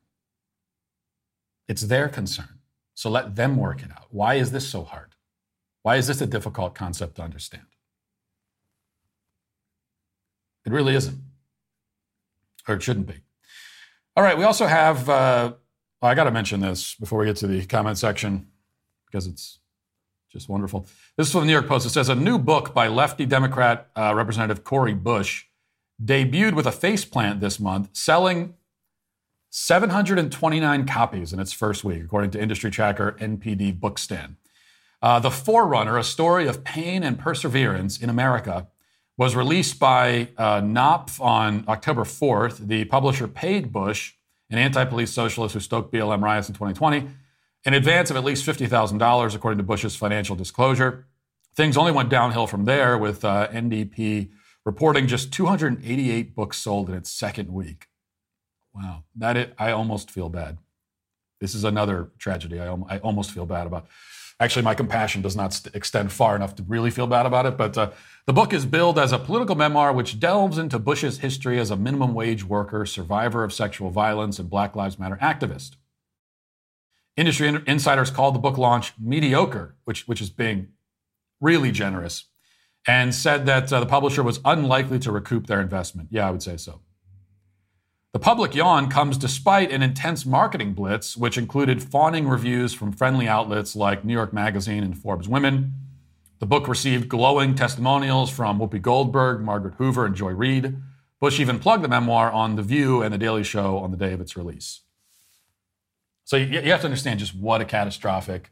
It's 1.68 1.84
their 1.84 2.10
concern. 2.10 2.60
So 2.94 3.10
let 3.10 3.36
them 3.36 3.58
work 3.58 3.84
it 3.84 3.92
out. 3.92 4.08
Why 4.10 4.36
is 4.36 4.52
this 4.52 4.68
so 4.68 4.84
hard? 4.84 5.15
Why 5.86 5.98
is 5.98 6.08
this 6.08 6.20
a 6.20 6.26
difficult 6.26 6.74
concept 6.74 7.18
to 7.18 7.22
understand? 7.22 7.68
It 10.66 10.72
really 10.72 10.96
isn't, 10.96 11.20
or 12.68 12.74
it 12.74 12.82
shouldn't 12.82 13.06
be. 13.06 13.22
All 14.16 14.24
right, 14.24 14.36
we 14.36 14.46
also 14.46 14.66
have, 14.66 15.08
uh, 15.08 15.54
well, 16.02 16.12
I 16.12 16.16
got 16.16 16.24
to 16.24 16.32
mention 16.32 16.60
this 16.60 16.96
before 16.96 17.20
we 17.20 17.28
get 17.28 17.36
to 17.36 17.46
the 17.46 17.64
comment 17.68 18.00
section 18.00 18.48
because 19.06 19.28
it's 19.28 19.60
just 20.34 20.50
wonderful. 20.50 20.88
This 21.18 21.28
is 21.28 21.32
from 21.32 21.42
the 21.42 21.46
New 21.46 21.52
York 21.54 21.68
Post. 21.68 21.86
It 21.86 21.92
says 21.92 22.10
a 22.10 22.16
new 22.16 22.40
book 22.40 22.74
by 22.74 22.88
lefty 22.88 23.28
Democrat 23.28 23.92
uh, 23.96 24.12
Representative 24.16 24.64
Cori 24.64 24.96
Bush 24.96 25.46
debuted 26.04 26.56
with 26.56 26.66
a 26.66 26.72
faceplant 26.72 27.42
this 27.42 27.60
month, 27.60 27.90
selling 27.94 28.56
729 29.52 30.88
copies 30.88 31.32
in 31.32 31.40
its 31.40 31.54
first 31.54 31.84
week, 31.84 32.04
according 32.04 32.32
to 32.32 32.42
industry 32.42 32.72
tracker 32.72 33.16
NPD 33.20 33.80
BookScan. 33.80 34.38
Uh, 35.06 35.20
the 35.20 35.30
Forerunner, 35.30 36.00
a 36.00 36.04
story 36.04 36.48
of 36.48 36.64
pain 36.64 37.04
and 37.04 37.20
perseverance 37.20 38.00
in 38.00 38.10
America, 38.10 38.68
was 39.18 39.36
released 39.36 39.78
by 39.78 40.30
uh, 40.36 40.62
Knopf 40.62 41.22
on 41.22 41.64
October 41.68 42.06
4th. 42.06 42.68
The 42.68 42.86
publisher 42.86 43.28
paid 43.28 43.72
Bush, 43.72 44.14
an 44.50 44.58
anti 44.58 44.84
police 44.84 45.12
socialist 45.12 45.54
who 45.54 45.60
stoked 45.60 45.94
BLM 45.94 46.24
riots 46.24 46.50
in 46.50 46.56
2020, 46.56 47.08
in 47.66 47.74
advance 47.76 48.10
of 48.10 48.18
at 48.18 48.24
least 48.24 48.48
$50,000, 48.48 49.36
according 49.36 49.60
to 49.60 49.64
Bush's 49.64 49.96
financial 49.96 50.36
disclosure. 50.36 51.06
Things 51.56 51.78
only 51.78 51.92
went 51.92 52.10
downhill 52.10 52.48
from 52.48 52.66
there, 52.66 52.98
with 52.98 53.24
uh, 53.24 53.48
NPD 53.50 54.32
reporting 54.66 55.06
just 55.06 55.32
288 55.32 56.34
books 56.34 56.58
sold 56.58 56.90
in 56.90 56.96
its 56.96 57.12
second 57.12 57.54
week. 57.54 57.90
Wow, 58.74 59.04
that 59.18 59.54
I 59.60 59.70
almost 59.70 60.10
feel 60.10 60.30
bad. 60.30 60.58
This 61.40 61.54
is 61.54 61.64
another 61.64 62.10
tragedy 62.18 62.60
I, 62.60 62.74
I 62.90 62.98
almost 62.98 63.30
feel 63.30 63.46
bad 63.46 63.68
about. 63.68 63.86
Actually, 64.40 64.64
my 64.64 64.76
compassion 64.76 65.22
does 65.22 65.36
not 65.36 65.54
st- 65.54 65.74
extend 65.74 66.12
far 66.12 66.36
enough 66.36 66.56
to 66.56 66.64
really 66.64 66.92
feel 66.92 67.08
bad 67.08 67.26
about 67.26 67.46
it. 67.46 67.58
But 67.58 67.78
uh, 67.78 67.92
the 68.26 68.34
book 68.34 68.54
is 68.54 68.66
billed 68.66 69.00
as 69.00 69.14
a 69.14 69.20
political 69.20 69.56
memoir 69.56 69.94
which 69.94 70.20
delves 70.20 70.58
into 70.58 70.78
Bush's 70.78 71.20
history 71.20 71.58
as 71.58 71.72
a 71.72 71.78
minimum 71.78 72.14
wage 72.14 72.44
worker, 72.44 72.86
survivor 72.86 73.46
of 73.46 73.54
sexual 73.54 73.92
violence, 73.92 74.38
and 74.38 74.50
Black 74.50 74.76
Lives 74.76 75.00
Matter 75.00 75.18
activist. 75.22 75.78
Industry 77.16 77.48
in- 77.48 77.64
insiders 77.66 78.12
called 78.12 78.36
the 78.36 78.40
book 78.40 78.58
launch 78.58 78.92
mediocre, 79.00 79.78
which, 79.86 80.06
which 80.06 80.22
is 80.22 80.30
being 80.30 80.68
really 81.40 81.72
generous, 81.72 82.26
and 82.86 83.16
said 83.16 83.46
that 83.46 83.72
uh, 83.72 83.80
the 83.80 83.86
publisher 83.86 84.22
was 84.22 84.42
unlikely 84.44 85.00
to 85.00 85.12
recoup 85.14 85.48
their 85.48 85.62
investment. 85.62 86.10
Yeah, 86.12 86.28
I 86.28 86.32
would 86.32 86.44
say 86.44 86.58
so. 86.58 86.82
The 88.16 88.20
public 88.20 88.56
yawn 88.56 88.90
comes 88.90 89.18
despite 89.18 89.74
an 89.74 89.82
intense 89.82 90.26
marketing 90.26 90.72
blitz, 90.72 91.18
which 91.18 91.38
included 91.38 91.84
fawning 91.84 92.30
reviews 92.30 92.74
from 92.74 92.94
friendly 92.94 93.28
outlets 93.28 93.76
like 93.76 94.06
New 94.06 94.14
York 94.14 94.32
Magazine 94.32 94.86
and 94.86 94.98
Forbes 94.98 95.28
Women. 95.28 95.74
The 96.40 96.46
book 96.46 96.70
received 96.70 97.10
glowing 97.10 97.56
testimonials 97.56 98.30
from 98.30 98.58
Whoopi 98.58 98.82
Goldberg, 98.82 99.42
Margaret 99.42 99.74
Hoover, 99.74 100.06
and 100.06 100.16
Joy 100.16 100.32
Reid. 100.32 100.78
Bush 101.20 101.42
even 101.42 101.60
plugged 101.60 101.84
the 101.84 101.90
memoir 101.90 102.32
on 102.32 102.56
The 102.56 102.64
View 102.64 103.02
and 103.02 103.14
The 103.14 103.18
Daily 103.18 103.44
Show 103.44 103.80
on 103.80 103.92
the 103.92 103.98
day 103.98 104.14
of 104.14 104.22
its 104.22 104.38
release. 104.38 104.80
So 106.24 106.38
you, 106.38 106.72
have 106.72 106.80
to 106.80 106.86
understand 106.86 107.20
just 107.20 107.36
what 107.36 107.60
a 107.60 107.66
catastrophic 107.66 108.50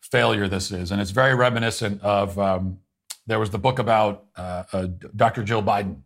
failure 0.00 0.48
this 0.48 0.72
is. 0.72 0.90
And 0.90 1.00
it's 1.00 1.12
very 1.12 1.36
reminiscent 1.36 2.02
of 2.02 2.36
um, 2.36 2.80
there 3.28 3.38
was 3.38 3.50
the 3.50 3.58
book 3.58 3.78
about 3.78 4.24
uh, 4.36 4.64
uh, 4.72 4.88
Dr. 5.14 5.44
Jill 5.44 5.62
Biden 5.62 6.02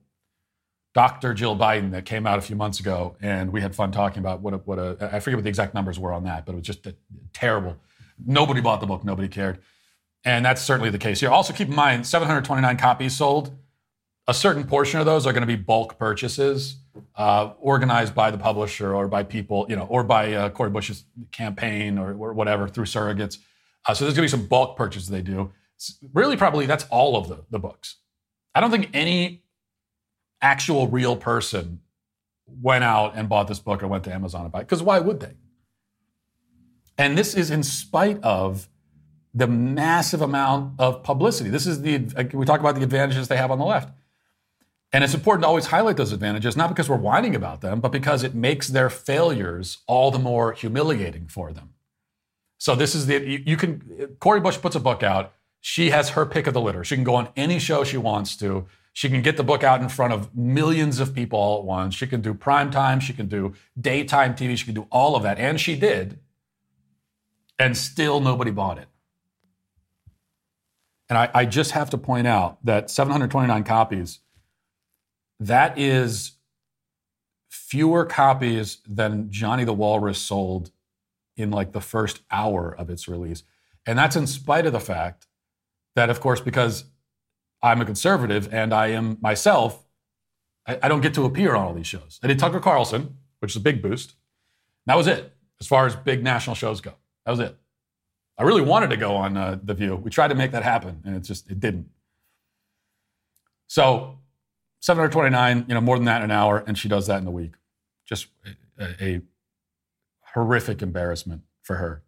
Dr. 0.95 1.33
Jill 1.33 1.57
Biden 1.57 1.91
that 1.93 2.05
came 2.05 2.27
out 2.27 2.39
a 2.39 2.43
few 2.43 2.57
months 2.57 2.79
ago, 2.79 3.17
and 3.23 3.51
we 3.51 3.61
had 3.61 3.75
fun 3.75 3.93
talking 3.93 4.19
about 4.19 4.41
what 4.41 4.55
a, 4.55 4.59
what 4.59 4.79
a 4.79 5.11
I 5.13 5.21
forget 5.21 5.39
what 5.39 5.45
the 5.45 5.49
exact 5.49 5.75
numbers 5.75 5.99
were 5.99 6.13
on 6.13 6.25
that, 6.25 6.45
but 6.45 6.53
it 6.53 6.57
was 6.57 6.67
just 6.67 6.87
a, 6.87 6.95
terrible. 7.33 7.77
Nobody 8.25 8.61
bought 8.61 8.81
the 8.81 8.87
book, 8.87 9.05
nobody 9.05 9.29
cared, 9.29 9.61
and 10.25 10.45
that's 10.45 10.61
certainly 10.61 10.91
the 10.91 10.99
case 10.99 11.21
here. 11.21 11.31
Also, 11.31 11.53
keep 11.53 11.69
in 11.69 11.75
mind, 11.75 12.07
729 12.07 12.77
copies 12.77 13.17
sold. 13.17 13.57
A 14.29 14.35
certain 14.35 14.65
portion 14.65 15.01
of 15.01 15.07
those 15.07 15.27
are 15.27 15.33
going 15.33 15.41
to 15.43 15.47
be 15.47 15.57
bulk 15.57 15.99
purchases, 15.99 16.77
uh, 17.17 17.53
organized 17.59 18.15
by 18.15 18.31
the 18.31 18.39
publisher 18.39 18.95
or 18.95 19.09
by 19.09 19.23
people, 19.25 19.67
you 19.69 19.75
know, 19.75 19.87
or 19.87 20.05
by 20.05 20.33
uh, 20.33 20.49
Cori 20.51 20.71
Bush's 20.71 21.05
campaign 21.33 21.99
or, 21.99 22.11
or 22.13 22.33
whatever 22.33 22.69
through 22.69 22.85
surrogates. 22.85 23.39
Uh, 23.87 23.95
so 23.95 24.05
there's 24.05 24.17
going 24.17 24.29
to 24.29 24.37
be 24.37 24.41
some 24.41 24.47
bulk 24.47 24.77
purchases 24.77 25.09
they 25.09 25.23
do. 25.23 25.51
It's 25.77 25.99
really, 26.13 26.37
probably 26.37 26.67
that's 26.67 26.85
all 26.91 27.17
of 27.17 27.29
the, 27.29 27.45
the 27.51 27.59
books. 27.59 27.97
I 28.55 28.61
don't 28.61 28.71
think 28.71 28.91
any 28.93 29.42
actual 30.43 30.89
real 30.89 31.17
person 31.17 31.81
went 32.47 32.85
out 32.85 33.15
and 33.17 33.29
bought 33.29 33.49
this 33.49 33.61
book 33.61 33.83
or 33.83 33.89
went 33.89 34.05
to 34.05 34.13
Amazon 34.13 34.43
and 34.43 34.53
bought 34.53 34.63
it. 34.63 34.69
Because 34.69 34.83
why 34.83 34.99
would 34.99 35.21
they? 35.21 35.35
And 36.99 37.17
this 37.17 37.35
is 37.35 37.51
in 37.51 37.63
spite 37.63 38.23
of 38.23 38.69
the 39.35 39.47
massive 39.47 40.21
amount 40.21 40.75
of 40.79 41.03
publicity. 41.03 41.49
This 41.49 41.67
is 41.67 41.81
the, 41.81 42.07
uh, 42.17 42.25
we 42.35 42.45
talk 42.45 42.61
about 42.61 42.75
the 42.75 42.83
advantages 42.83 43.29
they 43.29 43.37
have 43.39 43.51
on 43.51 43.59
the 43.59 43.65
left. 43.65 43.95
And 44.93 45.03
it's 45.03 45.15
important 45.15 45.45
to 45.45 45.49
always 45.49 45.67
highlight 45.67 45.97
those 45.97 46.13
advantages, 46.13 46.55
not 46.55 46.69
because 46.69 46.87
we're 46.87 46.97
whining 46.97 47.35
about 47.35 47.63
them, 47.63 47.81
but 47.81 47.93
because 47.93 48.23
it 48.23 48.35
makes 48.35 48.69
their 48.69 48.91
failures 48.91 49.79
all 49.87 50.11
the 50.11 50.19
more 50.19 50.53
humiliating 50.53 51.29
for 51.29 51.51
them. 51.51 51.71
So 52.59 52.75
this 52.75 52.95
is 52.95 53.07
the, 53.07 53.15
you, 53.15 53.43
you 53.47 53.57
can, 53.57 54.17
Cori 54.21 54.41
Bush 54.41 54.61
puts 54.61 54.77
a 54.77 54.81
book 54.81 55.03
out. 55.03 55.33
She 55.61 55.91
has 55.91 56.11
her 56.11 56.27
pick 56.27 56.47
of 56.47 56.53
the 56.53 56.61
litter. 56.61 56.85
She 56.85 56.95
can 56.95 57.05
go 57.05 57.15
on 57.15 57.29
any 57.37 57.59
show 57.59 57.85
she 57.85 57.97
wants 57.97 58.37
to. 58.37 58.67
She 58.93 59.09
can 59.09 59.23
get 59.23 59.37
the 59.37 59.45
book 59.45 59.65
out 59.65 59.81
in 59.81 59.89
front 59.89 60.13
of 60.13 60.37
millions 60.37 61.01
of 61.01 61.15
people 61.15 61.39
all 61.39 61.59
at 61.61 61.65
once. 61.65 61.95
She 61.95 62.07
can 62.07 62.21
do 62.21 62.35
prime 62.35 62.71
time. 62.71 63.01
She 63.01 63.13
can 63.13 63.27
do 63.27 63.55
daytime 63.81 64.35
TV. 64.35 64.57
She 64.57 64.67
can 64.67 64.75
do 64.75 64.87
all 64.91 65.17
of 65.17 65.23
that. 65.23 65.39
And 65.39 65.59
she 65.59 65.77
did. 65.77 66.19
And 67.59 67.77
still 67.77 68.21
nobody 68.21 68.51
bought 68.51 68.79
it. 68.79 68.89
And 71.09 71.19
I, 71.19 71.31
I 71.35 71.45
just 71.47 71.73
have 71.73 71.91
to 71.91 71.99
point 71.99 72.27
out 72.27 72.65
that 72.65 72.91
729 72.91 73.65
copies, 73.65 74.21
that 75.41 75.79
is 75.79 76.33
fewer 77.49 78.05
copies 78.05 78.79
than 78.87 79.31
Johnny 79.31 79.65
the 79.65 79.75
Walrus 79.75 80.19
sold 80.19 80.71
in 81.37 81.51
like 81.51 81.73
the 81.73 81.81
first 81.81 82.23
hour 82.31 82.75
of 82.75 82.91
its 82.91 83.09
release. 83.09 83.43
And 83.87 83.99
that's 83.99 84.17
in 84.17 84.27
spite 84.27 84.67
of 84.67 84.73
the 84.73 84.81
fact 84.81 85.27
that, 85.97 86.09
of 86.09 86.21
course, 86.21 86.41
because 86.41 86.85
I'm 87.63 87.81
a 87.81 87.85
conservative 87.85 88.53
and 88.53 88.75
I 88.75 88.89
am 88.89 89.19
myself, 89.21 89.85
I, 90.67 90.79
I, 90.83 90.89
don't 90.89 91.01
get 91.01 91.15
to 91.15 91.25
appear 91.25 91.55
on 91.55 91.65
all 91.65 91.75
these 91.75 91.87
shows. 91.87 92.19
I 92.23 92.27
did 92.27 92.39
Tucker 92.39 92.61
Carlson, 92.61 93.17
which 93.41 93.53
is 93.53 93.57
a 93.57 93.61
big 93.61 93.83
boost. 93.83 94.15
That 94.87 94.97
was 94.97 95.07
it 95.07 95.33
as 95.61 95.67
far 95.67 95.87
as 95.87 95.95
big 95.95 96.25
national 96.25 96.57
shows 96.57 96.81
go. 96.81 96.95
That 97.25 97.31
was 97.31 97.41
it. 97.41 97.57
I 98.37 98.43
really 98.43 98.63
wanted 98.63 98.91
to 98.91 98.97
go 98.97 99.15
on 99.15 99.37
uh, 99.37 99.59
The 99.63 99.75
View. 99.75 99.95
We 99.95 100.11
tried 100.11 100.29
to 100.29 100.35
make 100.35 100.51
that 100.53 100.65
happen 100.65 101.03
and 101.05 101.15
it 101.15 101.21
just, 101.21 101.51
it 101.51 101.61
didn't. 101.61 101.89
So 103.69 104.19
729, 104.81 105.67
you 105.69 105.75
know, 105.75 105.81
more 105.81 105.97
than 105.97 106.07
that 106.07 106.19
in 106.19 106.25
an 106.25 106.31
hour, 106.33 106.63
and 106.67 106.77
she 106.77 106.89
does 106.89 107.07
that 107.07 107.23
in 107.23 107.27
a 107.27 107.31
week. 107.31 107.53
Just 108.05 108.27
a, 108.79 109.05
a 109.05 109.21
horrific 110.35 110.83
embarrassment 110.83 111.43
for 111.63 111.77
her. 111.77 112.03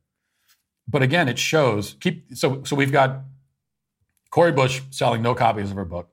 But 0.88 1.02
again, 1.02 1.28
it 1.28 1.38
shows 1.38 1.94
keep 2.00 2.36
so 2.36 2.62
so 2.64 2.76
we've 2.76 2.92
got 2.92 3.22
Cori 4.34 4.50
Bush 4.50 4.82
selling 4.90 5.22
no 5.22 5.32
copies 5.32 5.70
of 5.70 5.76
her 5.76 5.84
book. 5.84 6.10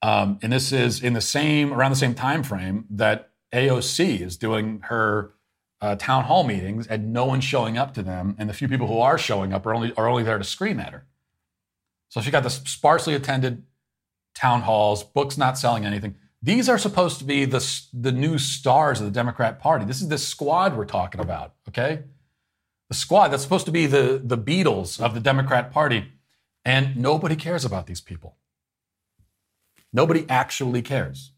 Um, 0.00 0.38
and 0.40 0.50
this 0.50 0.72
is 0.72 1.02
in 1.02 1.12
the 1.12 1.20
same 1.20 1.70
around 1.70 1.90
the 1.90 1.96
same 1.96 2.14
time 2.14 2.42
frame 2.42 2.86
that 2.88 3.32
AOC 3.52 4.22
is 4.22 4.38
doing 4.38 4.80
her 4.84 5.34
uh, 5.82 5.96
town 5.96 6.24
hall 6.24 6.44
meetings, 6.44 6.86
and 6.86 7.12
no 7.12 7.26
one's 7.26 7.44
showing 7.44 7.76
up 7.76 7.92
to 7.92 8.02
them, 8.02 8.36
and 8.38 8.48
the 8.48 8.54
few 8.54 8.68
people 8.68 8.86
who 8.86 9.00
are 9.00 9.18
showing 9.18 9.52
up 9.52 9.66
are 9.66 9.74
only 9.74 9.92
are 9.98 10.08
only 10.08 10.22
there 10.22 10.38
to 10.38 10.44
scream 10.44 10.80
at 10.80 10.94
her. 10.94 11.04
So 12.08 12.22
she 12.22 12.30
got 12.30 12.42
the 12.42 12.48
sparsely 12.48 13.12
attended 13.12 13.64
town 14.34 14.62
halls, 14.62 15.04
books 15.04 15.36
not 15.36 15.58
selling 15.58 15.84
anything. 15.84 16.14
These 16.40 16.70
are 16.70 16.78
supposed 16.78 17.18
to 17.18 17.24
be 17.24 17.44
the 17.44 17.62
the 17.92 18.12
new 18.12 18.38
stars 18.38 18.98
of 18.98 19.04
the 19.04 19.12
Democrat 19.12 19.60
Party. 19.60 19.84
This 19.84 20.00
is 20.00 20.08
the 20.08 20.16
squad 20.16 20.74
we're 20.74 20.86
talking 20.86 21.20
about. 21.20 21.52
Okay, 21.68 22.04
the 22.88 22.94
squad 22.94 23.28
that's 23.28 23.42
supposed 23.42 23.66
to 23.66 23.72
be 23.72 23.84
the 23.84 24.22
the 24.24 24.38
Beatles 24.38 24.98
of 24.98 25.12
the 25.12 25.20
Democrat 25.20 25.70
Party, 25.70 26.06
and 26.64 26.96
nobody 26.96 27.36
cares 27.36 27.64
about 27.64 27.86
these 27.86 28.00
people. 28.00 28.36
Nobody 29.92 30.26
actually 30.28 30.82
cares. 30.82 31.32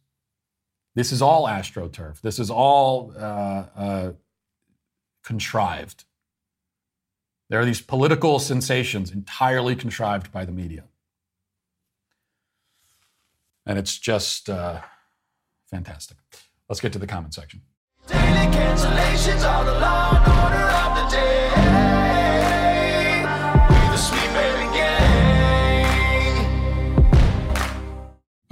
This 0.94 1.10
is 1.12 1.22
all 1.22 1.46
astroturf. 1.46 2.20
This 2.20 2.38
is 2.38 2.50
all 2.50 3.14
uh, 3.16 3.64
uh, 3.74 4.12
contrived. 5.24 6.04
There 7.48 7.60
are 7.60 7.64
these 7.64 7.80
political 7.80 8.38
sensations 8.38 9.10
entirely 9.10 9.74
contrived 9.76 10.32
by 10.32 10.44
the 10.44 10.52
media. 10.52 10.84
And 13.64 13.78
it's 13.78 13.98
just 13.98 14.50
uh, 14.50 14.80
fantastic. 15.70 16.16
Let's 16.68 16.80
get 16.80 16.92
to 16.94 16.98
the 16.98 17.06
comment 17.06 17.34
section. 17.34 17.62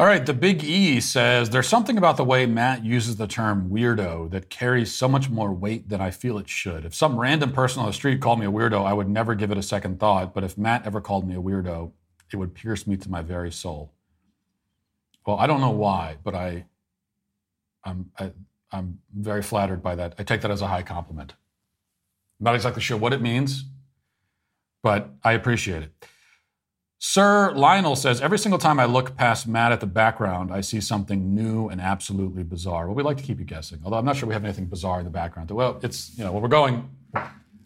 All 0.01 0.07
right, 0.07 0.25
the 0.25 0.33
Big 0.33 0.65
E 0.65 0.99
says 0.99 1.51
there's 1.51 1.69
something 1.69 1.99
about 1.99 2.17
the 2.17 2.25
way 2.25 2.47
Matt 2.47 2.87
uses 2.87 3.17
the 3.17 3.27
term 3.27 3.69
weirdo 3.69 4.31
that 4.31 4.49
carries 4.49 4.95
so 4.95 5.07
much 5.07 5.29
more 5.29 5.53
weight 5.53 5.91
than 5.91 6.01
I 6.01 6.11
feel 6.11 6.39
it 6.39 6.49
should. 6.49 6.87
If 6.87 6.95
some 6.95 7.21
random 7.21 7.53
person 7.53 7.81
on 7.81 7.87
the 7.87 7.93
street 7.93 8.23
called 8.23 8.41
me 8.41 8.47
a 8.47 8.51
weirdo, 8.51 8.83
I 8.83 8.95
would 8.95 9.11
never 9.11 9.35
give 9.35 9.51
it 9.51 9.59
a 9.59 9.63
second 9.63 10.01
thought. 10.01 10.33
But 10.33 10.43
if 10.43 10.57
Matt 10.57 10.87
ever 10.87 11.03
called 11.03 11.29
me 11.29 11.35
a 11.35 11.43
weirdo, 11.43 11.93
it 12.33 12.37
would 12.37 12.55
pierce 12.55 12.87
me 12.87 12.97
to 12.97 13.11
my 13.11 13.21
very 13.21 13.53
soul. 13.53 13.93
Well, 15.27 15.37
I 15.37 15.47
don't 15.47 15.61
know 15.61 15.69
why, 15.69 16.17
but 16.25 16.35
I, 16.35 16.65
I'm, 17.85 18.11
I, 18.19 18.33
I'm 18.73 19.01
very 19.15 19.43
flattered 19.43 19.83
by 19.83 19.97
that. 19.97 20.15
I 20.19 20.23
take 20.23 20.41
that 20.41 20.51
as 20.51 20.63
a 20.63 20.69
high 20.69 20.83
compliment. 20.83 21.35
I'm 22.41 22.45
not 22.45 22.55
exactly 22.55 22.81
sure 22.81 22.97
what 22.97 23.13
it 23.13 23.21
means, 23.21 23.67
but 24.83 25.11
I 25.23 25.33
appreciate 25.33 25.83
it. 25.83 25.93
Sir 27.03 27.53
Lionel 27.53 27.97
says, 27.97 28.21
every 28.21 28.39
single 28.39 28.59
time 28.59 28.79
I 28.79 28.85
look 28.85 29.17
past 29.17 29.49
Matt 29.49 29.73
at 29.73 29.81
the 29.81 29.87
background, 29.87 30.53
I 30.53 30.61
see 30.61 30.83
something 30.83 31.35
new 31.35 31.71
and 31.71 31.81
absolutely 31.81 32.43
bizarre. 32.43 32.87
Well, 32.87 32.95
we 32.95 33.03
like 33.03 33.17
to 33.17 33.23
keep 33.23 33.39
you 33.39 33.47
guessing, 33.47 33.81
although 33.83 33.97
I'm 33.97 34.05
not 34.05 34.17
sure 34.17 34.29
we 34.29 34.35
have 34.35 34.45
anything 34.45 34.67
bizarre 34.67 34.99
in 34.99 35.07
the 35.07 35.11
background. 35.11 35.51
Well, 35.51 35.81
it's, 35.83 36.17
you 36.19 36.25
know, 36.25 36.33
we're 36.33 36.49
going, 36.49 36.91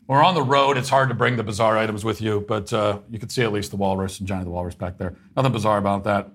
we're 0.07 0.22
on 0.22 0.35
the 0.35 0.43
road, 0.43 0.78
it's 0.78 0.89
hard 0.89 1.09
to 1.09 1.16
bring 1.16 1.35
the 1.35 1.43
bizarre 1.43 1.76
items 1.76 2.05
with 2.05 2.22
you, 2.22 2.45
but 2.47 2.72
uh, 2.72 3.01
you 3.11 3.18
can 3.18 3.28
see 3.28 3.43
at 3.43 3.53
least 3.53 3.72
the 3.72 3.76
walrus 3.76 4.20
and 4.20 4.28
Johnny 4.28 4.45
the 4.45 4.51
Walrus 4.51 4.76
back 4.76 4.99
there. 4.99 5.16
Nothing 5.35 5.51
bizarre 5.51 5.78
about 5.78 6.05
that. 6.05 6.28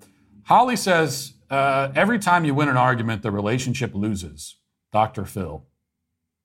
Holly 0.43 0.76
says, 0.76 1.36
uh, 1.50 1.93
every 1.95 2.20
time 2.20 2.43
you 2.43 2.54
win 2.54 2.68
an 2.68 2.76
argument, 2.76 3.22
the 3.22 3.32
relationship 3.32 3.95
loses. 3.95 4.58
Dr. 4.91 5.24
Phil. 5.24 5.64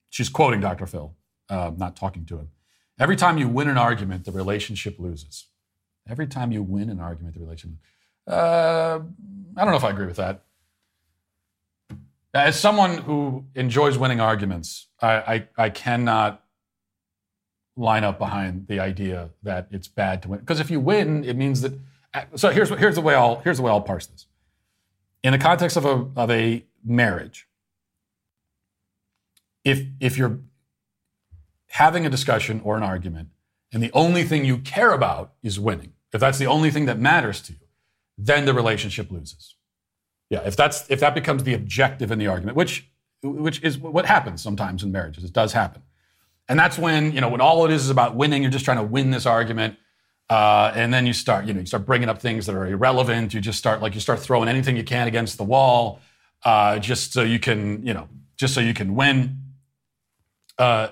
She's 0.09 0.29
quoting 0.29 0.61
Dr. 0.61 0.87
Phil, 0.87 1.17
uh, 1.49 1.73
not 1.77 1.97
talking 1.97 2.25
to 2.27 2.39
him. 2.39 2.51
Every 2.97 3.17
time 3.17 3.39
you 3.39 3.49
win 3.49 3.69
an 3.69 3.77
argument, 3.77 4.25
the 4.25 4.31
relationship 4.31 5.01
loses. 5.01 5.49
Every 6.09 6.27
time 6.27 6.53
you 6.53 6.63
win 6.63 6.91
an 6.91 7.01
argument, 7.01 7.35
the 7.35 7.41
relation. 7.41 7.79
Uh, 8.27 9.01
I 9.57 9.61
don't 9.63 9.71
know 9.71 9.77
if 9.77 9.85
I 9.85 9.91
agree 9.91 10.07
with 10.07 10.17
that. 10.17 10.45
As 12.35 12.59
someone 12.59 12.99
who 12.99 13.45
enjoys 13.55 13.97
winning 13.97 14.21
arguments, 14.21 14.89
I, 15.01 15.09
I, 15.09 15.49
I 15.57 15.71
cannot 15.71 16.43
line 17.77 18.05
up 18.05 18.19
behind 18.19 18.67
the 18.67 18.81
idea 18.81 19.31
that 19.43 19.69
it's 19.71 19.89
bad 19.89 20.23
to 20.23 20.29
win. 20.29 20.41
Because 20.41 20.61
if 20.61 20.71
you 20.71 20.81
win, 20.81 21.25
it 21.25 21.37
means 21.37 21.61
that. 21.63 21.73
So 22.37 22.51
here's 22.51 22.69
here's 22.71 22.95
the 22.95 23.01
way 23.01 23.15
I'll 23.15 23.41
here's 23.41 23.57
the 23.57 23.63
way 23.63 23.71
I'll 23.71 23.81
parse 23.81 24.07
this. 24.07 24.27
In 25.23 25.33
the 25.33 25.39
context 25.39 25.77
of 25.77 25.85
a 25.85 26.09
of 26.17 26.31
a 26.31 26.65
marriage, 26.85 27.49
if 29.65 29.85
if 30.01 30.17
you're 30.17 30.39
having 31.69 32.07
a 32.07 32.11
discussion 32.11 32.61
or 32.63 32.77
an 32.77 32.85
argument 32.85 33.31
and 33.75 33.83
the 33.83 33.91
only 33.93 34.23
thing 34.23 34.45
you 34.45 34.59
care 34.59 34.93
about 34.93 35.33
is 35.43 35.59
winning, 35.59 35.93
if 36.13 36.21
that's 36.21 36.39
the 36.39 36.47
only 36.47 36.71
thing 36.71 36.87
that 36.87 36.99
matters 36.99 37.43
to 37.43 37.53
you, 37.53 37.59
then 38.17 38.47
the 38.47 38.55
relationship 38.55 39.11
loses. 39.11 39.57
Yeah, 40.31 40.43
if 40.47 40.57
that's 40.57 40.89
if 40.89 41.01
that 41.01 41.15
becomes 41.15 41.43
the 41.43 41.55
objective 41.55 42.11
in 42.11 42.19
the 42.19 42.29
argument, 42.29 42.57
which 42.57 42.89
which 43.23 43.63
is 43.63 43.77
what 43.79 44.07
happens 44.07 44.43
sometimes 44.43 44.83
in 44.83 44.93
marriages, 44.93 45.25
it 45.25 45.33
does 45.33 45.53
happen, 45.53 45.83
and 46.49 46.59
that's 46.59 46.79
when 46.79 47.13
you 47.13 47.21
know 47.21 47.29
when 47.29 47.41
all 47.41 47.65
it 47.65 47.73
is 47.73 47.85
is 47.85 47.91
about 47.91 48.15
winning. 48.15 48.43
You're 48.43 48.51
just 48.51 48.65
trying 48.65 48.79
to 48.79 48.85
win 48.85 49.11
this 49.11 49.27
argument, 49.27 49.77
uh, 50.31 50.73
and 50.75 50.95
then 50.95 51.07
you 51.07 51.13
start 51.13 51.47
you 51.47 51.53
know 51.53 51.61
you 51.61 51.67
start 51.67 51.85
bringing 51.85 52.09
up 52.09 52.21
things 52.21 52.47
that 52.47 52.55
are 52.55 52.67
irrelevant. 52.67 53.35
You 53.35 53.41
just 53.41 53.59
start 53.59 53.83
like 53.83 53.95
you 53.95 54.01
start 54.01 54.21
throwing 54.21 54.49
anything 54.49 54.77
you 54.77 54.85
can 54.85 55.09
against 55.09 55.37
the 55.37 55.45
wall, 55.45 56.01
uh, 56.45 56.79
just 56.79 57.13
so 57.13 57.23
you 57.23 57.39
can 57.39 57.85
you 57.85 57.93
know 57.93 58.09
just 58.37 58.55
so 58.55 58.61
you 58.61 58.75
can 58.75 58.95
win. 58.95 59.41
Uh, 60.59 60.89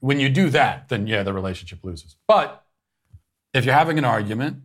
when 0.00 0.20
you 0.20 0.28
do 0.28 0.50
that, 0.50 0.88
then 0.88 1.06
yeah, 1.06 1.22
the 1.22 1.32
relationship 1.32 1.80
loses. 1.82 2.16
But 2.26 2.64
if 3.52 3.64
you're 3.64 3.74
having 3.74 3.98
an 3.98 4.04
argument 4.04 4.62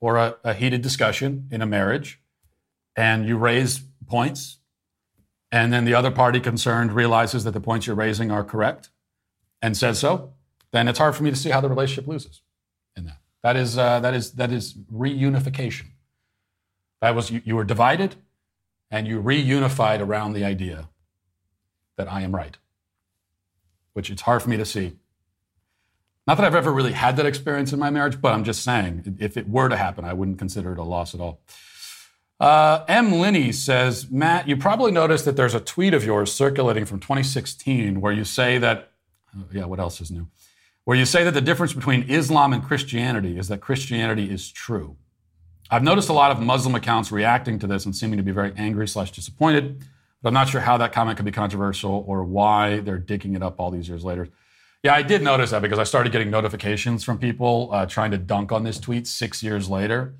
or 0.00 0.16
a, 0.16 0.36
a 0.44 0.54
heated 0.54 0.82
discussion 0.82 1.48
in 1.50 1.62
a 1.62 1.66
marriage 1.66 2.20
and 2.96 3.26
you 3.26 3.36
raise 3.36 3.80
points, 4.06 4.58
and 5.50 5.72
then 5.72 5.84
the 5.84 5.94
other 5.94 6.10
party 6.10 6.40
concerned 6.40 6.92
realizes 6.92 7.44
that 7.44 7.52
the 7.52 7.60
points 7.60 7.86
you're 7.86 7.96
raising 7.96 8.30
are 8.30 8.44
correct 8.44 8.90
and 9.62 9.76
says 9.76 9.98
so, 9.98 10.32
then 10.72 10.86
it's 10.88 10.98
hard 10.98 11.16
for 11.16 11.22
me 11.22 11.30
to 11.30 11.36
see 11.36 11.50
how 11.50 11.60
the 11.60 11.68
relationship 11.68 12.06
loses 12.06 12.42
in 12.96 13.04
that. 13.06 13.18
That 13.42 13.56
is, 13.56 13.78
uh, 13.78 14.00
that 14.00 14.14
is, 14.14 14.32
that 14.32 14.52
is 14.52 14.74
reunification. 14.92 15.86
That 17.00 17.14
was, 17.14 17.30
you, 17.30 17.40
you 17.44 17.56
were 17.56 17.64
divided 17.64 18.16
and 18.90 19.06
you 19.06 19.22
reunified 19.22 20.00
around 20.00 20.34
the 20.34 20.44
idea 20.44 20.88
that 21.96 22.12
I 22.12 22.22
am 22.22 22.34
right 22.34 22.56
which 23.92 24.10
it's 24.10 24.22
hard 24.22 24.42
for 24.42 24.48
me 24.48 24.56
to 24.56 24.64
see. 24.64 24.92
Not 26.26 26.36
that 26.36 26.44
I've 26.44 26.54
ever 26.54 26.72
really 26.72 26.92
had 26.92 27.16
that 27.16 27.26
experience 27.26 27.72
in 27.72 27.78
my 27.78 27.88
marriage, 27.88 28.20
but 28.20 28.34
I'm 28.34 28.44
just 28.44 28.62
saying, 28.62 29.16
if 29.18 29.36
it 29.36 29.48
were 29.48 29.68
to 29.68 29.76
happen, 29.76 30.04
I 30.04 30.12
wouldn't 30.12 30.38
consider 30.38 30.72
it 30.72 30.78
a 30.78 30.82
loss 30.82 31.14
at 31.14 31.20
all. 31.20 31.40
Uh, 32.38 32.84
M. 32.86 33.12
Linney 33.12 33.50
says, 33.50 34.10
Matt, 34.10 34.46
you 34.46 34.56
probably 34.56 34.92
noticed 34.92 35.24
that 35.24 35.36
there's 35.36 35.54
a 35.54 35.60
tweet 35.60 35.94
of 35.94 36.04
yours 36.04 36.32
circulating 36.32 36.84
from 36.84 37.00
2016 37.00 38.00
where 38.00 38.12
you 38.12 38.24
say 38.24 38.58
that, 38.58 38.92
oh, 39.36 39.44
yeah, 39.52 39.64
what 39.64 39.80
else 39.80 40.00
is 40.00 40.10
new? 40.10 40.28
Where 40.84 40.96
you 40.96 41.04
say 41.04 41.24
that 41.24 41.34
the 41.34 41.40
difference 41.40 41.72
between 41.72 42.02
Islam 42.08 42.52
and 42.52 42.62
Christianity 42.62 43.38
is 43.38 43.48
that 43.48 43.60
Christianity 43.60 44.30
is 44.30 44.52
true. 44.52 44.96
I've 45.70 45.82
noticed 45.82 46.08
a 46.08 46.14
lot 46.14 46.30
of 46.30 46.40
Muslim 46.40 46.74
accounts 46.74 47.12
reacting 47.12 47.58
to 47.58 47.66
this 47.66 47.84
and 47.84 47.94
seeming 47.94 48.16
to 48.18 48.22
be 48.22 48.32
very 48.32 48.52
angry 48.56 48.86
slash 48.86 49.10
disappointed. 49.10 49.82
But 50.22 50.28
I'm 50.28 50.34
not 50.34 50.48
sure 50.48 50.60
how 50.60 50.76
that 50.78 50.92
comment 50.92 51.16
could 51.16 51.26
be 51.26 51.32
controversial 51.32 52.04
or 52.06 52.24
why 52.24 52.80
they're 52.80 52.98
digging 52.98 53.34
it 53.34 53.42
up 53.42 53.60
all 53.60 53.70
these 53.70 53.88
years 53.88 54.04
later. 54.04 54.28
Yeah, 54.82 54.94
I 54.94 55.02
did 55.02 55.22
notice 55.22 55.50
that 55.50 55.62
because 55.62 55.78
I 55.78 55.84
started 55.84 56.12
getting 56.12 56.30
notifications 56.30 57.04
from 57.04 57.18
people 57.18 57.70
uh, 57.72 57.86
trying 57.86 58.12
to 58.12 58.18
dunk 58.18 58.52
on 58.52 58.62
this 58.64 58.78
tweet 58.78 59.06
six 59.06 59.42
years 59.42 59.68
later. 59.68 60.14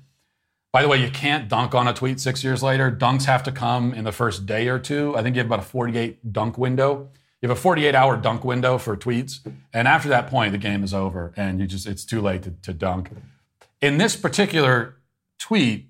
By 0.71 0.83
the 0.83 0.87
way, 0.87 0.97
you 0.97 1.09
can't 1.09 1.49
dunk 1.49 1.73
on 1.73 1.87
a 1.87 1.93
tweet 1.93 2.19
six 2.19 2.43
years 2.43 2.61
later. 2.61 2.91
Dunks 2.91 3.25
have 3.25 3.41
to 3.43 3.51
come 3.51 3.93
in 3.93 4.03
the 4.03 4.11
first 4.11 4.45
day 4.45 4.67
or 4.67 4.77
two. 4.77 5.15
I 5.17 5.23
think 5.23 5.35
you 5.35 5.39
have 5.39 5.47
about 5.47 5.59
a 5.59 5.63
48 5.63 6.31
dunk 6.31 6.57
window. 6.57 7.09
You 7.41 7.49
have 7.49 7.57
a 7.57 7.61
48 7.61 7.95
hour 7.95 8.17
dunk 8.17 8.43
window 8.43 8.77
for 8.77 8.95
tweets. 8.95 9.39
And 9.73 9.87
after 9.87 10.09
that 10.09 10.27
point, 10.27 10.51
the 10.51 10.57
game 10.57 10.83
is 10.83 10.93
over 10.93 11.33
and 11.35 11.59
you 11.59 11.65
just, 11.65 11.87
it's 11.87 12.05
too 12.05 12.21
late 12.21 12.43
to, 12.43 12.51
to 12.51 12.73
dunk. 12.73 13.09
In 13.81 13.97
this 13.97 14.15
particular 14.15 14.97
tweet, 15.39 15.88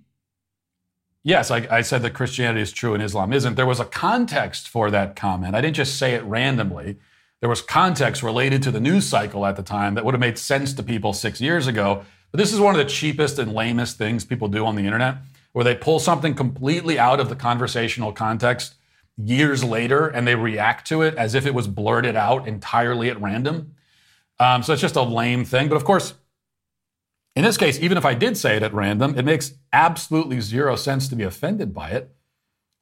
Yes, 1.23 1.51
I, 1.51 1.67
I, 1.69 1.81
said 1.81 2.01
that 2.03 2.13
Christianity 2.13 2.61
is 2.61 2.71
true 2.71 2.93
and 2.93 3.03
Islam 3.03 3.33
isn't. 3.33 3.55
There 3.55 3.65
was 3.65 3.81
a 3.81 3.85
context 3.85 4.69
for 4.69 4.89
that 4.91 5.15
comment. 5.17 5.53
I 5.53 5.61
didn't 5.61 5.75
just 5.75 5.97
say 5.97 6.13
it 6.13 6.23
randomly. 6.23 6.97
There 7.41 7.49
was 7.49 7.61
context 7.61 8.23
related 8.23 8.63
to 8.63 8.71
the 8.71 8.79
news 8.79 9.05
cycle 9.05 9.45
at 9.45 9.55
the 9.55 9.63
time 9.63 9.95
that 9.95 10.05
would 10.05 10.13
have 10.13 10.21
made 10.21 10.37
sense 10.37 10.73
to 10.73 10.83
people 10.83 11.13
six 11.13 11.41
years 11.41 11.67
ago. 11.67 12.03
But 12.31 12.37
this 12.37 12.53
is 12.53 12.59
one 12.59 12.73
of 12.73 12.79
the 12.79 12.89
cheapest 12.91 13.37
and 13.37 13.53
lamest 13.53 13.97
things 13.97 14.23
people 14.23 14.47
do 14.47 14.65
on 14.65 14.75
the 14.75 14.83
internet, 14.83 15.17
where 15.51 15.65
they 15.65 15.75
pull 15.75 15.99
something 15.99 16.35
completely 16.35 16.97
out 16.97 17.19
of 17.19 17.27
the 17.27 17.35
conversational 17.35 18.13
context 18.13 18.75
years 19.17 19.63
later 19.63 20.07
and 20.07 20.25
they 20.25 20.35
react 20.35 20.87
to 20.87 21.01
it 21.01 21.15
as 21.15 21.35
if 21.35 21.45
it 21.45 21.53
was 21.53 21.67
blurted 21.67 22.15
out 22.15 22.47
entirely 22.47 23.09
at 23.09 23.21
random. 23.21 23.75
Um, 24.39 24.63
so 24.63 24.71
it's 24.71 24.81
just 24.81 24.95
a 24.95 25.01
lame 25.01 25.43
thing. 25.43 25.67
But 25.67 25.75
of 25.75 25.83
course, 25.83 26.13
in 27.35 27.43
this 27.43 27.57
case, 27.57 27.79
even 27.79 27.97
if 27.97 28.05
I 28.05 28.13
did 28.13 28.37
say 28.37 28.55
it 28.55 28.63
at 28.63 28.73
random, 28.73 29.17
it 29.17 29.25
makes 29.25 29.53
absolutely 29.71 30.41
zero 30.41 30.75
sense 30.75 31.07
to 31.09 31.15
be 31.15 31.23
offended 31.23 31.73
by 31.73 31.89
it. 31.89 32.13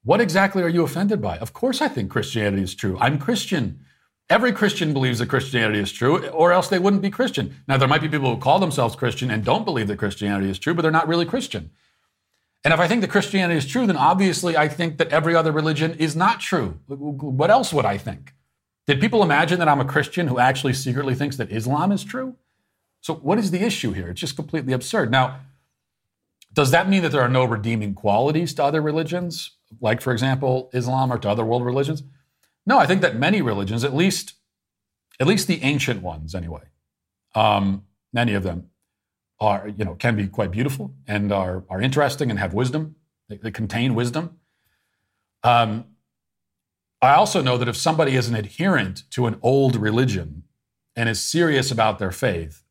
What 0.04 0.22
exactly 0.22 0.64
are 0.64 0.70
you 0.70 0.84
offended 0.84 1.22
by? 1.22 1.38
Of 1.38 1.54
course, 1.54 1.82
I 1.82 1.90
think 1.90 2.10
Christianity 2.10 2.64
is 2.64 2.74
true. 2.74 2.98
I'm 3.00 3.20
Christian. 3.20 3.82
Every 4.30 4.52
Christian 4.52 4.94
believes 4.94 5.20
that 5.20 5.30
Christianity 5.30 5.80
is 5.80 5.92
true, 5.92 6.28
or 6.28 6.52
else 6.52 6.68
they 6.68 6.80
wouldn't 6.80 7.02
be 7.02 7.10
Christian. 7.10 7.56
Now, 7.68 7.78
there 7.78 7.88
might 7.88 8.02
be 8.02 8.10
people 8.10 8.34
who 8.34 8.42
call 8.42 8.60
themselves 8.60 8.96
Christian 8.96 9.32
and 9.32 9.44
don't 9.44 9.66
believe 9.66 9.88
that 9.88 9.98
Christianity 9.98 10.50
is 10.50 10.60
true, 10.60 10.74
but 10.74 10.82
they're 10.82 10.92
not 10.92 11.08
really 11.08 11.26
Christian. 11.26 11.72
And 12.64 12.74
if 12.74 12.80
I 12.80 12.88
think 12.88 13.02
that 13.02 13.10
Christianity 13.10 13.58
is 13.58 13.66
true, 13.66 13.88
then 13.88 13.96
obviously 13.96 14.58
I 14.58 14.68
think 14.68 14.98
that 14.98 15.10
every 15.10 15.36
other 15.36 15.52
religion 15.52 15.94
is 15.94 16.16
not 16.16 16.42
true. 16.42 16.80
What 16.88 17.52
else 17.52 17.72
would 17.72 17.86
I 17.86 17.98
think? 17.98 18.34
Did 18.86 19.00
people 19.00 19.24
imagine 19.24 19.60
that 19.60 19.70
I'm 19.70 19.80
a 19.80 19.86
Christian 19.86 20.28
who 20.28 20.40
actually 20.40 20.74
secretly 20.74 21.16
thinks 21.16 21.38
that 21.38 21.52
Islam 21.52 21.92
is 21.92 22.04
true? 22.04 22.36
So, 23.02 23.16
what 23.16 23.38
is 23.38 23.52
the 23.52 23.62
issue 23.62 23.92
here? 23.94 24.10
It's 24.10 24.22
just 24.22 24.36
completely 24.36 24.74
absurd. 24.74 25.12
Now, 25.12 25.40
does 26.54 26.72
that 26.72 26.90
mean 26.90 27.04
that 27.04 27.12
there 27.12 27.22
are 27.22 27.30
no 27.30 27.46
redeeming 27.46 27.94
qualities 27.94 28.54
to 28.56 28.64
other 28.64 28.82
religions, 28.82 29.52
like, 29.80 30.02
for 30.02 30.12
example, 30.12 30.70
Islam 30.74 31.12
or 31.12 31.18
to 31.20 31.30
other 31.30 31.46
world 31.46 31.64
religions? 31.64 32.04
No, 32.66 32.80
I 32.80 32.86
think 32.86 33.02
that 33.02 33.16
many 33.16 33.42
religions, 33.42 33.84
at 33.84 33.96
least, 33.96 34.34
at 35.20 35.28
least 35.28 35.48
the 35.48 35.62
ancient 35.62 36.02
ones 36.02 36.34
anyway, 36.34 36.64
um, 37.36 37.84
many 38.12 38.34
of 38.34 38.44
them 38.44 38.70
are, 39.40 39.68
you 39.68 39.86
know, 39.86 39.96
can 39.96 40.16
be 40.16 40.28
quite 40.28 40.52
beautiful 40.52 40.96
and 41.08 41.32
are, 41.32 41.64
are 41.70 41.82
interesting 41.82 42.30
and 42.30 42.40
have 42.40 42.54
wisdom. 42.54 42.96
They, 43.30 43.38
they 43.38 43.52
contain 43.52 43.94
wisdom. 43.94 44.40
Um, 45.44 45.86
I 47.02 47.14
also 47.14 47.42
know 47.42 47.58
that 47.58 47.68
if 47.68 47.78
somebody 47.78 48.16
is 48.16 48.28
an 48.28 48.36
adherent 48.36 49.04
to 49.12 49.28
an 49.28 49.38
old 49.42 49.76
religion 49.76 50.44
and 50.96 51.08
is 51.08 51.22
serious 51.22 51.70
about 51.70 52.00
their 52.00 52.12
faith, 52.12 52.64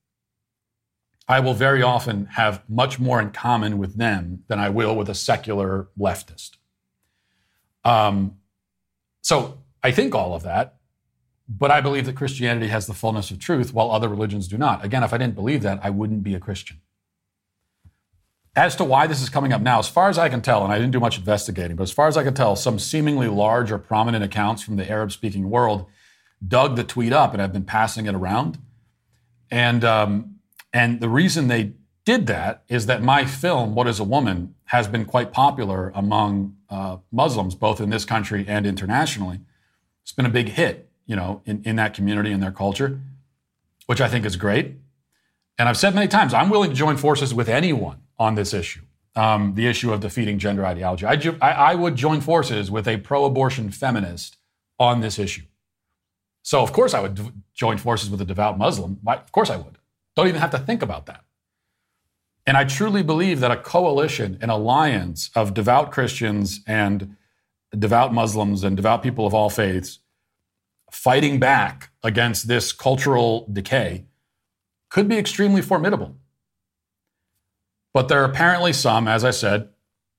I 1.28 1.40
will 1.40 1.54
very 1.54 1.82
often 1.82 2.26
have 2.26 2.62
much 2.68 3.00
more 3.00 3.20
in 3.20 3.30
common 3.30 3.78
with 3.78 3.96
them 3.96 4.44
than 4.48 4.58
I 4.58 4.68
will 4.68 4.94
with 4.94 5.08
a 5.08 5.14
secular 5.14 5.88
leftist. 5.98 6.52
Um, 7.84 8.38
so 9.22 9.58
I 9.82 9.90
think 9.90 10.14
all 10.14 10.34
of 10.34 10.44
that, 10.44 10.76
but 11.48 11.70
I 11.70 11.80
believe 11.80 12.06
that 12.06 12.16
Christianity 12.16 12.68
has 12.68 12.86
the 12.86 12.94
fullness 12.94 13.30
of 13.30 13.38
truth 13.38 13.72
while 13.72 13.90
other 13.90 14.08
religions 14.08 14.46
do 14.48 14.56
not. 14.58 14.84
Again, 14.84 15.02
if 15.02 15.12
I 15.12 15.18
didn't 15.18 15.34
believe 15.34 15.62
that, 15.62 15.80
I 15.82 15.90
wouldn't 15.90 16.22
be 16.22 16.34
a 16.34 16.40
Christian. 16.40 16.80
As 18.54 18.74
to 18.76 18.84
why 18.84 19.06
this 19.06 19.20
is 19.20 19.28
coming 19.28 19.52
up 19.52 19.60
now, 19.60 19.78
as 19.78 19.88
far 19.88 20.08
as 20.08 20.18
I 20.18 20.28
can 20.28 20.40
tell, 20.40 20.64
and 20.64 20.72
I 20.72 20.78
didn't 20.78 20.92
do 20.92 21.00
much 21.00 21.18
investigating, 21.18 21.76
but 21.76 21.82
as 21.82 21.92
far 21.92 22.08
as 22.08 22.16
I 22.16 22.24
can 22.24 22.34
tell, 22.34 22.56
some 22.56 22.78
seemingly 22.78 23.28
large 23.28 23.70
or 23.70 23.78
prominent 23.78 24.24
accounts 24.24 24.62
from 24.62 24.76
the 24.76 24.90
Arab 24.90 25.12
speaking 25.12 25.50
world 25.50 25.86
dug 26.46 26.76
the 26.76 26.84
tweet 26.84 27.12
up 27.12 27.32
and 27.32 27.40
have 27.40 27.52
been 27.52 27.64
passing 27.64 28.06
it 28.06 28.14
around. 28.14 28.58
And, 29.50 29.84
um, 29.84 30.35
and 30.76 31.00
the 31.00 31.08
reason 31.08 31.48
they 31.48 31.72
did 32.04 32.26
that 32.26 32.62
is 32.68 32.84
that 32.86 33.02
my 33.02 33.24
film, 33.24 33.74
What 33.74 33.86
is 33.88 33.98
a 33.98 34.04
Woman, 34.04 34.54
has 34.66 34.86
been 34.86 35.06
quite 35.06 35.32
popular 35.32 35.90
among 35.94 36.56
uh, 36.68 36.98
Muslims, 37.10 37.54
both 37.54 37.80
in 37.80 37.88
this 37.90 38.04
country 38.04 38.44
and 38.46 38.66
internationally. 38.66 39.40
It's 40.02 40.12
been 40.12 40.26
a 40.26 40.36
big 40.40 40.50
hit, 40.50 40.90
you 41.06 41.16
know, 41.16 41.40
in, 41.46 41.62
in 41.64 41.76
that 41.76 41.94
community 41.94 42.30
and 42.30 42.42
their 42.42 42.52
culture, 42.52 43.00
which 43.86 44.02
I 44.02 44.08
think 44.08 44.26
is 44.26 44.36
great. 44.36 44.74
And 45.58 45.68
I've 45.68 45.78
said 45.78 45.94
many 45.94 46.08
times, 46.08 46.34
I'm 46.34 46.50
willing 46.50 46.70
to 46.70 46.76
join 46.76 46.96
forces 46.98 47.32
with 47.32 47.48
anyone 47.48 47.98
on 48.18 48.34
this 48.34 48.52
issue, 48.52 48.82
um, 49.14 49.54
the 49.54 49.66
issue 49.66 49.92
of 49.94 50.00
defeating 50.00 50.38
gender 50.38 50.66
ideology. 50.66 51.06
I, 51.06 51.16
ju- 51.16 51.38
I, 51.40 51.52
I 51.70 51.74
would 51.74 51.96
join 51.96 52.20
forces 52.20 52.70
with 52.70 52.86
a 52.86 52.98
pro 52.98 53.24
abortion 53.24 53.70
feminist 53.70 54.36
on 54.78 55.00
this 55.00 55.18
issue. 55.18 55.46
So, 56.42 56.62
of 56.62 56.72
course, 56.72 56.92
I 56.92 57.00
would 57.00 57.14
d- 57.14 57.32
join 57.54 57.78
forces 57.78 58.10
with 58.10 58.20
a 58.20 58.26
devout 58.26 58.58
Muslim. 58.58 58.98
Why, 59.02 59.14
of 59.16 59.32
course, 59.32 59.48
I 59.48 59.56
would. 59.56 59.75
Don't 60.16 60.28
even 60.28 60.40
have 60.40 60.50
to 60.50 60.58
think 60.58 60.82
about 60.82 61.06
that. 61.06 61.24
And 62.46 62.56
I 62.56 62.64
truly 62.64 63.02
believe 63.02 63.40
that 63.40 63.50
a 63.50 63.56
coalition, 63.56 64.38
an 64.40 64.50
alliance 64.50 65.30
of 65.34 65.52
devout 65.52 65.90
Christians 65.90 66.60
and 66.66 67.16
devout 67.76 68.14
Muslims 68.14 68.64
and 68.64 68.76
devout 68.76 69.02
people 69.02 69.26
of 69.26 69.34
all 69.34 69.50
faiths 69.50 69.98
fighting 70.90 71.38
back 71.38 71.90
against 72.02 72.48
this 72.48 72.72
cultural 72.72 73.48
decay 73.52 74.06
could 74.88 75.08
be 75.08 75.18
extremely 75.18 75.60
formidable. 75.60 76.16
But 77.92 78.08
there 78.08 78.22
are 78.22 78.24
apparently 78.24 78.72
some, 78.72 79.08
as 79.08 79.24
I 79.24 79.30
said, 79.30 79.70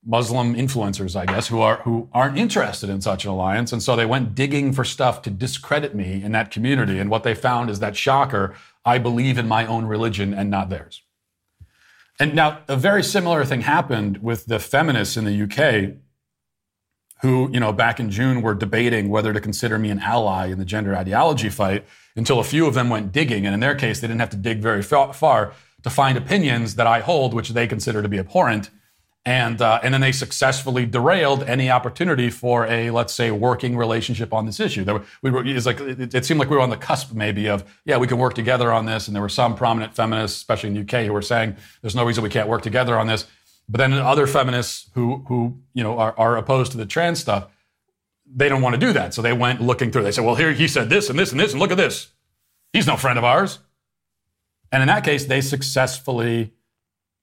Muslim 0.06 0.56
influencers, 0.56 1.16
I 1.20 1.26
guess, 1.26 1.48
who 1.48 1.60
are 1.60 1.78
who 1.78 2.10
aren't 2.14 2.38
interested 2.38 2.89
in 2.89 3.02
such 3.02 3.26
an 3.26 3.32
alliance, 3.32 3.74
and 3.74 3.84
so 3.84 3.95
they 3.95 4.06
went 4.06 4.36
digging 4.36 4.72
for 4.72 4.84
stuff 4.84 5.22
to 5.24 5.30
discredit 5.30 5.93
me 5.93 6.24
in 6.24 6.32
that 6.32 6.50
community. 6.50 7.00
And 7.00 7.10
what 7.10 7.24
they 7.24 7.36
found 7.36 7.70
is 7.70 7.80
that 7.80 7.95
shocker, 7.95 8.56
I 8.88 8.97
believe 8.97 9.38
in 9.38 9.47
my 9.47 9.67
own 9.67 9.85
religion 9.85 10.33
and 10.33 10.49
not 10.49 10.69
theirs. 10.69 11.03
And 12.19 12.33
now 12.33 12.61
a 12.67 12.77
very 12.77 13.03
similar 13.03 13.43
thing 13.45 13.61
happened 13.61 14.23
with 14.23 14.45
the 14.45 14.59
feminists 14.59 15.17
in 15.17 15.25
the 15.25 15.43
UK 15.43 15.97
who, 17.21 17.49
you 17.51 17.59
know, 17.59 17.73
back 17.73 17.99
in 17.99 18.09
June 18.09 18.41
were 18.41 18.55
debating 18.55 19.09
whether 19.09 19.33
to 19.33 19.41
consider 19.41 19.77
me 19.77 19.89
an 19.89 19.99
ally 19.99 20.47
in 20.47 20.57
the 20.57 20.65
gender 20.65 20.95
ideology 20.95 21.49
fight 21.49 21.85
until 22.15 22.39
a 22.39 22.43
few 22.43 22.65
of 22.65 22.75
them 22.75 22.89
went 22.89 23.11
digging. 23.11 23.45
And 23.45 23.53
in 23.53 23.59
their 23.59 23.75
case, 23.75 23.99
they 23.99 24.07
didn't 24.07 24.21
have 24.21 24.29
to 24.31 24.38
dig 24.38 24.61
very 24.61 24.81
far 24.81 25.53
to 25.83 25.89
find 25.89 26.17
opinions 26.17 26.75
that 26.75 26.88
I 26.88 27.01
hold, 27.01 27.33
which 27.33 27.49
they 27.49 27.67
consider 27.67 28.01
to 28.01 28.07
be 28.07 28.19
abhorrent. 28.19 28.69
And, 29.28 29.61
uh, 29.61 29.82
and 29.84 29.93
then 29.93 29.99
they 29.99 30.13
successfully 30.13 30.86
derailed 30.86 31.43
any 31.43 31.69
opportunity 31.69 32.30
for 32.30 32.65
a, 32.65 32.91
let's 32.91 33.11
say, 33.11 33.30
working 33.30 33.75
relationship 33.75 34.34
on 34.34 34.45
this 34.45 34.57
issue. 34.57 34.86
There, 34.86 35.03
we 35.21 35.32
were, 35.32 35.45
it's 35.45 35.65
like, 35.65 35.82
it, 35.82 36.15
it, 36.15 36.23
seemed 36.23 36.39
like 36.39 36.49
we 36.49 36.55
were 36.55 36.61
on 36.61 36.69
the 36.69 36.78
cusp 36.78 37.11
maybe 37.11 37.49
of, 37.49 37.65
yeah, 37.84 37.97
we 37.97 38.07
can 38.07 38.19
work 38.19 38.36
together 38.36 38.71
on 38.71 38.86
this. 38.86 39.05
And 39.07 39.13
there 39.13 39.21
were 39.21 39.28
some 39.28 39.53
prominent 39.57 39.93
feminists, 39.93 40.38
especially 40.38 40.69
in 40.69 40.75
the 40.75 40.82
UK, 40.82 41.05
who 41.05 41.11
were 41.11 41.21
saying 41.21 41.57
there's 41.82 41.93
no 41.93 42.05
reason 42.05 42.23
we 42.23 42.30
can't 42.30 42.47
work 42.47 42.61
together 42.61 42.97
on 42.97 43.07
this. 43.07 43.25
But 43.67 43.80
then 43.80 43.91
other 43.91 44.28
feminists 44.28 44.89
who 44.93 45.25
who 45.28 45.57
you 45.73 45.84
know 45.84 45.99
are, 45.99 46.17
are 46.17 46.38
opposed 46.38 46.71
to 46.71 46.78
the 46.78 46.86
trans 46.86 47.19
stuff, 47.19 47.47
they 48.25 48.47
don't 48.47 48.61
want 48.61 48.75
to 48.75 48.80
do 48.80 48.93
that. 48.93 49.13
So 49.13 49.21
they 49.21 49.34
went 49.34 49.59
looking 49.59 49.91
through. 49.91 50.03
They 50.03 50.13
said, 50.13 50.23
well, 50.23 50.36
here 50.36 50.53
he 50.53 50.69
said 50.69 50.89
this 50.89 51.09
and 51.09 51.19
this 51.19 51.32
and 51.32 51.39
this, 51.41 51.51
and 51.51 51.59
look 51.59 51.71
at 51.71 51.78
this. 51.78 52.13
He's 52.71 52.88
no 52.88 52.95
friend 52.95 53.19
of 53.19 53.25
ours. 53.25 53.59
And 54.71 54.82
in 54.82 54.88
that 54.88 55.03
case, 55.03 55.25
they 55.25 55.41
successfully 55.41 56.53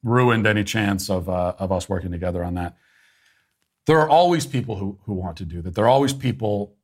ruined 0.04 0.46
any 0.46 0.62
chance 0.62 1.10
of, 1.10 1.28
uh, 1.28 1.54
of 1.58 1.72
us 1.72 1.88
working 1.88 2.12
together 2.12 2.44
on 2.44 2.54
that. 2.54 2.76
There 3.86 3.98
are 3.98 4.08
always 4.08 4.46
people 4.46 4.76
who, 4.76 4.98
who 5.04 5.14
want 5.14 5.36
to 5.38 5.44
do 5.44 5.60
that. 5.62 5.74
There 5.74 5.84
are 5.84 5.88
always 5.88 6.12
people 6.12 6.76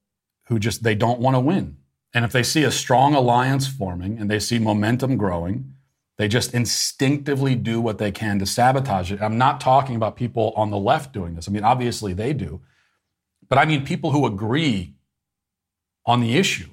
who 0.47 0.59
just 0.59 0.83
they 0.83 0.95
don't 0.95 1.21
want 1.21 1.37
to 1.37 1.41
win. 1.41 1.77
And 2.13 2.25
if 2.25 2.33
they 2.33 2.43
see 2.43 2.65
a 2.65 2.71
strong 2.71 3.15
alliance 3.15 3.69
forming 3.69 4.19
and 4.19 4.29
they 4.29 4.41
see 4.41 4.59
momentum 4.59 5.17
growing, 5.17 5.75
they 6.17 6.29
just 6.29 6.53
instinctively 6.53 7.55
do 7.55 7.81
what 7.81 7.99
they 7.99 8.11
can 8.11 8.39
to 8.41 8.47
sabotage 8.47 9.13
it. 9.13 9.23
I'm 9.23 9.39
not 9.39 9.61
talking 9.61 9.97
about 9.97 10.17
people 10.17 10.53
on 10.57 10.71
the 10.71 10.77
left 10.77 11.13
doing 11.13 11.35
this. 11.35 11.49
I 11.49 11.53
mean, 11.53 11.65
obviously 11.65 12.13
they 12.13 12.33
do. 12.33 12.61
But 13.49 13.59
I 13.59 13.65
mean 13.65 13.85
people 13.85 14.11
who 14.11 14.27
agree 14.27 14.95
on 16.05 16.21
the 16.21 16.37
issue, 16.37 16.71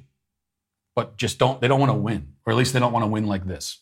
but 0.95 1.17
just 1.17 1.37
don't, 1.37 1.61
they 1.61 1.67
don't 1.67 1.79
want 1.79 1.91
to 1.91 1.97
win, 1.97 2.33
or 2.45 2.51
at 2.51 2.57
least 2.57 2.73
they 2.73 2.79
don't 2.79 2.91
want 2.91 3.03
to 3.03 3.07
win 3.07 3.27
like 3.27 3.45
this. 3.45 3.81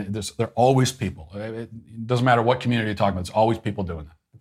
And 0.00 0.14
there 0.14 0.46
are 0.46 0.52
always 0.54 0.92
people. 0.92 1.30
It 1.34 2.06
doesn't 2.06 2.24
matter 2.24 2.42
what 2.42 2.60
community 2.60 2.88
you're 2.88 2.96
talking 2.96 3.14
about, 3.14 3.26
there's 3.26 3.34
always 3.34 3.58
people 3.58 3.84
doing 3.84 4.06
that. 4.06 4.40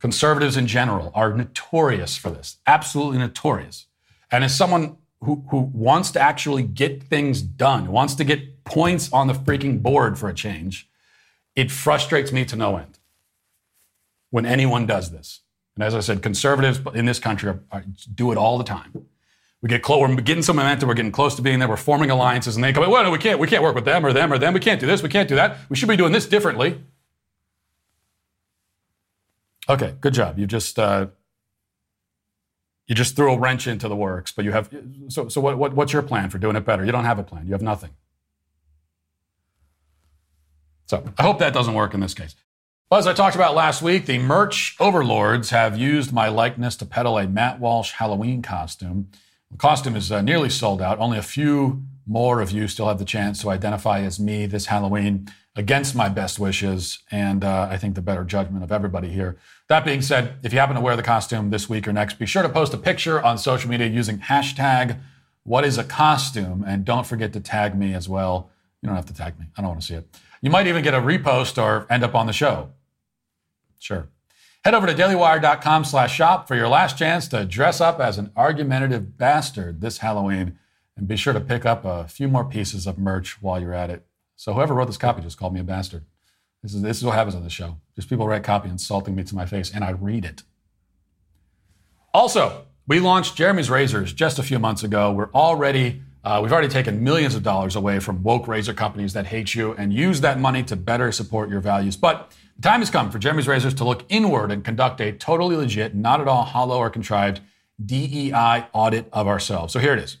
Conservatives 0.00 0.56
in 0.56 0.66
general 0.66 1.12
are 1.14 1.32
notorious 1.32 2.16
for 2.16 2.30
this, 2.30 2.58
absolutely 2.66 3.18
notorious. 3.18 3.86
And 4.30 4.42
as 4.42 4.54
someone 4.54 4.96
who, 5.20 5.44
who 5.50 5.70
wants 5.72 6.10
to 6.12 6.20
actually 6.20 6.64
get 6.64 7.02
things 7.04 7.40
done, 7.40 7.92
wants 7.92 8.16
to 8.16 8.24
get 8.24 8.64
points 8.64 9.12
on 9.12 9.28
the 9.28 9.34
freaking 9.34 9.80
board 9.80 10.18
for 10.18 10.28
a 10.28 10.34
change, 10.34 10.88
it 11.54 11.70
frustrates 11.70 12.32
me 12.32 12.44
to 12.46 12.56
no 12.56 12.76
end 12.76 12.98
when 14.30 14.46
anyone 14.46 14.86
does 14.86 15.10
this. 15.10 15.40
And 15.76 15.84
as 15.84 15.94
I 15.94 16.00
said, 16.00 16.22
conservatives 16.22 16.80
in 16.94 17.06
this 17.06 17.18
country 17.18 17.50
are, 17.50 17.60
are, 17.70 17.84
do 18.14 18.32
it 18.32 18.38
all 18.38 18.58
the 18.58 18.64
time. 18.64 19.06
We 19.62 19.68
get 19.68 19.82
close, 19.82 20.00
we're 20.00 20.16
getting 20.16 20.42
some 20.42 20.56
momentum, 20.56 20.88
we're 20.88 20.94
getting 20.94 21.12
close 21.12 21.36
to 21.36 21.42
being 21.42 21.60
there, 21.60 21.68
we're 21.68 21.76
forming 21.76 22.10
alliances, 22.10 22.56
and 22.56 22.64
they 22.64 22.72
come, 22.72 22.90
well, 22.90 23.04
no, 23.04 23.10
we 23.12 23.18
can't, 23.18 23.38
we 23.38 23.46
can't 23.46 23.62
work 23.62 23.76
with 23.76 23.84
them 23.84 24.04
or 24.04 24.12
them 24.12 24.32
or 24.32 24.38
them, 24.38 24.54
we 24.54 24.60
can't 24.60 24.80
do 24.80 24.86
this, 24.86 25.02
we 25.04 25.08
can't 25.08 25.28
do 25.28 25.36
that, 25.36 25.56
we 25.68 25.76
should 25.76 25.88
be 25.88 25.96
doing 25.96 26.12
this 26.12 26.26
differently. 26.26 26.80
Okay, 29.68 29.94
good 30.00 30.14
job. 30.14 30.38
You 30.38 30.46
just 30.46 30.78
uh, 30.78 31.06
you 32.86 32.94
just 32.94 33.14
threw 33.14 33.32
a 33.32 33.38
wrench 33.38 33.66
into 33.66 33.88
the 33.88 33.96
works, 33.96 34.32
but 34.32 34.44
you 34.44 34.52
have. 34.52 34.68
So, 35.08 35.28
so 35.28 35.40
what, 35.40 35.56
what, 35.56 35.74
what's 35.74 35.92
your 35.92 36.02
plan 36.02 36.30
for 36.30 36.38
doing 36.38 36.56
it 36.56 36.64
better? 36.64 36.84
You 36.84 36.92
don't 36.92 37.04
have 37.04 37.18
a 37.18 37.22
plan. 37.22 37.46
You 37.46 37.52
have 37.52 37.62
nothing. 37.62 37.90
So 40.86 41.04
I 41.16 41.22
hope 41.22 41.38
that 41.38 41.54
doesn't 41.54 41.74
work 41.74 41.94
in 41.94 42.00
this 42.00 42.12
case. 42.12 42.34
Well, 42.90 42.98
as 42.98 43.06
I 43.06 43.14
talked 43.14 43.34
about 43.34 43.54
last 43.54 43.80
week, 43.80 44.04
the 44.04 44.18
merch 44.18 44.76
overlords 44.78 45.48
have 45.50 45.78
used 45.78 46.12
my 46.12 46.28
likeness 46.28 46.76
to 46.76 46.84
peddle 46.84 47.16
a 47.16 47.26
Matt 47.26 47.60
Walsh 47.60 47.92
Halloween 47.92 48.42
costume. 48.42 49.08
The 49.52 49.58
costume 49.58 49.96
is 49.96 50.10
uh, 50.10 50.22
nearly 50.22 50.50
sold 50.50 50.82
out. 50.82 50.98
Only 50.98 51.18
a 51.18 51.22
few 51.22 51.82
more 52.06 52.40
of 52.40 52.50
you 52.50 52.66
still 52.66 52.88
have 52.88 52.98
the 52.98 53.04
chance 53.04 53.40
to 53.42 53.50
identify 53.50 54.00
as 54.00 54.18
me 54.18 54.46
this 54.46 54.66
Halloween 54.66 55.28
against 55.54 55.94
my 55.94 56.08
best 56.08 56.38
wishes 56.38 57.00
and 57.10 57.44
uh, 57.44 57.68
I 57.70 57.76
think 57.76 57.94
the 57.94 58.02
better 58.02 58.24
judgment 58.24 58.64
of 58.64 58.72
everybody 58.72 59.10
here. 59.10 59.36
That 59.68 59.84
being 59.84 60.00
said, 60.00 60.36
if 60.42 60.52
you 60.52 60.58
happen 60.58 60.74
to 60.76 60.80
wear 60.80 60.96
the 60.96 61.02
costume 61.02 61.50
this 61.50 61.68
week 61.68 61.86
or 61.86 61.92
next, 61.92 62.18
be 62.18 62.26
sure 62.26 62.42
to 62.42 62.48
post 62.48 62.72
a 62.72 62.78
picture 62.78 63.22
on 63.22 63.36
social 63.38 63.70
media 63.70 63.86
using 63.86 64.18
hashtag 64.18 64.98
what 65.44 65.64
is 65.64 65.76
a 65.76 65.84
costume 65.84 66.64
and 66.66 66.84
don't 66.84 67.06
forget 67.06 67.32
to 67.34 67.40
tag 67.40 67.76
me 67.76 67.94
as 67.94 68.08
well. 68.08 68.50
You 68.80 68.86
don't 68.86 68.96
have 68.96 69.06
to 69.06 69.14
tag 69.14 69.38
me. 69.38 69.46
I 69.56 69.60
don't 69.60 69.70
want 69.70 69.80
to 69.82 69.86
see 69.86 69.94
it. 69.94 70.08
You 70.40 70.50
might 70.50 70.66
even 70.66 70.82
get 70.82 70.94
a 70.94 71.00
repost 71.00 71.62
or 71.62 71.86
end 71.90 72.02
up 72.02 72.14
on 72.14 72.26
the 72.26 72.32
show. 72.32 72.70
Sure. 73.78 74.08
Head 74.64 74.74
over 74.74 74.86
to 74.86 74.94
dailywire.com 74.94 75.84
slash 75.84 76.14
shop 76.14 76.46
for 76.46 76.54
your 76.54 76.68
last 76.68 76.96
chance 76.96 77.26
to 77.28 77.44
dress 77.44 77.80
up 77.80 77.98
as 77.98 78.16
an 78.16 78.30
argumentative 78.36 79.18
bastard 79.18 79.80
this 79.80 79.98
Halloween. 79.98 80.56
And 80.96 81.08
be 81.08 81.16
sure 81.16 81.32
to 81.32 81.40
pick 81.40 81.66
up 81.66 81.84
a 81.84 82.06
few 82.06 82.28
more 82.28 82.44
pieces 82.44 82.86
of 82.86 82.96
merch 82.96 83.42
while 83.42 83.60
you're 83.60 83.74
at 83.74 83.90
it. 83.90 84.06
So 84.36 84.54
whoever 84.54 84.74
wrote 84.74 84.86
this 84.86 84.98
copy 84.98 85.20
just 85.22 85.36
called 85.36 85.52
me 85.52 85.60
a 85.60 85.64
bastard. 85.64 86.04
This 86.62 86.74
is, 86.74 86.82
this 86.82 86.98
is 86.98 87.04
what 87.04 87.16
happens 87.16 87.34
on 87.34 87.42
the 87.42 87.50
show. 87.50 87.78
Just 87.96 88.08
people 88.08 88.28
write 88.28 88.44
copy 88.44 88.68
insulting 88.68 89.16
me 89.16 89.24
to 89.24 89.34
my 89.34 89.46
face, 89.46 89.72
and 89.74 89.82
I 89.82 89.90
read 89.90 90.24
it. 90.24 90.44
Also, 92.14 92.66
we 92.86 93.00
launched 93.00 93.36
Jeremy's 93.36 93.68
Razors 93.70 94.12
just 94.12 94.38
a 94.38 94.42
few 94.44 94.60
months 94.60 94.84
ago. 94.84 95.10
We're 95.10 95.32
already 95.32 96.02
uh, 96.24 96.38
we've 96.40 96.52
already 96.52 96.68
taken 96.68 97.02
millions 97.02 97.34
of 97.34 97.42
dollars 97.42 97.74
away 97.74 97.98
from 97.98 98.22
woke 98.22 98.46
razor 98.46 98.72
companies 98.72 99.12
that 99.12 99.26
hate 99.26 99.56
you 99.56 99.72
and 99.72 99.92
use 99.92 100.20
that 100.20 100.38
money 100.38 100.62
to 100.62 100.76
better 100.76 101.10
support 101.10 101.48
your 101.48 101.58
values. 101.58 101.96
But 101.96 102.32
time 102.62 102.80
has 102.80 102.90
come 102.90 103.10
for 103.10 103.18
Jeremy's 103.18 103.48
Razors 103.48 103.74
to 103.74 103.84
look 103.84 104.04
inward 104.08 104.50
and 104.50 104.64
conduct 104.64 105.00
a 105.00 105.12
totally 105.12 105.56
legit, 105.56 105.94
not 105.94 106.20
at 106.20 106.28
all 106.28 106.44
hollow 106.44 106.78
or 106.78 106.90
contrived 106.90 107.40
DEI 107.84 108.66
audit 108.72 109.08
of 109.12 109.26
ourselves. 109.26 109.72
So 109.72 109.78
here 109.78 109.92
it 109.92 109.98
is. 109.98 110.18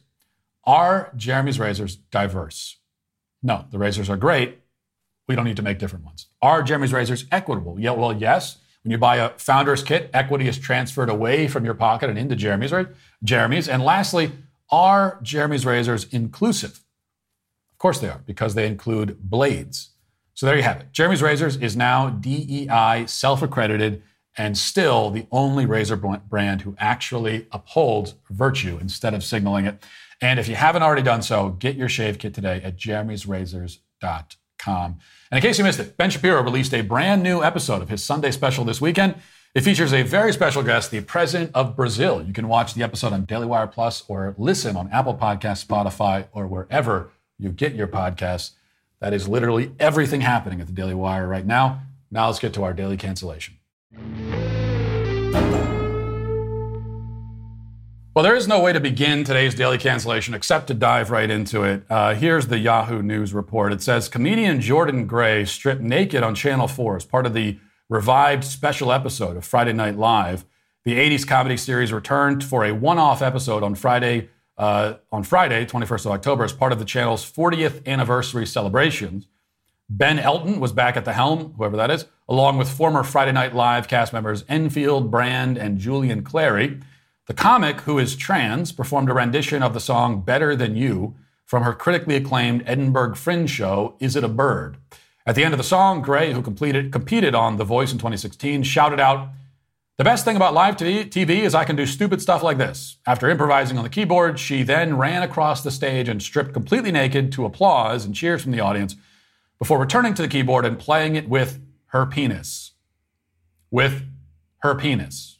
Are 0.64 1.12
Jeremy's 1.16 1.58
Razors 1.58 1.96
diverse? 1.96 2.78
No, 3.42 3.66
the 3.70 3.78
razors 3.78 4.08
are 4.08 4.16
great. 4.16 4.58
We 5.28 5.34
don't 5.34 5.44
need 5.44 5.56
to 5.56 5.62
make 5.62 5.78
different 5.78 6.04
ones. 6.04 6.26
Are 6.40 6.62
Jeremy's 6.62 6.92
Razors 6.92 7.26
equitable? 7.32 7.78
Yeah, 7.80 7.92
well, 7.92 8.12
yes. 8.12 8.58
When 8.82 8.90
you 8.90 8.98
buy 8.98 9.16
a 9.16 9.30
founder's 9.38 9.82
kit, 9.82 10.10
equity 10.12 10.48
is 10.48 10.58
transferred 10.58 11.08
away 11.08 11.46
from 11.48 11.64
your 11.64 11.74
pocket 11.74 12.10
and 12.10 12.18
into 12.18 12.34
Jeremy's, 12.34 12.72
right? 12.72 12.88
Jeremy's. 13.22 13.68
And 13.68 13.82
lastly, 13.82 14.32
are 14.70 15.20
Jeremy's 15.22 15.64
razors 15.64 16.04
inclusive? 16.12 16.80
Of 17.72 17.78
course 17.78 18.00
they 18.00 18.08
are, 18.08 18.22
because 18.26 18.54
they 18.54 18.66
include 18.66 19.18
blades. 19.20 19.91
So 20.34 20.46
there 20.46 20.56
you 20.56 20.62
have 20.62 20.80
it. 20.80 20.92
Jeremy's 20.92 21.22
Razors 21.22 21.56
is 21.56 21.76
now 21.76 22.10
DEI 22.10 23.06
self 23.06 23.42
accredited 23.42 24.02
and 24.36 24.56
still 24.56 25.10
the 25.10 25.26
only 25.30 25.66
razor 25.66 25.96
brand 25.96 26.62
who 26.62 26.74
actually 26.78 27.46
upholds 27.52 28.14
virtue 28.30 28.78
instead 28.80 29.12
of 29.12 29.22
signaling 29.22 29.66
it. 29.66 29.82
And 30.22 30.40
if 30.40 30.48
you 30.48 30.54
haven't 30.54 30.82
already 30.82 31.02
done 31.02 31.22
so, 31.22 31.50
get 31.50 31.76
your 31.76 31.88
shave 31.88 32.18
kit 32.18 32.32
today 32.32 32.62
at 32.62 32.78
jeremy'srazors.com. 32.78 34.28
And 34.66 34.98
in 35.32 35.40
case 35.40 35.58
you 35.58 35.64
missed 35.64 35.80
it, 35.80 35.96
Ben 35.96 36.10
Shapiro 36.10 36.42
released 36.42 36.72
a 36.72 36.82
brand 36.82 37.22
new 37.22 37.42
episode 37.42 37.82
of 37.82 37.88
his 37.88 38.02
Sunday 38.02 38.30
special 38.30 38.64
this 38.64 38.80
weekend. 38.80 39.16
It 39.54 39.62
features 39.62 39.92
a 39.92 40.02
very 40.02 40.32
special 40.32 40.62
guest, 40.62 40.90
the 40.90 41.02
president 41.02 41.50
of 41.54 41.76
Brazil. 41.76 42.22
You 42.22 42.32
can 42.32 42.48
watch 42.48 42.72
the 42.72 42.82
episode 42.82 43.12
on 43.12 43.26
Daily 43.26 43.46
Wire 43.46 43.66
Plus 43.66 44.02
or 44.08 44.34
listen 44.38 44.76
on 44.76 44.88
Apple 44.90 45.14
Podcasts, 45.14 45.66
Spotify, 45.66 46.26
or 46.32 46.46
wherever 46.46 47.10
you 47.38 47.50
get 47.50 47.74
your 47.74 47.88
podcasts. 47.88 48.52
That 49.02 49.12
is 49.12 49.28
literally 49.28 49.72
everything 49.80 50.20
happening 50.20 50.60
at 50.60 50.68
the 50.68 50.72
Daily 50.72 50.94
Wire 50.94 51.26
right 51.26 51.44
now. 51.44 51.80
Now 52.12 52.28
let's 52.28 52.38
get 52.38 52.54
to 52.54 52.62
our 52.62 52.72
daily 52.72 52.96
cancellation. 52.96 53.58
Well, 58.14 58.22
there 58.22 58.36
is 58.36 58.46
no 58.46 58.60
way 58.60 58.72
to 58.72 58.78
begin 58.78 59.24
today's 59.24 59.56
daily 59.56 59.78
cancellation 59.78 60.34
except 60.34 60.68
to 60.68 60.74
dive 60.74 61.10
right 61.10 61.28
into 61.28 61.64
it. 61.64 61.82
Uh, 61.90 62.14
here's 62.14 62.46
the 62.46 62.58
Yahoo 62.58 63.02
News 63.02 63.34
report. 63.34 63.72
It 63.72 63.82
says 63.82 64.08
comedian 64.08 64.60
Jordan 64.60 65.08
Gray 65.08 65.46
stripped 65.46 65.82
naked 65.82 66.22
on 66.22 66.36
Channel 66.36 66.68
4 66.68 66.94
as 66.94 67.04
part 67.04 67.26
of 67.26 67.34
the 67.34 67.58
revived 67.88 68.44
special 68.44 68.92
episode 68.92 69.36
of 69.36 69.44
Friday 69.44 69.72
Night 69.72 69.98
Live. 69.98 70.44
The 70.84 70.94
80s 70.94 71.26
comedy 71.26 71.56
series 71.56 71.92
returned 71.92 72.44
for 72.44 72.64
a 72.64 72.70
one-off 72.70 73.20
episode 73.20 73.64
on 73.64 73.74
Friday, 73.74 74.28
uh, 74.58 74.94
on 75.10 75.22
Friday, 75.22 75.64
21st 75.64 76.06
of 76.06 76.12
October, 76.12 76.44
as 76.44 76.52
part 76.52 76.72
of 76.72 76.78
the 76.78 76.84
channel's 76.84 77.30
40th 77.30 77.86
anniversary 77.86 78.46
celebrations. 78.46 79.28
Ben 79.88 80.18
Elton 80.18 80.60
was 80.60 80.72
back 80.72 80.96
at 80.96 81.04
the 81.04 81.12
helm, 81.12 81.54
whoever 81.56 81.76
that 81.76 81.90
is, 81.90 82.06
along 82.28 82.56
with 82.56 82.70
former 82.70 83.02
Friday 83.02 83.32
Night 83.32 83.54
Live 83.54 83.88
cast 83.88 84.12
members 84.12 84.44
Enfield, 84.48 85.10
Brand, 85.10 85.58
and 85.58 85.78
Julian 85.78 86.22
Clary. 86.22 86.80
The 87.26 87.34
comic, 87.34 87.82
who 87.82 87.98
is 87.98 88.16
trans, 88.16 88.72
performed 88.72 89.10
a 89.10 89.14
rendition 89.14 89.62
of 89.62 89.74
the 89.74 89.80
song 89.80 90.22
Better 90.22 90.56
Than 90.56 90.76
You 90.76 91.14
from 91.44 91.62
her 91.62 91.74
critically 91.74 92.16
acclaimed 92.16 92.62
Edinburgh 92.66 93.14
Fringe 93.16 93.50
show, 93.50 93.96
Is 94.00 94.16
It 94.16 94.24
a 94.24 94.28
Bird? 94.28 94.78
At 95.26 95.34
the 95.34 95.44
end 95.44 95.54
of 95.54 95.58
the 95.58 95.64
song, 95.64 96.02
Gray, 96.02 96.32
who 96.32 96.42
completed, 96.42 96.90
competed 96.90 97.34
on 97.34 97.56
The 97.56 97.64
Voice 97.64 97.92
in 97.92 97.98
2016, 97.98 98.62
shouted 98.64 98.98
out, 98.98 99.28
The 99.98 100.04
best 100.04 100.24
thing 100.24 100.36
about 100.36 100.54
live 100.54 100.76
TV 100.76 101.28
is 101.40 101.54
I 101.54 101.64
can 101.64 101.76
do 101.76 101.84
stupid 101.84 102.22
stuff 102.22 102.42
like 102.42 102.58
this. 102.58 102.96
After 103.06 103.28
improvising 103.28 103.76
on 103.76 103.84
the 103.84 103.90
keyboard, 103.90 104.38
she 104.38 104.62
then 104.62 104.96
ran 104.96 105.22
across 105.22 105.62
the 105.62 105.70
stage 105.70 106.08
and 106.08 106.22
stripped 106.22 106.54
completely 106.54 106.90
naked 106.90 107.30
to 107.32 107.44
applause 107.44 108.04
and 108.04 108.14
cheers 108.14 108.42
from 108.42 108.52
the 108.52 108.60
audience 108.60 108.96
before 109.58 109.78
returning 109.78 110.14
to 110.14 110.22
the 110.22 110.28
keyboard 110.28 110.64
and 110.64 110.78
playing 110.78 111.14
it 111.14 111.28
with 111.28 111.60
her 111.86 112.06
penis. 112.06 112.72
With 113.70 114.02
her 114.62 114.74
penis. 114.74 115.38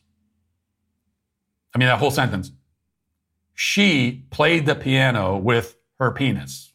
I 1.74 1.78
mean, 1.78 1.88
that 1.88 1.98
whole 1.98 2.11
sentence. 2.11 2.53
She 3.55 4.26
played 4.30 4.66
the 4.66 4.74
piano 4.74 5.38
with 5.38 5.76
her 5.98 6.11
penis. 6.11 6.72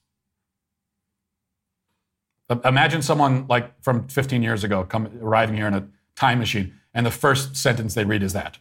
Imagine 2.66 3.02
someone 3.02 3.46
like 3.48 3.82
from 3.84 4.08
15 4.08 4.42
years 4.42 4.64
ago 4.64 4.84
come, 4.84 5.10
arriving 5.22 5.56
here 5.56 5.68
in 5.68 5.74
a 5.74 5.88
time 6.16 6.40
machine, 6.40 6.74
and 6.98 7.06
the 7.06 7.12
first 7.12 7.56
sentence 7.56 7.94
they 7.94 8.06
read 8.06 8.24
is 8.24 8.34
that. 8.34 8.58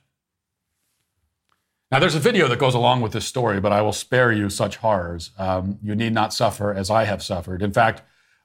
Now, 1.90 1.98
there's 2.00 2.14
a 2.14 2.20
video 2.20 2.48
that 2.48 2.58
goes 2.58 2.74
along 2.74 3.00
with 3.00 3.12
this 3.12 3.24
story, 3.24 3.60
but 3.60 3.72
I 3.72 3.80
will 3.80 3.94
spare 3.94 4.30
you 4.30 4.50
such 4.50 4.76
horrors. 4.76 5.30
Um, 5.38 5.78
you 5.82 5.94
need 5.94 6.12
not 6.12 6.34
suffer 6.34 6.74
as 6.74 6.90
I 6.90 7.04
have 7.04 7.22
suffered. 7.22 7.62
In 7.62 7.72
fact, 7.72 8.02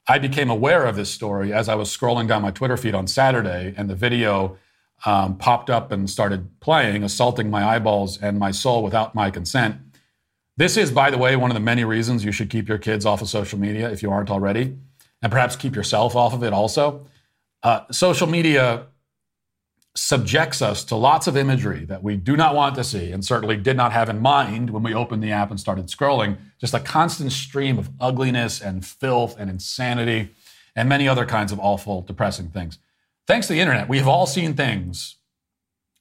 I 0.08 0.18
became 0.18 0.48
aware 0.48 0.86
of 0.86 0.96
this 0.96 1.10
story 1.10 1.52
as 1.52 1.68
I 1.68 1.74
was 1.74 1.94
scrolling 1.94 2.26
down 2.26 2.40
my 2.40 2.50
Twitter 2.50 2.78
feed 2.78 2.94
on 2.94 3.06
Saturday, 3.06 3.74
and 3.76 3.90
the 3.90 3.94
video 3.94 4.56
um, 5.04 5.36
popped 5.36 5.68
up 5.68 5.92
and 5.92 6.08
started 6.08 6.58
playing, 6.60 7.04
assaulting 7.04 7.50
my 7.50 7.62
eyeballs 7.62 8.16
and 8.16 8.38
my 8.38 8.50
soul 8.50 8.82
without 8.82 9.14
my 9.14 9.30
consent. 9.30 9.76
This 10.56 10.78
is, 10.78 10.90
by 10.90 11.10
the 11.10 11.18
way, 11.18 11.36
one 11.36 11.50
of 11.50 11.54
the 11.54 11.60
many 11.60 11.84
reasons 11.84 12.24
you 12.24 12.32
should 12.32 12.48
keep 12.48 12.66
your 12.66 12.78
kids 12.78 13.04
off 13.04 13.20
of 13.20 13.28
social 13.28 13.58
media 13.58 13.90
if 13.90 14.02
you 14.02 14.10
aren't 14.10 14.30
already 14.30 14.78
and 15.20 15.30
perhaps 15.30 15.54
keep 15.54 15.76
yourself 15.76 16.16
off 16.16 16.32
of 16.32 16.42
it 16.42 16.54
also. 16.54 17.04
Uh, 17.62 17.80
social 17.90 18.26
media 18.26 18.86
subjects 19.94 20.62
us 20.62 20.84
to 20.84 20.96
lots 20.96 21.26
of 21.26 21.36
imagery 21.36 21.84
that 21.84 22.02
we 22.02 22.16
do 22.16 22.36
not 22.36 22.54
want 22.54 22.74
to 22.74 22.84
see 22.84 23.12
and 23.12 23.24
certainly 23.24 23.56
did 23.56 23.76
not 23.76 23.92
have 23.92 24.08
in 24.08 24.20
mind 24.20 24.70
when 24.70 24.82
we 24.82 24.94
opened 24.94 25.22
the 25.22 25.32
app 25.32 25.50
and 25.50 25.60
started 25.60 25.86
scrolling. 25.86 26.38
Just 26.58 26.72
a 26.72 26.80
constant 26.80 27.30
stream 27.32 27.78
of 27.78 27.90
ugliness 28.00 28.60
and 28.60 28.86
filth 28.86 29.36
and 29.38 29.50
insanity 29.50 30.30
and 30.74 30.88
many 30.88 31.06
other 31.06 31.26
kinds 31.26 31.52
of 31.52 31.60
awful, 31.60 32.00
depressing 32.00 32.48
things. 32.48 32.78
Thanks 33.26 33.46
to 33.48 33.52
the 33.52 33.60
internet, 33.60 33.88
we 33.88 33.98
have 33.98 34.08
all 34.08 34.26
seen 34.26 34.54
things 34.54 35.16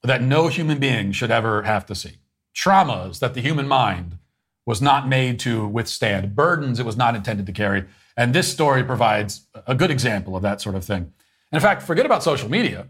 that 0.03 0.21
no 0.21 0.47
human 0.47 0.79
being 0.79 1.11
should 1.11 1.31
ever 1.31 1.63
have 1.63 1.85
to 1.87 1.95
see. 1.95 2.17
Traumas 2.55 3.19
that 3.19 3.33
the 3.33 3.41
human 3.41 3.67
mind 3.67 4.17
was 4.65 4.81
not 4.81 5.07
made 5.07 5.39
to 5.39 5.67
withstand, 5.67 6.35
burdens 6.35 6.79
it 6.79 6.85
was 6.85 6.97
not 6.97 7.15
intended 7.15 7.45
to 7.45 7.51
carry. 7.51 7.85
And 8.15 8.33
this 8.33 8.51
story 8.51 8.83
provides 8.83 9.47
a 9.67 9.75
good 9.75 9.91
example 9.91 10.35
of 10.35 10.43
that 10.43 10.61
sort 10.61 10.75
of 10.75 10.85
thing. 10.85 11.11
And 11.51 11.59
in 11.59 11.59
fact, 11.59 11.81
forget 11.81 12.05
about 12.05 12.23
social 12.23 12.49
media. 12.49 12.87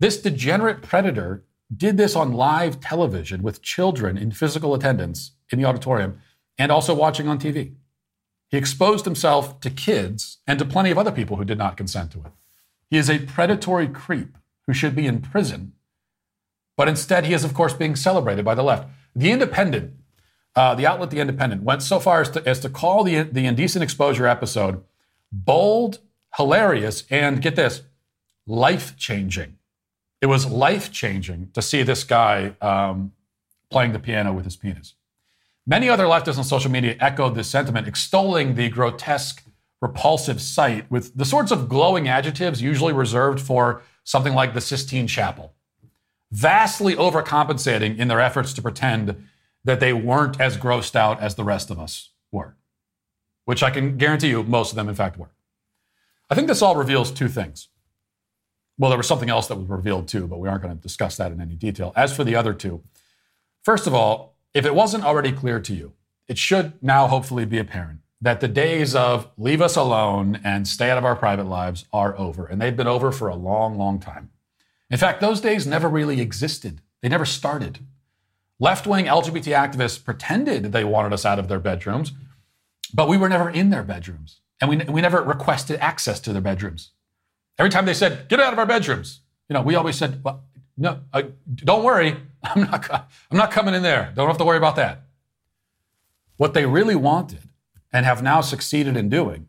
This 0.00 0.20
degenerate 0.20 0.82
predator 0.82 1.44
did 1.74 1.96
this 1.96 2.14
on 2.14 2.32
live 2.32 2.80
television 2.80 3.42
with 3.42 3.62
children 3.62 4.16
in 4.16 4.30
physical 4.30 4.74
attendance 4.74 5.32
in 5.50 5.58
the 5.58 5.64
auditorium 5.64 6.20
and 6.58 6.70
also 6.70 6.94
watching 6.94 7.28
on 7.28 7.38
TV. 7.38 7.74
He 8.48 8.56
exposed 8.56 9.04
himself 9.04 9.60
to 9.60 9.70
kids 9.70 10.38
and 10.46 10.58
to 10.58 10.64
plenty 10.64 10.90
of 10.90 10.98
other 10.98 11.12
people 11.12 11.36
who 11.36 11.44
did 11.44 11.58
not 11.58 11.76
consent 11.76 12.10
to 12.12 12.18
it. 12.20 12.32
He 12.90 12.98
is 12.98 13.10
a 13.10 13.20
predatory 13.20 13.88
creep 13.88 14.36
who 14.66 14.74
should 14.74 14.94
be 14.94 15.06
in 15.06 15.20
prison, 15.20 15.72
but 16.76 16.88
instead 16.88 17.24
he 17.24 17.34
is, 17.34 17.44
of 17.44 17.54
course, 17.54 17.72
being 17.72 17.96
celebrated 17.96 18.44
by 18.44 18.54
the 18.54 18.62
left. 18.62 18.88
The 19.16 19.32
Independent 19.32 19.94
uh, 20.56 20.74
the 20.74 20.86
outlet 20.86 21.10
The 21.10 21.20
Independent 21.20 21.62
went 21.62 21.82
so 21.82 21.98
far 21.98 22.20
as 22.20 22.30
to, 22.30 22.48
as 22.48 22.60
to 22.60 22.68
call 22.68 23.04
the, 23.04 23.22
the 23.22 23.46
indecent 23.46 23.82
exposure 23.82 24.26
episode 24.26 24.82
bold, 25.32 25.98
hilarious, 26.36 27.04
and 27.10 27.42
get 27.42 27.56
this, 27.56 27.82
life 28.46 28.96
changing. 28.96 29.56
It 30.24 30.28
was 30.28 30.46
life 30.46 30.90
changing 30.90 31.50
to 31.52 31.60
see 31.60 31.82
this 31.82 32.02
guy 32.02 32.56
um, 32.62 33.12
playing 33.70 33.92
the 33.92 33.98
piano 33.98 34.32
with 34.32 34.46
his 34.46 34.56
penis. 34.56 34.94
Many 35.66 35.90
other 35.90 36.04
leftists 36.04 36.38
on 36.38 36.44
social 36.44 36.70
media 36.70 36.96
echoed 36.98 37.34
this 37.34 37.46
sentiment, 37.46 37.86
extolling 37.86 38.54
the 38.54 38.70
grotesque, 38.70 39.44
repulsive 39.82 40.40
sight 40.40 40.90
with 40.90 41.14
the 41.14 41.26
sorts 41.26 41.52
of 41.52 41.68
glowing 41.68 42.08
adjectives 42.08 42.62
usually 42.62 42.94
reserved 42.94 43.38
for 43.38 43.82
something 44.02 44.32
like 44.32 44.54
the 44.54 44.62
Sistine 44.62 45.06
Chapel, 45.06 45.52
vastly 46.32 46.94
overcompensating 46.96 47.98
in 47.98 48.08
their 48.08 48.20
efforts 48.22 48.54
to 48.54 48.62
pretend 48.62 49.26
that 49.62 49.78
they 49.78 49.92
weren't 49.92 50.40
as 50.40 50.56
grossed 50.56 50.96
out 50.96 51.20
as 51.20 51.34
the 51.34 51.44
rest 51.44 51.70
of 51.70 51.78
us 51.78 52.12
were, 52.32 52.56
which 53.44 53.62
I 53.62 53.68
can 53.68 53.98
guarantee 53.98 54.30
you 54.30 54.42
most 54.42 54.70
of 54.70 54.76
them, 54.76 54.88
in 54.88 54.94
fact, 54.94 55.18
were. 55.18 55.34
I 56.30 56.34
think 56.34 56.48
this 56.48 56.62
all 56.62 56.76
reveals 56.76 57.10
two 57.10 57.28
things. 57.28 57.68
Well, 58.78 58.90
there 58.90 58.98
was 58.98 59.06
something 59.06 59.30
else 59.30 59.46
that 59.48 59.56
was 59.56 59.68
revealed 59.68 60.08
too, 60.08 60.26
but 60.26 60.38
we 60.38 60.48
aren't 60.48 60.62
going 60.62 60.76
to 60.76 60.82
discuss 60.82 61.16
that 61.16 61.32
in 61.32 61.40
any 61.40 61.54
detail. 61.54 61.92
As 61.94 62.14
for 62.14 62.24
the 62.24 62.34
other 62.34 62.52
two, 62.52 62.82
first 63.62 63.86
of 63.86 63.94
all, 63.94 64.36
if 64.52 64.64
it 64.64 64.74
wasn't 64.74 65.04
already 65.04 65.32
clear 65.32 65.60
to 65.60 65.74
you, 65.74 65.92
it 66.28 66.38
should 66.38 66.72
now 66.82 67.06
hopefully 67.06 67.44
be 67.44 67.58
apparent 67.58 68.00
that 68.20 68.40
the 68.40 68.48
days 68.48 68.94
of 68.94 69.28
leave 69.36 69.60
us 69.60 69.76
alone 69.76 70.40
and 70.42 70.66
stay 70.66 70.90
out 70.90 70.96
of 70.98 71.04
our 71.04 71.14
private 71.14 71.46
lives 71.46 71.84
are 71.92 72.16
over. 72.18 72.46
And 72.46 72.60
they've 72.60 72.76
been 72.76 72.86
over 72.86 73.12
for 73.12 73.28
a 73.28 73.34
long, 73.34 73.76
long 73.76 74.00
time. 74.00 74.30
In 74.90 74.96
fact, 74.96 75.20
those 75.20 75.40
days 75.40 75.66
never 75.66 75.88
really 75.88 76.20
existed, 76.20 76.80
they 77.02 77.08
never 77.08 77.26
started. 77.26 77.80
Left 78.58 78.86
wing 78.86 79.06
LGBT 79.06 79.54
activists 79.54 80.02
pretended 80.02 80.72
they 80.72 80.84
wanted 80.84 81.12
us 81.12 81.26
out 81.26 81.38
of 81.38 81.48
their 81.48 81.58
bedrooms, 81.58 82.12
but 82.94 83.08
we 83.08 83.18
were 83.18 83.28
never 83.28 83.50
in 83.50 83.70
their 83.70 83.82
bedrooms. 83.82 84.40
And 84.60 84.70
we, 84.70 84.76
we 84.76 85.00
never 85.00 85.20
requested 85.20 85.78
access 85.80 86.20
to 86.20 86.32
their 86.32 86.40
bedrooms. 86.40 86.92
Every 87.58 87.70
time 87.70 87.86
they 87.86 87.94
said, 87.94 88.28
get 88.28 88.40
out 88.40 88.52
of 88.52 88.58
our 88.58 88.66
bedrooms, 88.66 89.20
you 89.48 89.54
know, 89.54 89.62
we 89.62 89.74
always 89.74 89.96
said, 89.96 90.22
well, 90.24 90.44
no, 90.76 91.00
uh, 91.12 91.22
don't 91.54 91.84
worry. 91.84 92.16
I'm 92.42 92.62
not, 92.62 92.90
I'm 93.30 93.38
not 93.38 93.50
coming 93.50 93.74
in 93.74 93.82
there. 93.82 94.12
Don't 94.14 94.28
have 94.28 94.38
to 94.38 94.44
worry 94.44 94.58
about 94.58 94.76
that. 94.76 95.02
What 96.36 96.54
they 96.54 96.66
really 96.66 96.96
wanted 96.96 97.48
and 97.92 98.04
have 98.04 98.22
now 98.22 98.40
succeeded 98.40 98.96
in 98.96 99.08
doing 99.08 99.48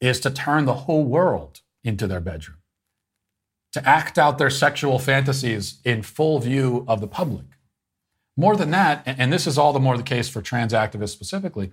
is 0.00 0.20
to 0.20 0.30
turn 0.30 0.64
the 0.64 0.74
whole 0.74 1.04
world 1.04 1.60
into 1.82 2.06
their 2.06 2.20
bedroom, 2.20 2.58
to 3.72 3.86
act 3.86 4.16
out 4.16 4.38
their 4.38 4.50
sexual 4.50 4.98
fantasies 4.98 5.80
in 5.84 6.02
full 6.02 6.38
view 6.38 6.84
of 6.86 7.00
the 7.00 7.08
public. 7.08 7.46
More 8.36 8.54
than 8.54 8.70
that, 8.70 9.02
and 9.04 9.32
this 9.32 9.48
is 9.48 9.58
all 9.58 9.72
the 9.72 9.80
more 9.80 9.96
the 9.96 10.04
case 10.04 10.28
for 10.28 10.40
trans 10.40 10.72
activists 10.72 11.08
specifically, 11.08 11.72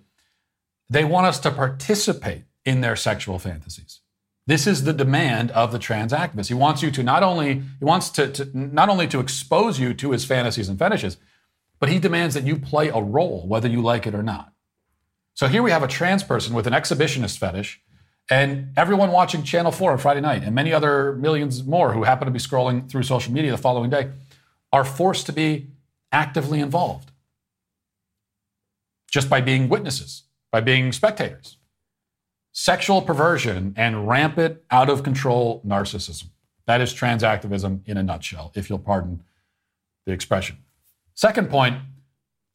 they 0.89 1.05
want 1.05 1.27
us 1.27 1.39
to 1.41 1.51
participate 1.51 2.43
in 2.65 2.81
their 2.81 2.95
sexual 2.95 3.37
fantasies. 3.37 4.01
This 4.47 4.67
is 4.67 4.83
the 4.83 4.93
demand 4.93 5.49
of 5.51 5.71
the 5.71 5.79
trans 5.79 6.11
activist. 6.11 6.49
He 6.49 6.53
wants 6.53 6.83
you 6.83 6.91
to 6.91 7.01
not 7.01 7.23
only 7.23 7.63
he 7.79 7.85
wants 7.85 8.09
to, 8.11 8.27
to, 8.31 8.49
not 8.53 8.89
only 8.89 9.07
to 9.07 9.19
expose 9.19 9.79
you 9.79 9.93
to 9.95 10.11
his 10.11 10.23
fantasies 10.23 10.69
and 10.69 10.77
fetishes, 10.77 11.17
but 11.79 11.89
he 11.89 11.97
demands 11.97 12.35
that 12.35 12.45
you 12.45 12.57
play 12.57 12.89
a 12.89 13.01
role, 13.01 13.47
whether 13.47 13.67
you 13.67 13.81
like 13.81 14.05
it 14.05 14.13
or 14.13 14.21
not. 14.21 14.53
So 15.33 15.47
here 15.47 15.63
we 15.63 15.71
have 15.71 15.83
a 15.83 15.87
trans 15.87 16.23
person 16.23 16.53
with 16.53 16.67
an 16.67 16.73
exhibitionist 16.73 17.37
fetish, 17.39 17.81
and 18.29 18.69
everyone 18.77 19.11
watching 19.11 19.43
Channel 19.43 19.71
4 19.71 19.93
on 19.93 19.97
Friday 19.97 20.21
night, 20.21 20.43
and 20.43 20.53
many 20.53 20.71
other 20.71 21.13
millions 21.13 21.63
more 21.63 21.91
who 21.91 22.03
happen 22.03 22.25
to 22.25 22.31
be 22.31 22.39
scrolling 22.39 22.89
through 22.89 23.03
social 23.03 23.33
media 23.33 23.51
the 23.51 23.57
following 23.57 23.89
day, 23.89 24.11
are 24.71 24.85
forced 24.85 25.25
to 25.25 25.33
be 25.33 25.67
actively 26.11 26.59
involved 26.59 27.11
just 29.11 29.29
by 29.29 29.41
being 29.41 29.69
witnesses, 29.69 30.23
by 30.51 30.61
being 30.61 30.91
spectators 30.91 31.57
sexual 32.57 33.01
perversion 33.01 33.73
and 33.75 34.07
rampant, 34.07 34.57
out 34.71 34.89
of 34.89 35.03
control 35.03 35.61
narcissism. 35.67 36.29
That 36.67 36.79
is 36.79 36.93
trans 36.93 37.21
activism 37.21 37.83
in 37.85 37.97
a 37.97 38.03
nutshell, 38.03 38.53
if 38.55 38.69
you'll 38.69 38.79
pardon 38.79 39.23
the 40.05 40.13
expression. 40.13 40.57
Second 41.13 41.49
point 41.49 41.79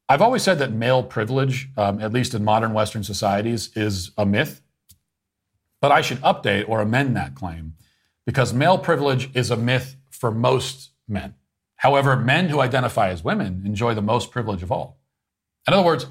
I've 0.09 0.23
always 0.23 0.43
said 0.43 0.59
that 0.59 0.73
male 0.73 1.05
privilege, 1.05 1.69
um, 1.77 2.01
at 2.01 2.13
least 2.13 2.35
in 2.35 2.43
modern 2.43 2.73
Western 2.73 3.05
societies, 3.05 3.71
is 3.77 4.11
a 4.19 4.27
myth. 4.27 4.63
But 5.81 5.93
I 5.93 6.01
should 6.01 6.19
update 6.23 6.69
or 6.69 6.81
amend 6.81 7.15
that 7.17 7.35
claim 7.35 7.75
because 8.27 8.53
male 8.53 8.79
privilege 8.79 9.31
is 9.37 9.51
a 9.51 9.57
myth 9.57 9.97
for 10.09 10.33
most 10.33 10.91
men. 11.07 11.35
However, 11.77 12.17
men 12.17 12.49
who 12.49 12.61
identify 12.61 13.11
as 13.11 13.23
women 13.23 13.63
enjoy 13.65 13.95
the 13.95 14.03
most 14.03 14.31
privilege 14.31 14.63
of 14.63 14.73
all. 14.73 14.99
In 15.69 15.75
other 15.75 15.87
words, 15.87 16.07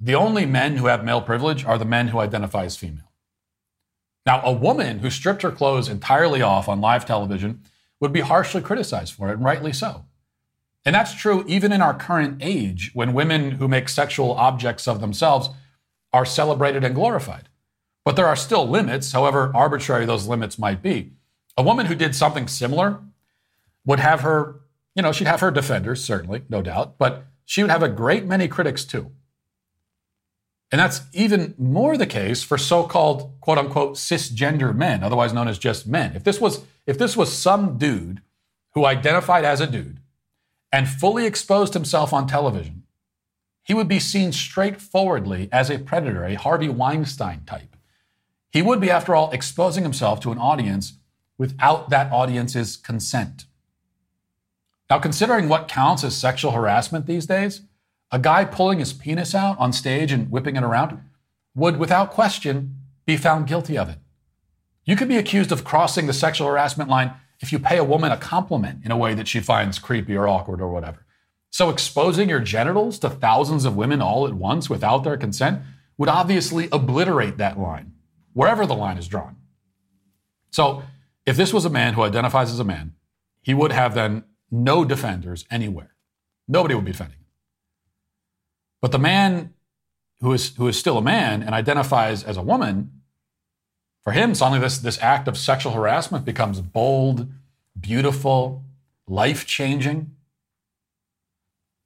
the 0.00 0.14
only 0.14 0.46
men 0.46 0.76
who 0.76 0.86
have 0.86 1.04
male 1.04 1.20
privilege 1.20 1.64
are 1.64 1.78
the 1.78 1.84
men 1.84 2.08
who 2.08 2.20
identify 2.20 2.64
as 2.64 2.76
female. 2.76 3.10
Now, 4.26 4.42
a 4.42 4.52
woman 4.52 5.00
who 5.00 5.10
stripped 5.10 5.42
her 5.42 5.50
clothes 5.50 5.88
entirely 5.88 6.40
off 6.40 6.68
on 6.68 6.80
live 6.80 7.04
television 7.04 7.62
would 8.00 8.12
be 8.12 8.20
harshly 8.20 8.62
criticized 8.62 9.12
for 9.12 9.28
it, 9.28 9.34
and 9.34 9.44
rightly 9.44 9.72
so. 9.72 10.06
And 10.84 10.94
that's 10.94 11.14
true 11.14 11.44
even 11.46 11.72
in 11.72 11.80
our 11.80 11.94
current 11.94 12.38
age 12.40 12.90
when 12.94 13.14
women 13.14 13.52
who 13.52 13.68
make 13.68 13.88
sexual 13.88 14.32
objects 14.32 14.86
of 14.86 15.00
themselves 15.00 15.48
are 16.12 16.26
celebrated 16.26 16.84
and 16.84 16.94
glorified. 16.94 17.48
But 18.04 18.16
there 18.16 18.26
are 18.26 18.36
still 18.36 18.68
limits, 18.68 19.12
however 19.12 19.50
arbitrary 19.54 20.04
those 20.04 20.26
limits 20.26 20.58
might 20.58 20.82
be. 20.82 21.12
A 21.56 21.62
woman 21.62 21.86
who 21.86 21.94
did 21.94 22.14
something 22.14 22.48
similar 22.48 23.00
would 23.86 24.00
have 24.00 24.20
her, 24.20 24.60
you 24.94 25.02
know, 25.02 25.12
she'd 25.12 25.26
have 25.26 25.40
her 25.40 25.50
defenders, 25.50 26.04
certainly, 26.04 26.42
no 26.48 26.60
doubt, 26.62 26.98
but 26.98 27.24
she 27.46 27.62
would 27.62 27.70
have 27.70 27.82
a 27.82 27.88
great 27.88 28.26
many 28.26 28.48
critics 28.48 28.84
too. 28.84 29.12
And 30.74 30.80
that's 30.80 31.02
even 31.12 31.54
more 31.56 31.96
the 31.96 32.04
case 32.04 32.42
for 32.42 32.58
so-called 32.58 33.38
quote 33.40 33.58
unquote 33.58 33.94
cisgender 33.94 34.74
men, 34.74 35.04
otherwise 35.04 35.32
known 35.32 35.46
as 35.46 35.56
just 35.56 35.86
men. 35.86 36.16
If 36.16 36.24
this 36.24 36.40
was 36.40 36.64
if 36.84 36.98
this 36.98 37.16
was 37.16 37.32
some 37.32 37.78
dude 37.78 38.22
who 38.72 38.84
identified 38.84 39.44
as 39.44 39.60
a 39.60 39.68
dude 39.68 40.00
and 40.72 40.88
fully 40.88 41.26
exposed 41.26 41.74
himself 41.74 42.12
on 42.12 42.26
television, 42.26 42.82
he 43.62 43.72
would 43.72 43.86
be 43.86 44.00
seen 44.00 44.32
straightforwardly 44.32 45.48
as 45.52 45.70
a 45.70 45.78
predator, 45.78 46.24
a 46.24 46.34
Harvey 46.34 46.68
Weinstein 46.68 47.42
type. 47.46 47.76
He 48.50 48.60
would 48.60 48.80
be, 48.80 48.90
after 48.90 49.14
all, 49.14 49.30
exposing 49.30 49.84
himself 49.84 50.18
to 50.22 50.32
an 50.32 50.38
audience 50.38 50.94
without 51.38 51.90
that 51.90 52.10
audience's 52.10 52.76
consent. 52.76 53.44
Now, 54.90 54.98
considering 54.98 55.48
what 55.48 55.68
counts 55.68 56.02
as 56.02 56.16
sexual 56.16 56.50
harassment 56.50 57.06
these 57.06 57.26
days, 57.26 57.60
a 58.14 58.18
guy 58.20 58.44
pulling 58.44 58.78
his 58.78 58.92
penis 58.92 59.34
out 59.34 59.58
on 59.58 59.72
stage 59.72 60.12
and 60.12 60.30
whipping 60.30 60.54
it 60.54 60.62
around 60.62 61.02
would, 61.56 61.78
without 61.78 62.12
question, 62.12 62.76
be 63.06 63.16
found 63.16 63.48
guilty 63.48 63.76
of 63.76 63.88
it. 63.88 63.98
You 64.84 64.94
could 64.94 65.08
be 65.08 65.16
accused 65.16 65.50
of 65.50 65.64
crossing 65.64 66.06
the 66.06 66.12
sexual 66.12 66.46
harassment 66.46 66.88
line 66.88 67.12
if 67.40 67.50
you 67.50 67.58
pay 67.58 67.76
a 67.76 67.82
woman 67.82 68.12
a 68.12 68.16
compliment 68.16 68.84
in 68.84 68.92
a 68.92 68.96
way 68.96 69.14
that 69.14 69.26
she 69.26 69.40
finds 69.40 69.80
creepy 69.80 70.16
or 70.16 70.28
awkward 70.28 70.60
or 70.60 70.70
whatever. 70.70 71.04
So, 71.50 71.70
exposing 71.70 72.28
your 72.28 72.38
genitals 72.38 73.00
to 73.00 73.10
thousands 73.10 73.64
of 73.64 73.74
women 73.74 74.00
all 74.00 74.28
at 74.28 74.34
once 74.34 74.70
without 74.70 75.02
their 75.02 75.16
consent 75.16 75.62
would 75.98 76.08
obviously 76.08 76.68
obliterate 76.70 77.38
that 77.38 77.58
line, 77.58 77.94
wherever 78.32 78.64
the 78.64 78.76
line 78.76 78.96
is 78.96 79.08
drawn. 79.08 79.34
So, 80.52 80.84
if 81.26 81.36
this 81.36 81.52
was 81.52 81.64
a 81.64 81.70
man 81.70 81.94
who 81.94 82.02
identifies 82.02 82.52
as 82.52 82.60
a 82.60 82.64
man, 82.64 82.94
he 83.42 83.54
would 83.54 83.72
have 83.72 83.96
then 83.96 84.22
no 84.52 84.84
defenders 84.84 85.44
anywhere. 85.50 85.96
Nobody 86.46 86.76
would 86.76 86.84
be 86.84 86.92
defending 86.92 87.23
but 88.84 88.92
the 88.92 88.98
man 88.98 89.54
who 90.20 90.34
is, 90.34 90.54
who 90.56 90.68
is 90.68 90.78
still 90.78 90.98
a 90.98 91.02
man 91.02 91.42
and 91.42 91.54
identifies 91.54 92.22
as 92.22 92.36
a 92.36 92.42
woman, 92.42 93.00
for 94.02 94.12
him, 94.12 94.34
suddenly 94.34 94.60
this, 94.60 94.76
this 94.76 94.98
act 95.00 95.26
of 95.26 95.38
sexual 95.38 95.72
harassment 95.72 96.26
becomes 96.26 96.60
bold, 96.60 97.32
beautiful, 97.80 98.62
life 99.08 99.46
changing. 99.46 100.10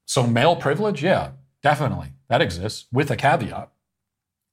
So, 0.07 0.27
male 0.27 0.57
privilege, 0.57 1.01
yeah, 1.01 1.31
definitely, 1.63 2.15
that 2.27 2.43
exists 2.43 2.87
with 2.91 3.13
a 3.13 3.17
caveat. 3.17 3.71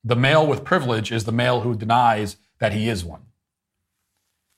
The 0.03 0.15
male 0.15 0.45
with 0.45 0.63
privilege 0.63 1.11
is 1.11 1.23
the 1.23 1.31
male 1.31 1.61
who 1.61 1.73
denies 1.75 2.37
that 2.59 2.73
he 2.73 2.89
is 2.89 3.03
one. 3.03 3.25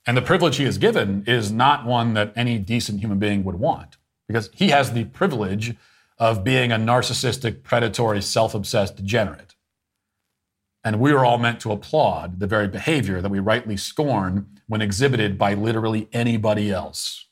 And 0.06 0.14
the 0.14 0.20
privilege 0.20 0.56
he 0.56 0.64
is 0.64 0.76
given 0.76 1.24
is 1.26 1.50
not 1.50 1.86
one 1.86 2.12
that 2.12 2.34
any 2.36 2.58
decent 2.58 3.00
human 3.00 3.18
being 3.18 3.44
would 3.44 3.58
want, 3.58 3.96
because 4.26 4.50
he 4.52 4.68
has 4.68 4.92
the 4.92 5.04
privilege 5.06 5.74
of 6.18 6.42
being 6.44 6.72
a 6.72 6.76
narcissistic, 6.76 7.62
predatory, 7.62 8.20
self 8.20 8.54
obsessed 8.54 8.96
degenerate. 8.96 9.54
And 10.84 11.00
we 11.00 11.12
are 11.12 11.24
all 11.24 11.38
meant 11.38 11.60
to 11.60 11.72
applaud 11.72 12.40
the 12.40 12.46
very 12.46 12.68
behavior 12.68 13.20
that 13.20 13.30
we 13.30 13.40
rightly 13.40 13.76
scorn 13.76 14.60
when 14.66 14.80
exhibited 14.80 15.38
by 15.38 15.54
literally 15.54 16.08
anybody 16.12 16.70
else. 16.70 17.26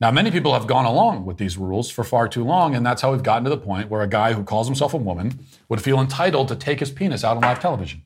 Now, 0.00 0.12
many 0.12 0.30
people 0.30 0.52
have 0.52 0.68
gone 0.68 0.84
along 0.84 1.24
with 1.24 1.38
these 1.38 1.58
rules 1.58 1.90
for 1.90 2.04
far 2.04 2.28
too 2.28 2.44
long, 2.44 2.76
and 2.76 2.86
that's 2.86 3.02
how 3.02 3.10
we've 3.10 3.22
gotten 3.22 3.44
to 3.44 3.50
the 3.50 3.58
point 3.58 3.90
where 3.90 4.02
a 4.02 4.08
guy 4.08 4.32
who 4.32 4.44
calls 4.44 4.68
himself 4.68 4.94
a 4.94 4.98
woman 4.98 5.40
would 5.68 5.82
feel 5.82 6.00
entitled 6.00 6.46
to 6.48 6.56
take 6.56 6.78
his 6.78 6.92
penis 6.92 7.24
out 7.24 7.36
on 7.36 7.42
live 7.42 7.58
television. 7.58 8.04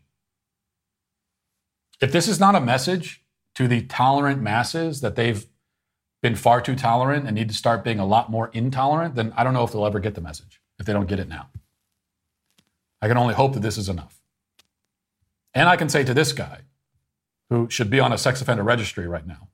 If 2.00 2.10
this 2.10 2.28
is 2.28 2.40
not 2.40 2.54
a 2.54 2.60
message 2.60 3.22
to 3.56 3.68
the 3.68 3.82
tolerant 3.82 4.40
masses 4.40 5.02
that 5.02 5.16
they've 5.16 5.46
been 6.22 6.34
far 6.36 6.60
too 6.60 6.76
tolerant 6.76 7.26
and 7.26 7.34
need 7.34 7.48
to 7.48 7.54
start 7.54 7.84
being 7.84 7.98
a 7.98 8.06
lot 8.06 8.30
more 8.30 8.48
intolerant, 8.52 9.16
then 9.16 9.32
I 9.36 9.44
don't 9.44 9.52
know 9.52 9.64
if 9.64 9.72
they'll 9.72 9.84
ever 9.84 10.00
get 10.00 10.14
the 10.14 10.20
message 10.20 10.60
if 10.78 10.86
they 10.86 10.92
don't 10.92 11.08
get 11.08 11.18
it 11.18 11.28
now. 11.28 11.50
I 13.02 13.08
can 13.08 13.18
only 13.18 13.34
hope 13.34 13.54
that 13.54 13.60
this 13.60 13.76
is 13.76 13.88
enough. 13.88 14.22
And 15.52 15.68
I 15.68 15.76
can 15.76 15.88
say 15.88 16.04
to 16.04 16.14
this 16.14 16.32
guy, 16.32 16.60
who 17.50 17.68
should 17.68 17.90
be 17.90 18.00
on 18.00 18.12
a 18.12 18.18
sex 18.18 18.40
offender 18.40 18.62
registry 18.62 19.06
right 19.06 19.26
now, 19.26 19.48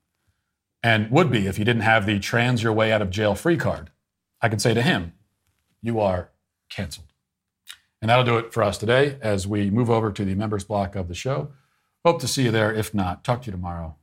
and 0.81 1.11
would 1.11 1.29
be 1.29 1.47
if 1.47 1.57
he 1.57 1.65
didn't 1.65 1.81
have 1.81 2.05
the 2.05 2.19
trans 2.19 2.63
your 2.63 2.71
way 2.71 2.91
out 2.91 3.01
of 3.01 3.09
jail 3.09 3.35
free 3.35 3.57
card, 3.57 3.89
I 4.41 4.47
can 4.47 4.59
say 4.59 4.73
to 4.73 4.81
him, 4.81 5.13
you 5.81 5.99
are 5.99 6.29
canceled. 6.69 7.07
And 8.01 8.09
that'll 8.09 8.23
do 8.23 8.37
it 8.37 8.53
for 8.53 8.63
us 8.63 8.77
today 8.77 9.17
as 9.21 9.45
we 9.45 9.69
move 9.69 9.89
over 9.89 10.11
to 10.11 10.23
the 10.23 10.35
members 10.35 10.63
block 10.63 10.95
of 10.95 11.09
the 11.09 11.15
show. 11.15 11.51
Hope 12.05 12.21
to 12.21 12.27
see 12.27 12.43
you 12.43 12.51
there. 12.51 12.73
If 12.73 12.93
not, 12.93 13.25
talk 13.25 13.41
to 13.41 13.47
you 13.47 13.51
tomorrow. 13.51 13.97